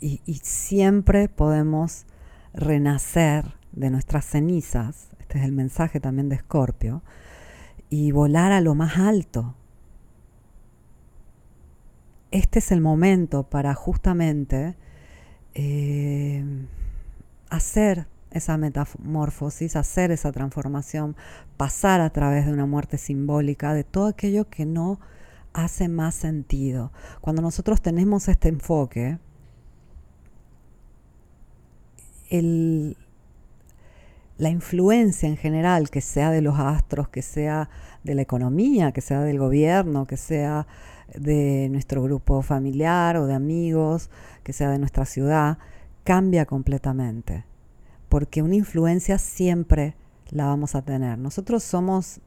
y, 0.00 0.20
y, 0.26 0.34
siempre 0.42 1.28
podemos 1.28 2.06
renacer 2.52 3.54
de 3.72 3.90
nuestras 3.90 4.24
cenizas, 4.24 5.08
este 5.20 5.38
es 5.38 5.44
el 5.44 5.52
mensaje 5.52 6.00
también 6.00 6.28
de 6.28 6.36
Escorpio, 6.36 7.02
y 7.90 8.12
volar 8.12 8.52
a 8.52 8.60
lo 8.60 8.74
más 8.74 8.98
alto. 8.98 9.54
Este 12.30 12.60
es 12.60 12.72
el 12.72 12.80
momento 12.80 13.42
para 13.44 13.74
justamente 13.74 14.76
eh, 15.54 16.44
hacer 17.48 18.06
esa 18.30 18.56
metamorfosis, 18.56 19.76
hacer 19.76 20.10
esa 20.10 20.32
transformación, 20.32 21.16
pasar 21.56 22.00
a 22.00 22.10
través 22.10 22.46
de 22.46 22.52
una 22.52 22.66
muerte 22.66 22.98
simbólica, 22.98 23.74
de 23.74 23.84
todo 23.84 24.06
aquello 24.06 24.48
que 24.48 24.66
no 24.66 25.00
hace 25.52 25.88
más 25.88 26.14
sentido. 26.14 26.92
Cuando 27.20 27.42
nosotros 27.42 27.82
tenemos 27.82 28.28
este 28.28 28.48
enfoque, 28.48 29.18
la 32.30 32.94
influencia 34.48 35.28
en 35.28 35.36
general, 35.36 35.90
que 35.90 36.00
sea 36.00 36.30
de 36.30 36.42
los 36.42 36.58
astros, 36.58 37.08
que 37.08 37.22
sea 37.22 37.68
de 38.04 38.14
la 38.14 38.22
economía, 38.22 38.92
que 38.92 39.00
sea 39.00 39.22
del 39.22 39.38
gobierno, 39.38 40.06
que 40.06 40.16
sea 40.16 40.66
de 41.14 41.68
nuestro 41.70 42.02
grupo 42.04 42.42
familiar 42.42 43.16
o 43.16 43.26
de 43.26 43.34
amigos, 43.34 44.10
que 44.44 44.52
sea 44.52 44.70
de 44.70 44.78
nuestra 44.78 45.04
ciudad, 45.04 45.58
cambia 46.04 46.46
completamente 46.46 47.49
porque 48.10 48.42
una 48.42 48.56
influencia 48.56 49.16
siempre 49.18 49.94
la 50.30 50.44
vamos 50.44 50.74
a 50.74 50.82
tener. 50.82 51.16
Nosotros 51.16 51.62
somos 51.62 52.20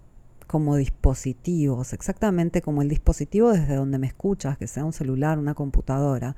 como 0.48 0.76
dispositivos, 0.78 1.94
exactamente 1.94 2.62
como 2.62 2.82
el 2.82 2.90
dispositivo 2.90 3.52
desde 3.52 3.76
donde 3.76 4.00
me 4.00 4.08
escuchas, 4.08 4.58
que 4.58 4.68
sea 4.68 4.86
un 4.86 4.94
celular, 4.94 5.38
una 5.38 5.54
computadora, 5.54 6.36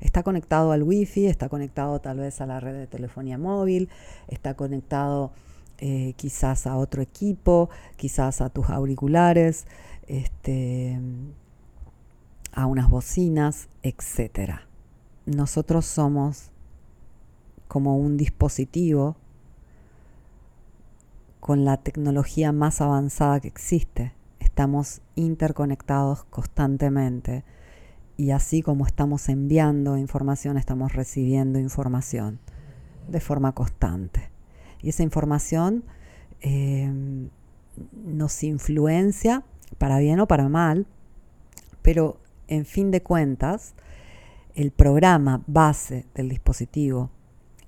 está 0.00 0.22
conectado 0.22 0.72
al 0.72 0.82
wifi, 0.82 1.26
está 1.26 1.48
conectado 1.48 2.00
tal 2.00 2.18
vez 2.18 2.40
a 2.40 2.46
la 2.46 2.60
red 2.60 2.74
de 2.74 2.86
telefonía 2.86 3.38
móvil, 3.38 3.88
está 4.26 4.54
conectado 4.54 5.32
eh, 5.78 6.14
quizás 6.16 6.66
a 6.66 6.76
otro 6.76 7.00
equipo, 7.00 7.70
quizás 7.96 8.40
a 8.40 8.50
tus 8.50 8.68
auriculares, 8.68 9.66
este, 10.08 10.98
a 12.52 12.66
unas 12.66 12.90
bocinas, 12.90 13.68
etc. 13.82 14.60
Nosotros 15.24 15.86
somos 15.86 16.50
como 17.68 17.96
un 17.96 18.16
dispositivo 18.16 19.16
con 21.40 21.64
la 21.64 21.76
tecnología 21.76 22.52
más 22.52 22.80
avanzada 22.80 23.40
que 23.40 23.48
existe. 23.48 24.12
Estamos 24.40 25.00
interconectados 25.14 26.24
constantemente 26.24 27.44
y 28.16 28.32
así 28.32 28.62
como 28.62 28.86
estamos 28.86 29.28
enviando 29.28 29.96
información, 29.96 30.56
estamos 30.56 30.92
recibiendo 30.92 31.58
información 31.60 32.40
de 33.06 33.20
forma 33.20 33.52
constante. 33.52 34.30
Y 34.82 34.88
esa 34.88 35.02
información 35.02 35.84
eh, 36.40 36.90
nos 38.04 38.42
influencia 38.42 39.44
para 39.78 39.98
bien 39.98 40.20
o 40.20 40.26
para 40.26 40.48
mal, 40.48 40.86
pero 41.82 42.18
en 42.48 42.64
fin 42.64 42.90
de 42.90 43.02
cuentas, 43.02 43.74
el 44.54 44.72
programa 44.72 45.42
base 45.46 46.06
del 46.14 46.28
dispositivo 46.28 47.10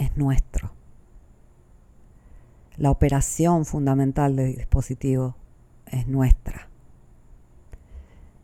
es 0.01 0.17
nuestro. 0.17 0.73
La 2.77 2.91
operación 2.91 3.67
fundamental 3.67 4.35
del 4.35 4.57
dispositivo 4.57 5.37
es 5.87 6.09
nuestra. 6.09 6.69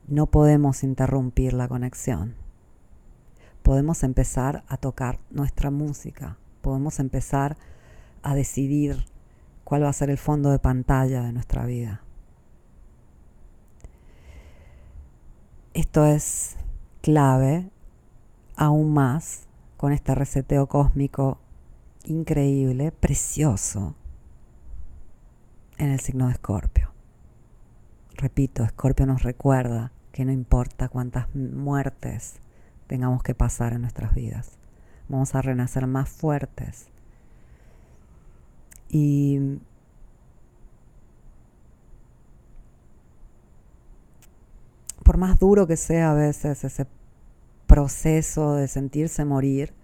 No 0.06 0.26
podemos 0.26 0.82
interrumpir 0.82 1.54
la 1.54 1.66
conexión. 1.66 2.34
Podemos 3.62 4.02
empezar 4.02 4.64
a 4.68 4.76
tocar 4.76 5.18
nuestra 5.30 5.70
música. 5.70 6.36
Podemos 6.60 7.00
empezar 7.00 7.56
a 8.22 8.34
decidir 8.34 9.06
cuál 9.64 9.84
va 9.84 9.88
a 9.88 9.94
ser 9.94 10.10
el 10.10 10.18
fondo 10.18 10.50
de 10.50 10.58
pantalla 10.58 11.22
de 11.22 11.32
nuestra 11.32 11.64
vida. 11.64 12.02
Esto 15.72 16.04
es 16.04 16.56
clave 17.00 17.70
aún 18.56 18.92
más 18.92 19.46
con 19.78 19.92
este 19.92 20.14
reseteo 20.14 20.66
cósmico 20.66 21.38
increíble, 22.06 22.92
precioso, 22.92 23.94
en 25.78 25.90
el 25.90 26.00
signo 26.00 26.26
de 26.26 26.32
Escorpio. 26.32 26.90
Repito, 28.14 28.64
Escorpio 28.64 29.06
nos 29.06 29.22
recuerda 29.22 29.92
que 30.12 30.24
no 30.24 30.32
importa 30.32 30.88
cuántas 30.88 31.34
muertes 31.34 32.40
tengamos 32.86 33.22
que 33.22 33.34
pasar 33.34 33.74
en 33.74 33.82
nuestras 33.82 34.14
vidas, 34.14 34.58
vamos 35.08 35.34
a 35.34 35.42
renacer 35.42 35.86
más 35.86 36.08
fuertes. 36.08 36.88
Y 38.88 39.58
por 45.02 45.18
más 45.18 45.38
duro 45.38 45.66
que 45.66 45.76
sea 45.76 46.12
a 46.12 46.14
veces 46.14 46.64
ese 46.64 46.86
proceso 47.66 48.54
de 48.54 48.68
sentirse 48.68 49.24
morir, 49.24 49.74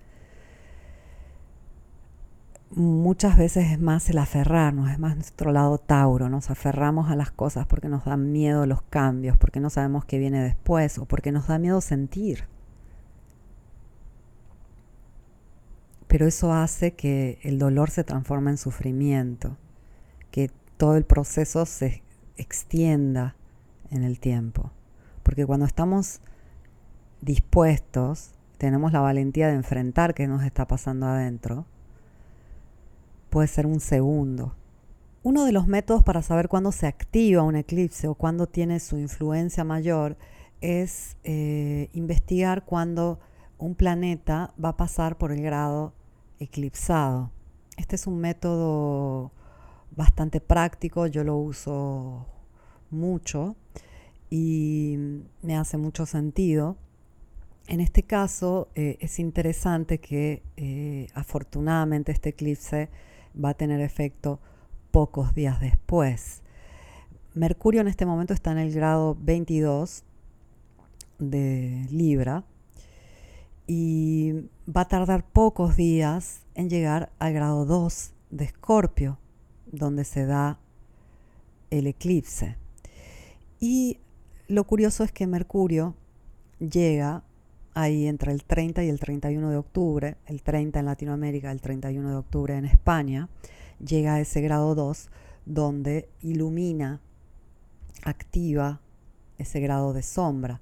muchas 2.74 3.36
veces 3.36 3.72
es 3.72 3.80
más 3.80 4.08
el 4.08 4.18
aferrarnos, 4.18 4.90
es 4.90 4.98
más 4.98 5.16
nuestro 5.16 5.52
lado 5.52 5.78
Tauro, 5.78 6.28
nos 6.28 6.50
aferramos 6.50 7.10
a 7.10 7.16
las 7.16 7.30
cosas 7.30 7.66
porque 7.66 7.88
nos 7.88 8.04
dan 8.04 8.32
miedo 8.32 8.66
los 8.66 8.82
cambios, 8.82 9.36
porque 9.36 9.60
no 9.60 9.70
sabemos 9.70 10.04
qué 10.04 10.18
viene 10.18 10.42
después 10.42 10.98
o 10.98 11.04
porque 11.04 11.32
nos 11.32 11.48
da 11.48 11.58
miedo 11.58 11.80
sentir. 11.80 12.44
Pero 16.08 16.26
eso 16.26 16.52
hace 16.52 16.94
que 16.94 17.38
el 17.42 17.58
dolor 17.58 17.90
se 17.90 18.04
transforme 18.04 18.50
en 18.50 18.58
sufrimiento, 18.58 19.56
que 20.30 20.50
todo 20.76 20.96
el 20.96 21.04
proceso 21.04 21.64
se 21.64 22.02
extienda 22.36 23.34
en 23.90 24.02
el 24.02 24.20
tiempo. 24.20 24.72
Porque 25.22 25.46
cuando 25.46 25.66
estamos 25.66 26.20
dispuestos, 27.20 28.32
tenemos 28.58 28.92
la 28.92 29.00
valentía 29.00 29.48
de 29.48 29.54
enfrentar 29.54 30.14
qué 30.14 30.26
nos 30.26 30.42
está 30.42 30.66
pasando 30.66 31.06
adentro, 31.06 31.66
puede 33.32 33.48
ser 33.48 33.66
un 33.66 33.80
segundo. 33.80 34.54
Uno 35.22 35.46
de 35.46 35.52
los 35.52 35.66
métodos 35.66 36.02
para 36.02 36.20
saber 36.20 36.48
cuándo 36.48 36.70
se 36.70 36.86
activa 36.86 37.42
un 37.42 37.56
eclipse 37.56 38.06
o 38.06 38.14
cuándo 38.14 38.46
tiene 38.46 38.78
su 38.78 38.98
influencia 38.98 39.64
mayor 39.64 40.18
es 40.60 41.16
eh, 41.24 41.88
investigar 41.94 42.66
cuándo 42.66 43.20
un 43.56 43.74
planeta 43.74 44.52
va 44.62 44.70
a 44.70 44.76
pasar 44.76 45.16
por 45.16 45.32
el 45.32 45.40
grado 45.40 45.94
eclipsado. 46.40 47.30
Este 47.78 47.96
es 47.96 48.06
un 48.06 48.18
método 48.18 49.32
bastante 49.96 50.42
práctico, 50.42 51.06
yo 51.06 51.24
lo 51.24 51.36
uso 51.38 52.26
mucho 52.90 53.56
y 54.28 54.98
me 55.40 55.56
hace 55.56 55.78
mucho 55.78 56.04
sentido. 56.04 56.76
En 57.66 57.80
este 57.80 58.02
caso 58.02 58.68
eh, 58.74 58.98
es 59.00 59.18
interesante 59.18 60.00
que 60.00 60.42
eh, 60.58 61.06
afortunadamente 61.14 62.12
este 62.12 62.30
eclipse 62.30 62.90
va 63.36 63.50
a 63.50 63.54
tener 63.54 63.80
efecto 63.80 64.40
pocos 64.90 65.34
días 65.34 65.60
después. 65.60 66.42
Mercurio 67.34 67.80
en 67.80 67.88
este 67.88 68.06
momento 68.06 68.34
está 68.34 68.52
en 68.52 68.58
el 68.58 68.72
grado 68.72 69.16
22 69.20 70.04
de 71.18 71.86
Libra 71.90 72.44
y 73.66 74.32
va 74.68 74.82
a 74.82 74.88
tardar 74.88 75.24
pocos 75.24 75.76
días 75.76 76.42
en 76.54 76.68
llegar 76.68 77.12
al 77.18 77.32
grado 77.32 77.64
2 77.64 78.12
de 78.30 78.44
Escorpio, 78.44 79.18
donde 79.66 80.04
se 80.04 80.26
da 80.26 80.58
el 81.70 81.86
eclipse. 81.86 82.56
Y 83.60 83.98
lo 84.48 84.64
curioso 84.64 85.04
es 85.04 85.12
que 85.12 85.26
Mercurio 85.26 85.94
llega 86.58 87.24
ahí 87.74 88.06
entre 88.06 88.32
el 88.32 88.44
30 88.44 88.84
y 88.84 88.88
el 88.88 89.00
31 89.00 89.50
de 89.50 89.56
octubre, 89.56 90.16
el 90.26 90.42
30 90.42 90.80
en 90.80 90.86
Latinoamérica, 90.86 91.50
el 91.50 91.60
31 91.60 92.10
de 92.10 92.16
octubre 92.16 92.56
en 92.56 92.64
España, 92.64 93.28
llega 93.84 94.14
a 94.14 94.20
ese 94.20 94.40
grado 94.40 94.74
2 94.74 95.10
donde 95.46 96.08
ilumina, 96.20 97.00
activa 98.04 98.80
ese 99.38 99.60
grado 99.60 99.92
de 99.92 100.02
sombra. 100.02 100.60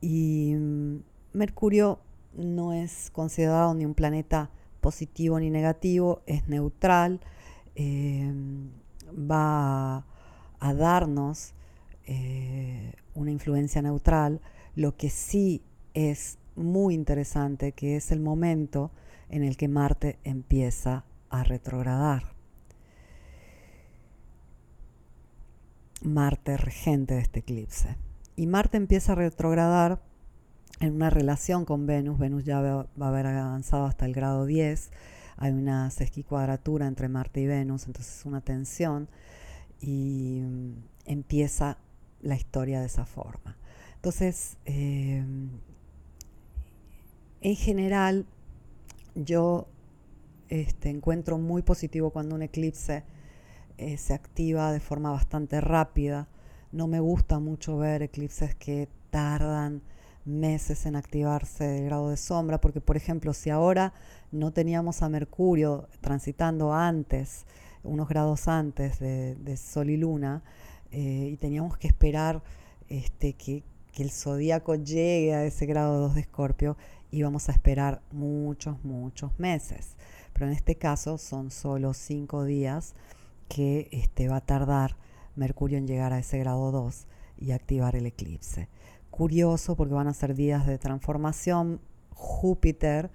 Y 0.00 0.54
mm, 0.54 0.96
Mercurio 1.32 2.00
no 2.34 2.72
es 2.72 3.10
considerado 3.10 3.74
ni 3.74 3.84
un 3.84 3.94
planeta 3.94 4.50
positivo 4.80 5.40
ni 5.40 5.50
negativo, 5.50 6.22
es 6.26 6.46
neutral, 6.48 7.20
eh, 7.74 8.32
va 9.12 10.04
a, 10.60 10.74
darnos 10.74 11.54
eh, 12.04 12.92
una 13.14 13.30
influencia 13.30 13.82
neutral. 13.82 14.40
Lo 14.74 14.96
que 14.96 15.10
sí 15.10 15.62
es 15.96 16.38
muy 16.56 16.94
interesante, 16.94 17.72
que 17.72 17.96
es 17.96 18.12
el 18.12 18.20
momento 18.20 18.90
en 19.30 19.42
el 19.42 19.56
que 19.56 19.66
Marte 19.66 20.18
empieza 20.24 21.04
a 21.30 21.42
retrogradar. 21.42 22.34
Marte 26.02 26.58
regente 26.58 27.14
de 27.14 27.20
este 27.20 27.40
eclipse. 27.40 27.96
Y 28.36 28.46
Marte 28.46 28.76
empieza 28.76 29.12
a 29.12 29.14
retrogradar 29.14 30.02
en 30.80 30.94
una 30.94 31.08
relación 31.08 31.64
con 31.64 31.86
Venus. 31.86 32.18
Venus 32.18 32.44
ya 32.44 32.60
va, 32.60 32.86
a 33.00 33.08
haber 33.08 33.26
avanzado 33.26 33.86
hasta 33.86 34.04
el 34.04 34.12
grado 34.12 34.44
10. 34.44 34.90
Hay 35.38 35.52
una 35.52 35.90
sesquicuadratura 35.90 36.86
entre 36.88 37.08
Marte 37.08 37.40
y 37.40 37.46
Venus, 37.46 37.86
entonces 37.86 38.18
es 38.18 38.26
una 38.26 38.42
tensión 38.42 39.08
y 39.80 40.42
mm, 40.44 40.72
empieza 41.06 41.78
la 42.20 42.36
historia 42.36 42.80
de 42.80 42.86
esa 42.86 43.06
forma. 43.06 43.56
Entonces, 43.94 44.58
eh, 44.66 45.24
en 47.40 47.56
general, 47.56 48.26
yo 49.14 49.66
este, 50.48 50.90
encuentro 50.90 51.38
muy 51.38 51.62
positivo 51.62 52.10
cuando 52.10 52.34
un 52.34 52.42
eclipse 52.42 53.04
eh, 53.78 53.96
se 53.98 54.14
activa 54.14 54.72
de 54.72 54.80
forma 54.80 55.10
bastante 55.10 55.60
rápida. 55.60 56.28
No 56.72 56.86
me 56.86 57.00
gusta 57.00 57.38
mucho 57.38 57.78
ver 57.78 58.02
eclipses 58.02 58.54
que 58.54 58.88
tardan 59.10 59.82
meses 60.24 60.86
en 60.86 60.96
activarse 60.96 61.64
de 61.64 61.84
grado 61.84 62.10
de 62.10 62.16
sombra, 62.16 62.60
porque 62.60 62.80
por 62.80 62.96
ejemplo, 62.96 63.32
si 63.32 63.50
ahora 63.50 63.92
no 64.32 64.52
teníamos 64.52 65.02
a 65.02 65.08
Mercurio 65.08 65.88
transitando 66.00 66.72
antes, 66.72 67.46
unos 67.84 68.08
grados 68.08 68.48
antes 68.48 68.98
de, 68.98 69.56
Sol 69.56 69.90
y 69.90 69.96
Luna, 69.96 70.42
eh, 70.90 71.30
y 71.32 71.36
teníamos 71.36 71.76
que 71.78 71.86
esperar 71.86 72.42
este, 72.88 73.34
que, 73.34 73.62
que 73.92 74.02
el 74.02 74.10
zodíaco 74.10 74.74
llegue 74.74 75.34
a 75.34 75.44
ese 75.44 75.66
grado 75.66 76.00
2 76.00 76.14
de 76.16 76.20
Escorpio, 76.22 76.76
y 77.10 77.22
vamos 77.22 77.48
a 77.48 77.52
esperar 77.52 78.02
muchos, 78.12 78.82
muchos 78.84 79.38
meses. 79.38 79.96
Pero 80.32 80.46
en 80.46 80.52
este 80.52 80.76
caso 80.76 81.18
son 81.18 81.50
solo 81.50 81.94
cinco 81.94 82.44
días 82.44 82.94
que 83.48 83.88
este, 83.92 84.28
va 84.28 84.36
a 84.36 84.46
tardar 84.46 84.96
Mercurio 85.34 85.78
en 85.78 85.86
llegar 85.86 86.12
a 86.12 86.18
ese 86.18 86.38
grado 86.38 86.72
2 86.72 87.06
y 87.38 87.50
activar 87.52 87.94
el 87.96 88.06
eclipse. 88.06 88.68
Curioso 89.10 89.76
porque 89.76 89.94
van 89.94 90.08
a 90.08 90.14
ser 90.14 90.34
días 90.34 90.66
de 90.66 90.78
transformación. 90.78 91.80
Júpiter, 92.14 93.10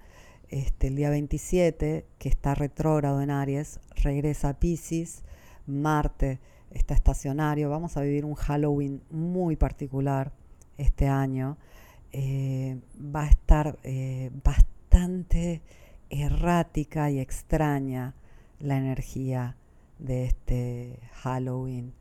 este, 0.48 0.88
el 0.88 0.96
día 0.96 1.10
27, 1.10 2.06
que 2.18 2.28
está 2.28 2.54
retrógrado 2.54 3.20
en 3.20 3.30
Aries, 3.30 3.80
regresa 3.96 4.50
a 4.50 4.60
Pisces. 4.60 5.24
Marte 5.66 6.40
está 6.70 6.94
estacionario. 6.94 7.70
Vamos 7.70 7.96
a 7.96 8.02
vivir 8.02 8.24
un 8.24 8.34
Halloween 8.34 9.02
muy 9.10 9.56
particular 9.56 10.32
este 10.78 11.08
año. 11.08 11.58
Eh, 12.12 12.80
va 12.98 13.22
a 13.22 13.28
estar 13.28 13.78
eh, 13.82 14.30
bastante 14.44 15.62
errática 16.10 17.10
y 17.10 17.20
extraña 17.20 18.14
la 18.58 18.76
energía 18.76 19.56
de 19.98 20.26
este 20.26 20.98
Halloween. 21.22 21.94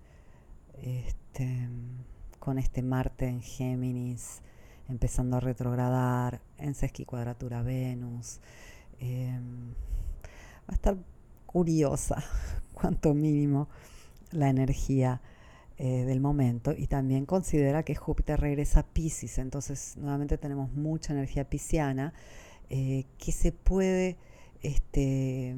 Este, 0.82 1.70
con 2.40 2.58
este 2.58 2.82
Marte 2.82 3.28
en 3.28 3.42
Géminis, 3.42 4.42
empezando 4.90 5.38
a 5.38 5.40
retrogradar 5.40 6.42
en 6.58 6.74
sesqui 6.74 7.06
cuadratura 7.06 7.62
Venus. 7.62 8.40
Em, 9.00 9.74
va 10.68 10.70
a 10.70 10.74
estar 10.74 10.98
curiosa, 11.46 12.24
cuanto 12.74 13.14
mínimo, 13.14 13.70
la 14.32 14.50
energía 14.50 15.22
eh, 15.84 16.06
del 16.06 16.20
momento 16.20 16.76
y 16.78 16.86
también 16.86 17.26
considera 17.26 17.82
que 17.82 17.96
Júpiter 17.96 18.40
regresa 18.40 18.82
a 18.82 18.84
Pisces, 18.84 19.40
entonces 19.40 19.98
nuevamente 19.98 20.38
tenemos 20.38 20.72
mucha 20.74 21.12
energía 21.12 21.50
pisciana 21.50 22.14
eh, 22.70 23.06
que 23.18 23.32
se 23.32 23.52
puede 23.52 24.16
este, 24.62 25.56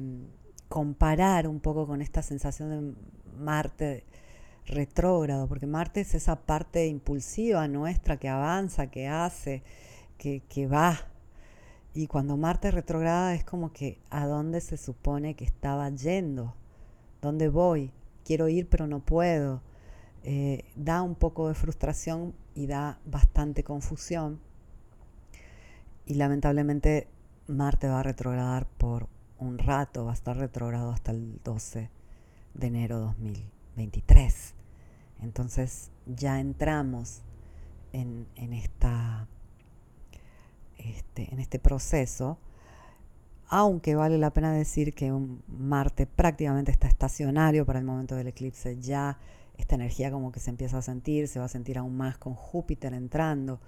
comparar 0.70 1.46
un 1.46 1.60
poco 1.60 1.86
con 1.86 2.00
esta 2.00 2.22
sensación 2.22 2.70
de 2.70 2.94
Marte 3.38 4.04
retrógrado, 4.64 5.46
porque 5.46 5.66
Marte 5.66 6.00
es 6.00 6.14
esa 6.14 6.36
parte 6.36 6.86
impulsiva 6.86 7.68
nuestra 7.68 8.16
que 8.16 8.30
avanza, 8.30 8.86
que 8.86 9.08
hace, 9.08 9.62
que, 10.16 10.66
va. 10.66 11.00
Y 11.92 12.06
cuando 12.06 12.38
Marte 12.38 12.70
retrograda 12.70 13.34
es 13.34 13.44
como 13.44 13.74
que 13.74 13.98
a 14.08 14.26
dónde 14.26 14.62
se 14.62 14.78
supone 14.78 15.34
que 15.34 15.44
estaba 15.44 15.90
yendo, 15.90 16.54
dónde 17.20 17.50
voy, 17.50 17.90
quiero 18.24 18.48
ir 18.48 18.70
pero 18.70 18.86
no 18.86 19.00
puedo. 19.00 19.60
Eh, 20.26 20.64
da 20.74 21.02
un 21.02 21.14
poco 21.14 21.48
de 21.48 21.54
frustración 21.54 22.34
y 22.54 22.66
da 22.66 22.98
bastante 23.04 23.62
confusión. 23.62 24.40
Y 26.06 26.14
lamentablemente 26.14 27.08
Marte 27.46 27.88
va 27.88 28.00
a 28.00 28.02
retrogradar 28.02 28.66
por 28.66 29.06
un 29.38 29.58
rato, 29.58 30.06
va 30.06 30.12
a 30.12 30.14
estar 30.14 30.36
retrogrado 30.36 30.90
hasta 30.90 31.10
el 31.12 31.40
12 31.44 31.90
de 32.54 32.66
enero 32.66 33.00
2023. 33.00 34.54
Entonces 35.22 35.90
ya 36.06 36.40
entramos 36.40 37.20
en, 37.92 38.26
esta, 38.52 39.28
este, 40.78 41.32
en 41.32 41.38
este 41.38 41.58
proceso, 41.58 42.38
aunque 43.48 43.94
vale 43.94 44.18
la 44.18 44.32
pena 44.32 44.52
decir 44.52 44.94
que 44.94 45.12
un 45.12 45.42
Marte 45.46 46.06
prácticamente 46.06 46.72
está 46.72 46.88
estacionario 46.88 47.66
para 47.66 47.78
el 47.78 47.84
momento 47.84 48.16
del 48.16 48.28
eclipse, 48.28 48.80
ya 48.80 49.18
esta 49.56 49.74
energía 49.74 50.10
como 50.10 50.32
que 50.32 50.40
se 50.40 50.50
empieza 50.50 50.78
a 50.78 50.82
sentir, 50.82 51.28
se 51.28 51.38
va 51.38 51.46
a 51.46 51.48
sentir 51.48 51.78
aún 51.78 51.96
más 51.96 52.18
con 52.18 52.34
Júpiter 52.34 52.92
entrando 52.94 53.60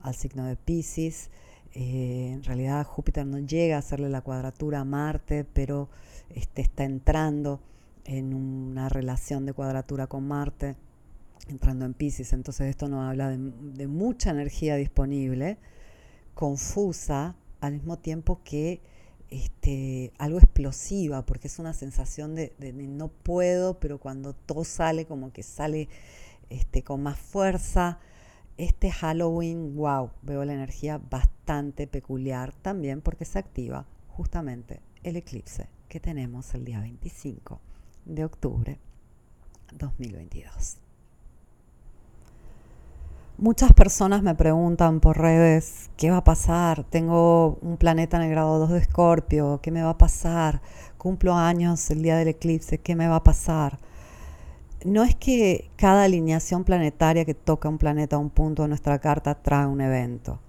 al 0.00 0.14
signo 0.14 0.44
de 0.46 0.56
Pisces. 0.56 1.30
Eh, 1.74 2.30
en 2.32 2.42
realidad 2.44 2.86
Júpiter 2.86 3.26
no 3.26 3.38
llega 3.38 3.76
a 3.76 3.78
hacerle 3.80 4.08
la 4.08 4.22
cuadratura 4.22 4.80
a 4.80 4.84
Marte, 4.84 5.44
pero 5.44 5.88
este, 6.30 6.62
está 6.62 6.84
entrando 6.84 7.60
en 8.04 8.34
una 8.34 8.88
relación 8.88 9.44
de 9.44 9.52
cuadratura 9.52 10.06
con 10.06 10.26
Marte 10.26 10.76
entrando 11.48 11.84
en 11.84 11.94
Pisces. 11.94 12.32
Entonces 12.32 12.68
esto 12.68 12.88
nos 12.88 13.08
habla 13.08 13.30
de, 13.30 13.86
mucha 13.86 14.30
energía 14.30 14.76
disponible, 14.76 15.58
confusa, 16.34 17.36
al 17.60 17.72
mismo 17.72 17.98
tiempo 17.98 18.40
que 18.44 18.80
este, 19.30 20.12
algo 20.18 20.38
explosiva, 20.38 21.24
porque 21.26 21.48
es 21.48 21.58
una 21.58 21.72
sensación 21.72 22.34
de, 22.34 22.52
no 22.72 23.08
puedo, 23.08 23.78
pero 23.78 23.98
cuando 23.98 24.34
todo 24.34 24.64
sale 24.64 25.06
como 25.06 25.32
que 25.32 25.42
sale 25.42 25.88
este, 26.50 26.82
con 26.82 27.02
más 27.02 27.18
fuerza. 27.18 27.98
Este 28.56 28.90
Halloween, 28.90 29.76
wow, 29.76 30.10
veo 30.22 30.44
la 30.44 30.54
energía 30.54 30.98
bastante 30.98 31.86
peculiar 31.86 32.52
también 32.54 33.00
porque 33.00 33.24
se 33.24 33.38
activa 33.38 33.86
justamente 34.08 34.80
el 35.04 35.16
eclipse 35.16 35.68
que 35.88 36.00
tenemos 36.00 36.54
el 36.54 36.64
día 36.64 36.80
25 36.80 37.60
de 38.04 38.24
octubre 38.24 38.78
2022. 39.72 40.87
Muchas 43.40 43.72
personas 43.72 44.24
me 44.24 44.34
preguntan 44.34 44.98
por 44.98 45.16
redes, 45.16 45.90
¿qué 45.96 46.10
va 46.10 46.16
a 46.16 46.24
pasar? 46.24 46.82
Tengo 46.82 47.56
un 47.62 47.76
planeta 47.76 48.16
en 48.16 48.24
el 48.24 48.30
grado 48.30 48.58
2 48.58 48.70
de 48.70 48.78
Escorpio, 48.80 49.60
¿qué 49.62 49.70
me 49.70 49.80
va 49.80 49.90
a 49.90 49.96
pasar? 49.96 50.60
Cumplo 50.96 51.34
años 51.34 51.88
el 51.92 52.02
día 52.02 52.16
del 52.16 52.26
eclipse, 52.26 52.78
¿qué 52.78 52.96
me 52.96 53.06
va 53.06 53.14
a 53.14 53.22
pasar? 53.22 53.78
No 54.84 55.04
es 55.04 55.14
que 55.14 55.70
cada 55.76 56.02
alineación 56.02 56.64
planetaria 56.64 57.24
que 57.24 57.34
toca 57.34 57.68
un 57.68 57.78
planeta 57.78 58.16
a 58.16 58.18
un 58.18 58.30
punto 58.30 58.62
de 58.62 58.70
nuestra 58.70 58.98
carta 58.98 59.36
trae 59.36 59.66
un 59.66 59.82
evento. 59.82 60.40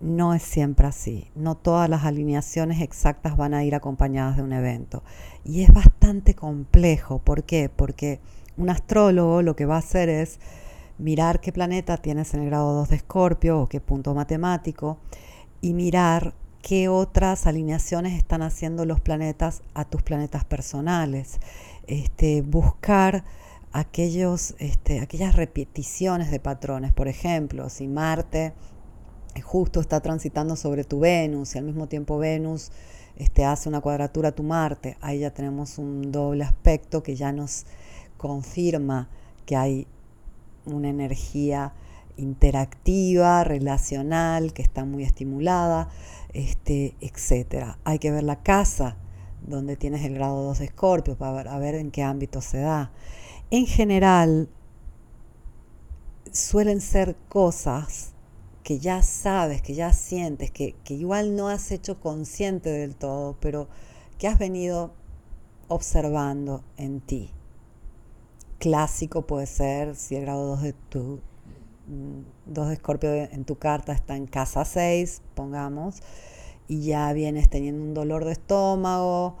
No 0.00 0.34
es 0.34 0.42
siempre 0.42 0.88
así. 0.88 1.30
No 1.36 1.54
todas 1.56 1.88
las 1.88 2.04
alineaciones 2.04 2.80
exactas 2.80 3.36
van 3.36 3.54
a 3.54 3.62
ir 3.62 3.76
acompañadas 3.76 4.36
de 4.36 4.42
un 4.42 4.52
evento. 4.52 5.04
Y 5.44 5.62
es 5.62 5.72
bastante 5.72 6.34
complejo. 6.34 7.20
¿Por 7.20 7.44
qué? 7.44 7.68
Porque 7.68 8.18
un 8.56 8.68
astrólogo 8.68 9.42
lo 9.42 9.54
que 9.54 9.64
va 9.64 9.76
a 9.76 9.78
hacer 9.78 10.08
es 10.08 10.40
mirar 10.98 11.40
qué 11.40 11.52
planeta 11.52 11.96
tienes 11.96 12.34
en 12.34 12.40
el 12.40 12.46
grado 12.46 12.72
2 12.74 12.88
de 12.88 12.96
Escorpio 12.96 13.60
o 13.60 13.68
qué 13.68 13.80
punto 13.80 14.14
matemático 14.14 14.98
y 15.60 15.74
mirar 15.74 16.34
qué 16.62 16.88
otras 16.88 17.46
alineaciones 17.46 18.14
están 18.14 18.42
haciendo 18.42 18.84
los 18.84 19.00
planetas 19.00 19.62
a 19.74 19.84
tus 19.84 20.02
planetas 20.02 20.44
personales. 20.44 21.38
Este, 21.86 22.42
buscar 22.42 23.24
aquellos, 23.72 24.54
este, 24.58 25.00
aquellas 25.00 25.36
repeticiones 25.36 26.30
de 26.30 26.40
patrones. 26.40 26.92
Por 26.92 27.08
ejemplo, 27.08 27.68
si 27.68 27.86
Marte 27.86 28.54
justo 29.42 29.80
está 29.80 30.00
transitando 30.00 30.56
sobre 30.56 30.84
tu 30.84 31.00
Venus 31.00 31.54
y 31.54 31.58
al 31.58 31.64
mismo 31.64 31.86
tiempo 31.86 32.18
Venus 32.18 32.72
este, 33.16 33.44
hace 33.44 33.68
una 33.68 33.80
cuadratura 33.80 34.30
a 34.30 34.32
tu 34.32 34.42
Marte, 34.42 34.96
ahí 35.00 35.20
ya 35.20 35.30
tenemos 35.30 35.78
un 35.78 36.10
doble 36.10 36.44
aspecto 36.44 37.02
que 37.02 37.16
ya 37.16 37.32
nos 37.32 37.66
confirma 38.16 39.08
que 39.44 39.56
hay 39.56 39.86
una 40.66 40.88
energía 40.88 41.72
interactiva, 42.16 43.44
relacional, 43.44 44.52
que 44.52 44.62
está 44.62 44.84
muy 44.84 45.04
estimulada, 45.04 45.88
este, 46.32 46.94
etc. 47.00 47.76
Hay 47.84 47.98
que 47.98 48.10
ver 48.10 48.24
la 48.24 48.42
casa 48.42 48.96
donde 49.46 49.76
tienes 49.76 50.04
el 50.04 50.14
grado 50.14 50.42
2 50.42 50.58
de 50.58 50.64
Escorpio 50.66 51.16
para 51.16 51.58
ver, 51.58 51.74
en 51.74 51.90
qué 51.90 52.02
ámbito 52.02 52.40
se 52.40 52.58
da. 52.58 52.90
En 53.50 53.66
general, 53.66 54.48
suelen 56.32 56.80
ser 56.80 57.16
cosas 57.28 58.12
que 58.62 58.80
ya 58.80 59.02
sabes, 59.02 59.62
que 59.62 59.74
ya 59.74 59.92
sientes, 59.92 60.50
que, 60.50 60.74
que 60.82 60.94
igual 60.94 61.36
no 61.36 61.48
has 61.48 61.70
hecho 61.70 62.00
consciente 62.00 62.70
del 62.70 62.96
todo, 62.96 63.36
pero 63.40 63.68
que 64.18 64.26
has 64.26 64.38
venido 64.38 64.92
observando 65.68 66.64
en 66.76 67.00
ti 67.00 67.30
clásico 68.58 69.22
puede 69.22 69.46
ser 69.46 69.96
si 69.96 70.16
el 70.16 70.22
grado 70.22 70.46
2 70.46 70.62
de 70.62 70.72
tu 70.72 71.20
2 72.46 72.68
de 72.68 72.74
Escorpio 72.74 73.14
en 73.14 73.44
tu 73.44 73.56
carta 73.56 73.92
está 73.92 74.16
en 74.16 74.26
casa 74.26 74.64
6, 74.64 75.22
pongamos, 75.34 76.02
y 76.66 76.82
ya 76.82 77.12
vienes 77.12 77.48
teniendo 77.48 77.82
un 77.82 77.94
dolor 77.94 78.24
de 78.24 78.32
estómago 78.32 79.36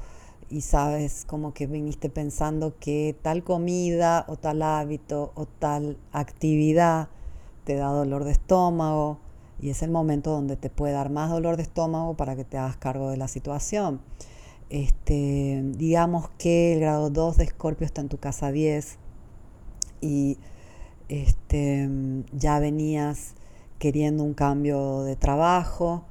y 0.48 0.60
sabes 0.60 1.24
como 1.26 1.52
que 1.52 1.66
viniste 1.66 2.08
pensando 2.08 2.76
que 2.78 3.16
tal 3.20 3.42
comida 3.42 4.24
o 4.28 4.36
tal 4.36 4.62
hábito 4.62 5.32
o 5.34 5.46
tal 5.46 5.98
actividad 6.12 7.08
te 7.64 7.74
da 7.74 7.88
dolor 7.88 8.22
de 8.22 8.32
estómago 8.32 9.18
y 9.60 9.70
es 9.70 9.82
el 9.82 9.90
momento 9.90 10.30
donde 10.30 10.56
te 10.56 10.70
puede 10.70 10.92
dar 10.92 11.10
más 11.10 11.30
dolor 11.30 11.56
de 11.56 11.64
estómago 11.64 12.14
para 12.16 12.36
que 12.36 12.44
te 12.44 12.58
hagas 12.58 12.76
cargo 12.76 13.10
de 13.10 13.16
la 13.16 13.26
situación. 13.26 14.00
Este, 14.70 15.62
digamos 15.64 16.28
que 16.38 16.74
el 16.74 16.80
grado 16.80 17.10
2 17.10 17.38
de 17.38 17.44
Escorpio 17.44 17.86
está 17.86 18.00
en 18.02 18.08
tu 18.08 18.18
casa 18.18 18.52
10 18.52 18.98
y 20.00 20.38
este, 21.08 21.88
ya 22.32 22.58
venías 22.58 23.34
queriendo 23.78 24.24
un 24.24 24.34
cambio 24.34 25.02
de 25.02 25.16
trabajo 25.16 26.04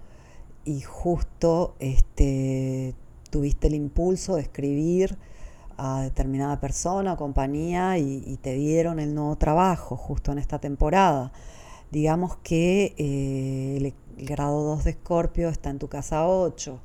y 0.63 0.81
justo 0.81 1.75
este, 1.79 2.95
tuviste 3.29 3.67
el 3.67 3.75
impulso 3.75 4.35
de 4.35 4.41
escribir 4.43 5.17
a 5.77 6.01
determinada 6.01 6.59
persona 6.59 7.13
o 7.13 7.17
compañía 7.17 7.97
y, 7.97 8.37
te 8.41 8.53
dieron 8.53 8.99
el 8.99 9.13
nuevo 9.13 9.35
trabajo 9.35 9.97
justo 9.97 10.31
en 10.31 10.39
esta 10.39 10.59
temporada. 10.59 11.31
Digamos 11.91 12.37
que 12.37 12.95
eh, 12.97 13.77
el, 14.17 14.25
grado 14.25 14.63
2 14.63 14.85
de 14.85 14.91
Escorpio 14.91 15.49
está 15.49 15.69
en 15.69 15.79
tu 15.79 15.89
casa 15.89 16.27
8 16.27 16.79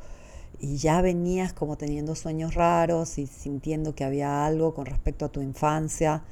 y 0.58 0.76
ya 0.76 1.00
venías 1.00 1.52
como 1.52 1.76
teniendo 1.76 2.16
sueños 2.16 2.54
raros 2.54 3.18
y 3.18 3.28
sintiendo 3.28 3.94
que 3.94 4.02
había 4.02 4.44
algo 4.44 4.74
con 4.74 4.86
respecto 4.86 5.24
a 5.24 5.28
tu 5.28 5.40
infancia 5.40 6.24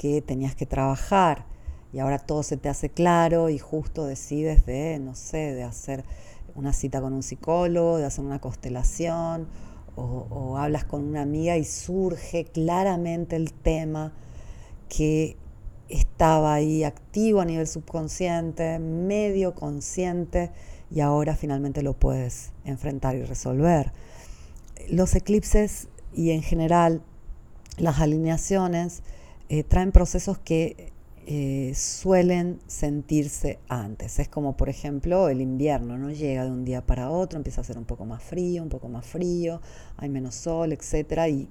que 0.00 0.22
tenías 0.22 0.54
que 0.54 0.64
trabajar 0.64 1.44
y 1.92 1.98
ahora 1.98 2.18
todo 2.18 2.42
se 2.42 2.56
te 2.56 2.70
hace 2.70 2.88
claro 2.88 3.50
y 3.50 3.58
justo 3.58 4.06
decides 4.06 4.64
de, 4.64 4.98
no 4.98 5.14
sé, 5.14 5.52
de 5.52 5.62
hacer 5.62 6.04
una 6.54 6.72
cita 6.72 7.02
con 7.02 7.12
un 7.12 7.22
psicólogo, 7.22 7.98
de 7.98 8.06
hacer 8.06 8.24
una 8.24 8.40
constelación 8.40 9.46
o, 9.96 10.26
o 10.30 10.56
hablas 10.56 10.86
con 10.86 11.04
una 11.04 11.20
amiga 11.20 11.58
y 11.58 11.64
surge 11.64 12.46
claramente 12.46 13.36
el 13.36 13.52
tema 13.52 14.14
que 14.88 15.36
estaba 15.90 16.54
ahí 16.54 16.82
activo 16.82 17.42
a 17.42 17.44
nivel 17.44 17.66
subconsciente, 17.66 18.78
medio 18.78 19.54
consciente 19.54 20.50
y 20.90 21.00
ahora 21.00 21.36
finalmente 21.36 21.82
lo 21.82 21.92
puedes 21.92 22.52
enfrentar 22.64 23.16
y 23.16 23.24
resolver. 23.24 23.92
Los 24.88 25.14
eclipses 25.14 25.88
y 26.14 26.30
en 26.30 26.40
general 26.40 27.02
las 27.76 28.00
alineaciones 28.00 29.02
eh, 29.52 29.64
traen 29.64 29.90
procesos 29.90 30.38
que 30.38 30.92
eh, 31.26 31.72
suelen 31.74 32.60
sentirse 32.68 33.58
antes. 33.68 34.20
Es 34.20 34.28
como, 34.28 34.56
por 34.56 34.68
ejemplo, 34.68 35.28
el 35.28 35.40
invierno, 35.40 35.98
no 35.98 36.12
llega 36.12 36.44
de 36.44 36.52
un 36.52 36.64
día 36.64 36.86
para 36.86 37.10
otro, 37.10 37.36
empieza 37.36 37.60
a 37.60 37.64
ser 37.64 37.76
un 37.76 37.84
poco 37.84 38.06
más 38.06 38.22
frío, 38.22 38.62
un 38.62 38.68
poco 38.68 38.88
más 38.88 39.04
frío, 39.04 39.60
hay 39.96 40.08
menos 40.08 40.36
sol, 40.36 40.72
etc. 40.72 41.28
Y 41.28 41.48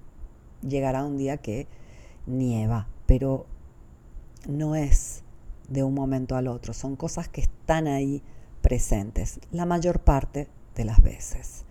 llegará 0.65 1.03
un 1.03 1.17
día 1.17 1.37
que 1.37 1.67
nieva, 2.25 2.87
pero 3.05 3.47
no 4.47 4.75
es 4.75 5.23
de 5.67 5.83
un 5.83 5.93
momento 5.93 6.37
al 6.37 6.47
otro, 6.47 6.73
son 6.73 6.95
cosas 6.95 7.27
que 7.27 7.41
están 7.41 7.87
ahí 7.87 8.23
presentes 8.61 9.41
la 9.51 9.65
mayor 9.65 9.99
parte 9.99 10.47
de 10.73 10.85
las 10.85 11.01
veces. 11.01 11.65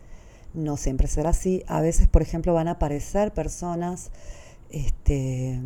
No 0.52 0.76
siempre 0.76 1.08
será 1.08 1.30
así. 1.30 1.64
A 1.68 1.80
veces, 1.80 2.06
por 2.06 2.20
ejemplo, 2.20 2.52
van 2.52 2.68
a 2.68 2.72
aparecer 2.72 3.32
personas 3.32 4.10
este, 4.70 5.60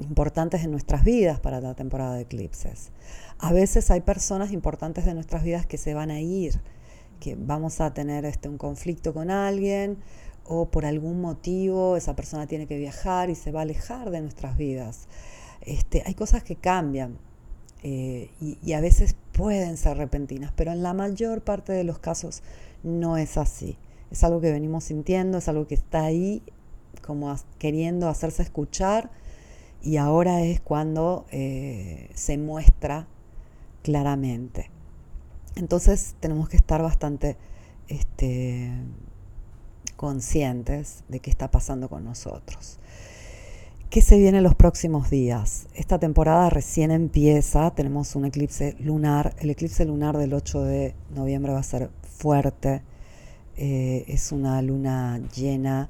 importantes 0.00 0.64
en 0.64 0.70
nuestras 0.70 1.04
vidas 1.04 1.40
para 1.40 1.60
la 1.60 1.74
temporada 1.74 2.14
de 2.14 2.22
eclipses. 2.22 2.90
A 3.38 3.52
veces 3.52 3.90
hay 3.90 4.00
personas 4.00 4.52
importantes 4.52 5.04
de 5.04 5.14
nuestras 5.14 5.42
vidas 5.42 5.66
que 5.66 5.78
se 5.78 5.94
van 5.94 6.10
a 6.10 6.20
ir, 6.20 6.60
que 7.20 7.36
vamos 7.36 7.80
a 7.80 7.92
tener 7.94 8.24
este, 8.24 8.48
un 8.48 8.58
conflicto 8.58 9.12
con 9.12 9.30
alguien 9.30 9.98
o 10.44 10.70
por 10.70 10.86
algún 10.86 11.20
motivo 11.20 11.96
esa 11.96 12.16
persona 12.16 12.46
tiene 12.46 12.66
que 12.66 12.78
viajar 12.78 13.28
y 13.28 13.34
se 13.34 13.52
va 13.52 13.60
a 13.60 13.62
alejar 13.62 14.10
de 14.10 14.22
nuestras 14.22 14.56
vidas. 14.56 15.06
Este, 15.60 16.02
hay 16.06 16.14
cosas 16.14 16.42
que 16.42 16.56
cambian 16.56 17.18
eh, 17.82 18.30
y, 18.40 18.72
a 18.72 18.80
veces 18.80 19.14
pueden 19.32 19.76
ser 19.76 19.98
repentinas, 19.98 20.52
pero 20.56 20.72
en 20.72 20.82
la 20.82 20.94
mayor 20.94 21.42
parte 21.42 21.72
de 21.72 21.84
los 21.84 21.98
casos 21.98 22.42
no 22.82 23.16
es 23.16 23.36
así. 23.36 23.76
Es 24.10 24.24
algo 24.24 24.40
que 24.40 24.50
venimos 24.50 24.84
sintiendo, 24.84 25.38
es 25.38 25.48
algo 25.48 25.66
que 25.66 25.74
está 25.74 26.04
ahí 26.04 26.42
como 27.08 27.34
queriendo 27.58 28.06
hacerse 28.10 28.42
escuchar 28.42 29.10
y 29.82 29.96
ahora 29.96 30.42
es 30.42 30.60
cuando 30.60 31.24
eh, 31.30 32.10
se 32.14 32.36
muestra 32.36 33.08
claramente. 33.82 34.70
Entonces 35.56 36.16
tenemos 36.20 36.50
que 36.50 36.58
estar 36.58 36.82
bastante 36.82 37.38
este, 37.88 38.70
conscientes 39.96 41.02
de 41.08 41.20
qué 41.20 41.30
está 41.30 41.50
pasando 41.50 41.88
con 41.88 42.04
nosotros. 42.04 42.78
¿Qué 43.88 44.02
se 44.02 44.18
viene 44.18 44.36
en 44.36 44.44
los 44.44 44.54
próximos 44.54 45.08
días? 45.08 45.66
Esta 45.72 45.98
temporada 45.98 46.50
recién 46.50 46.90
empieza, 46.90 47.70
tenemos 47.70 48.16
un 48.16 48.26
eclipse 48.26 48.76
lunar. 48.80 49.34
El 49.38 49.48
eclipse 49.48 49.86
lunar 49.86 50.18
del 50.18 50.34
8 50.34 50.62
de 50.62 50.94
noviembre 51.14 51.54
va 51.54 51.60
a 51.60 51.62
ser 51.62 51.88
fuerte. 52.02 52.82
Eh, 53.56 54.04
es 54.08 54.30
una 54.30 54.60
luna 54.60 55.22
llena 55.34 55.88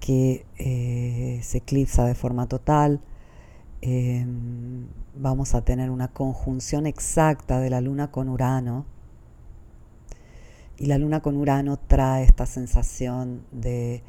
que 0.00 0.46
eh, 0.58 1.40
se 1.42 1.58
eclipsa 1.58 2.04
de 2.04 2.14
forma 2.14 2.46
total. 2.46 3.00
Em, 3.80 4.86
vamos 5.14 5.54
a 5.54 5.64
tener 5.64 5.90
una 5.90 6.08
conjunción 6.08 6.86
exacta 6.86 7.60
de 7.60 7.70
la 7.70 7.80
luna 7.80 8.10
con 8.10 8.28
Urano. 8.28 8.86
Y 10.78 10.86
la 10.86 10.98
luna 10.98 11.20
con 11.20 11.36
Urano 11.36 11.76
trae 11.76 12.24
esta 12.24 12.46
sensación 12.46 13.42
de 13.50 14.02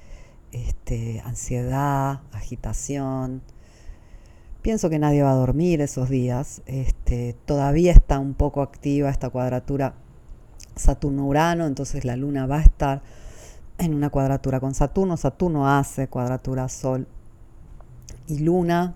este, 0.51 1.21
ansiedad, 1.25 2.21
agitación. 2.31 3.41
Pienso 4.61 4.89
que 4.89 4.99
nadie 4.99 5.23
va 5.23 5.31
a 5.31 5.35
dormir 5.35 5.81
esos 5.81 6.09
días. 6.09 6.61
Este, 6.65 7.35
todavía 7.45 7.91
está 7.91 8.19
un 8.19 8.33
poco 8.33 8.61
activa 8.61 9.09
esta 9.09 9.29
cuadratura 9.29 9.95
Saturno-Urano, 10.75 11.65
entonces 11.65 12.05
la 12.05 12.15
luna 12.15 12.45
va 12.45 12.57
a 12.57 12.61
estar 12.61 13.01
en 13.79 13.95
una 13.95 14.09
cuadratura 14.09 14.59
con 14.59 14.75
Saturno. 14.75 15.17
Saturno 15.17 15.67
hace 15.67 16.07
cuadratura 16.07 16.69
Sol 16.69 17.07
y 18.27 18.39
Luna, 18.39 18.95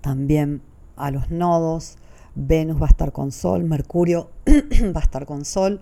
también 0.00 0.62
a 0.96 1.10
los 1.10 1.30
nodos. 1.30 1.98
Venus 2.34 2.80
va 2.80 2.86
a 2.86 2.90
estar 2.90 3.12
con 3.12 3.30
Sol, 3.30 3.62
Mercurio 3.62 4.30
va 4.96 5.00
a 5.00 5.04
estar 5.04 5.24
con 5.24 5.44
Sol 5.44 5.80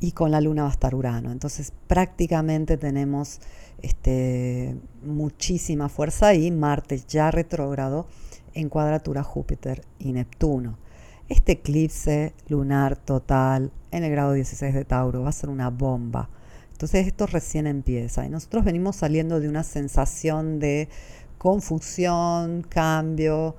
y 0.00 0.12
con 0.12 0.32
la 0.32 0.40
Luna 0.40 0.62
va 0.62 0.68
a 0.68 0.72
estar 0.72 0.94
Urano. 0.94 1.30
Entonces 1.30 1.72
prácticamente 1.86 2.76
tenemos 2.76 3.40
este, 3.82 4.76
muchísima 5.04 5.88
fuerza 5.88 6.28
ahí, 6.28 6.50
Marte 6.50 7.00
ya 7.06 7.30
retrógrado 7.30 8.06
en 8.54 8.68
cuadratura 8.68 9.22
Júpiter 9.22 9.84
y 9.98 10.12
Neptuno. 10.12 10.78
Este 11.28 11.52
eclipse 11.52 12.34
lunar 12.48 12.96
total 12.96 13.70
en 13.92 14.04
el 14.04 14.10
grado 14.10 14.32
16 14.32 14.74
de 14.74 14.84
Tauro 14.84 15.22
va 15.22 15.28
a 15.28 15.32
ser 15.32 15.50
una 15.50 15.70
bomba. 15.70 16.28
Entonces 16.72 17.06
esto 17.06 17.26
recién 17.26 17.66
empieza 17.66 18.26
y 18.26 18.28
nosotros 18.28 18.64
venimos 18.64 18.96
saliendo 18.96 19.40
de 19.40 19.48
una 19.48 19.62
sensación 19.62 20.58
de 20.58 20.88
confusión, 21.38 22.62
cambio. 22.68 23.56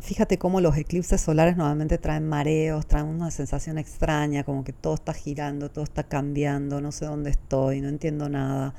Fíjate 0.00 0.38
cómo 0.38 0.60
los 0.60 0.76
eclipses 0.76 1.20
solares 1.20 1.56
normalmente 1.56 1.98
traen 1.98 2.28
mareos, 2.28 2.86
traen 2.86 3.06
una 3.06 3.30
sensación 3.30 3.78
extraña, 3.78 4.44
como 4.44 4.62
que 4.62 4.72
todo 4.72 4.94
está 4.94 5.12
girando, 5.12 5.70
todo 5.70 5.84
está 5.84 6.04
cambiando, 6.04 6.80
no 6.80 6.92
sé 6.92 7.06
dónde 7.06 7.30
estoy, 7.30 7.80
no 7.80 7.88
entiendo 7.88 8.28
nada. 8.28 8.74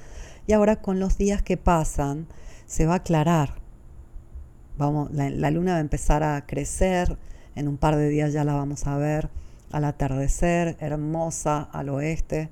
Y 0.47 0.53
ahora 0.53 0.77
con 0.77 0.99
los 0.99 1.17
días 1.17 1.41
que 1.41 1.57
pasan 1.57 2.27
se 2.65 2.85
va 2.85 2.93
a 2.93 2.97
aclarar. 2.97 3.55
Vamos, 4.77 5.11
la, 5.11 5.29
la 5.29 5.51
luna 5.51 5.73
va 5.73 5.77
a 5.79 5.81
empezar 5.81 6.23
a 6.23 6.45
crecer, 6.45 7.17
en 7.55 7.67
un 7.67 7.77
par 7.77 7.97
de 7.97 8.07
días 8.07 8.31
ya 8.31 8.45
la 8.45 8.53
vamos 8.53 8.87
a 8.87 8.97
ver 8.97 9.29
al 9.71 9.83
atardecer, 9.83 10.77
hermosa 10.79 11.61
al 11.61 11.89
oeste, 11.89 12.49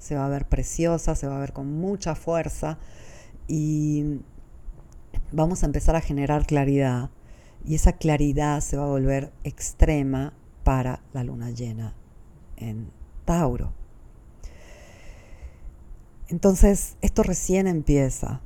se 0.00 0.16
va 0.16 0.26
a 0.26 0.28
ver 0.28 0.48
preciosa, 0.48 1.14
se 1.14 1.28
va 1.28 1.36
a 1.36 1.40
ver 1.40 1.52
con 1.52 1.72
mucha 1.72 2.14
fuerza 2.16 2.78
y 3.46 4.20
vamos 5.30 5.62
a 5.62 5.66
empezar 5.66 5.94
a 5.94 6.00
generar 6.00 6.46
claridad 6.46 7.10
y 7.64 7.74
esa 7.74 7.92
claridad 7.92 8.60
se 8.62 8.76
va 8.76 8.84
a 8.84 8.88
volver 8.88 9.30
extrema 9.44 10.32
para 10.64 11.02
la 11.12 11.22
luna 11.22 11.50
llena 11.50 11.94
en 12.56 12.90
Tauro. 13.26 13.72
Entonces, 16.28 16.96
esto 17.02 17.22
recién 17.22 17.66
empieza. 17.66 18.40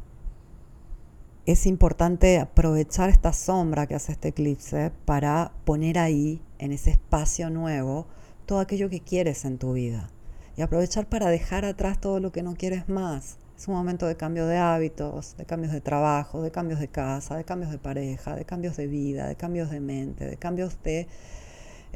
Es 1.47 1.67
importante 1.67 2.41
aprovechar 2.41 3.11
esta 3.11 3.33
sombra 3.33 3.87
que 3.87 3.95
hace 3.95 4.13
este 4.13 4.29
eclipse 4.29 4.91
para 5.05 5.53
poner 5.65 5.99
ahí, 5.99 6.43
en 6.59 6.73
ese 6.73 6.91
espacio 6.91 7.51
nuevo, 7.51 8.07
todo 8.47 8.61
aquello 8.61 8.89
que 8.89 9.01
quieres 9.01 9.45
en 9.45 9.59
tu 9.59 9.75
vida. 9.75 10.09
Y 10.57 10.63
aprovechar 10.63 11.09
para 11.09 11.29
dejar 11.29 11.65
atrás 11.65 12.01
todo 12.01 12.21
lo 12.21 12.33
que 12.33 12.43
no 12.43 12.55
quieres 12.55 12.89
más. 12.89 13.39
Es 13.57 13.69
un 13.69 13.75
momento 13.75 14.07
de 14.07 14.17
cambio 14.17 14.47
de 14.47 14.59
hábitos, 14.59 15.37
de 15.37 15.45
cambios 15.45 15.73
de 15.73 15.81
trabajo, 15.81 16.43
de 16.43 16.51
cambios 16.51 16.81
de 16.81 16.89
casa, 16.89 17.37
de 17.37 17.45
cambios 17.45 17.71
de 17.71 17.79
pareja, 17.79 18.35
de 18.35 18.45
cambios 18.45 18.77
de 18.77 18.87
vida, 18.87 19.29
de 19.29 19.37
cambios 19.37 19.71
de 19.71 19.81
mente, 19.81 20.27
de 20.27 20.37
cambios 20.37 20.83
de 20.83 21.07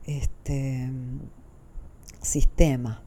este, 0.06 0.90
sistema. 2.20 3.02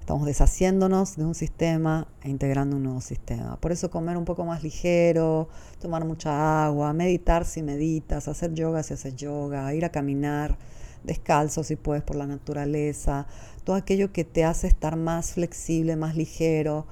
Estamos 0.00 0.26
deshaciéndonos 0.26 1.16
de 1.16 1.24
un 1.24 1.34
sistema 1.34 2.08
e 2.22 2.28
integrando 2.28 2.76
un 2.76 2.82
nuevo 2.82 3.00
sistema. 3.00 3.56
Por 3.60 3.70
eso 3.70 3.90
comer 3.90 4.16
un 4.16 4.24
poco 4.24 4.44
más 4.44 4.62
ligero, 4.62 5.48
tomar 5.80 6.04
mucha 6.04 6.64
agua, 6.64 6.92
meditar 6.92 7.44
si 7.44 7.62
meditas, 7.62 8.26
hacer 8.26 8.52
yoga 8.52 8.82
si 8.82 8.94
haces 8.94 9.14
yoga, 9.14 9.72
ir 9.74 9.84
a 9.84 9.90
caminar 9.90 10.58
descalzo 11.04 11.64
si 11.64 11.76
puedes 11.76 12.02
por 12.02 12.16
la 12.16 12.26
naturaleza, 12.26 13.26
todo 13.64 13.76
aquello 13.76 14.12
que 14.12 14.24
te 14.24 14.44
hace 14.44 14.66
estar 14.66 14.96
más 14.96 15.32
flexible, 15.32 15.96
más 15.96 16.16
ligero, 16.16 16.86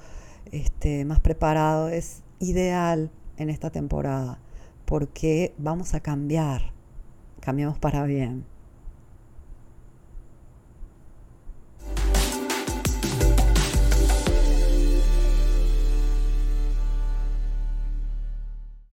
este, 0.51 1.05
más 1.05 1.19
preparado, 1.19 1.89
es 1.89 2.23
ideal 2.39 3.11
en 3.37 3.49
esta 3.49 3.69
temporada 3.69 4.39
porque 4.91 5.53
vamos 5.57 5.93
a 5.93 6.01
cambiar, 6.01 6.73
cambiamos 7.39 7.79
para 7.79 8.03
bien. 8.03 8.45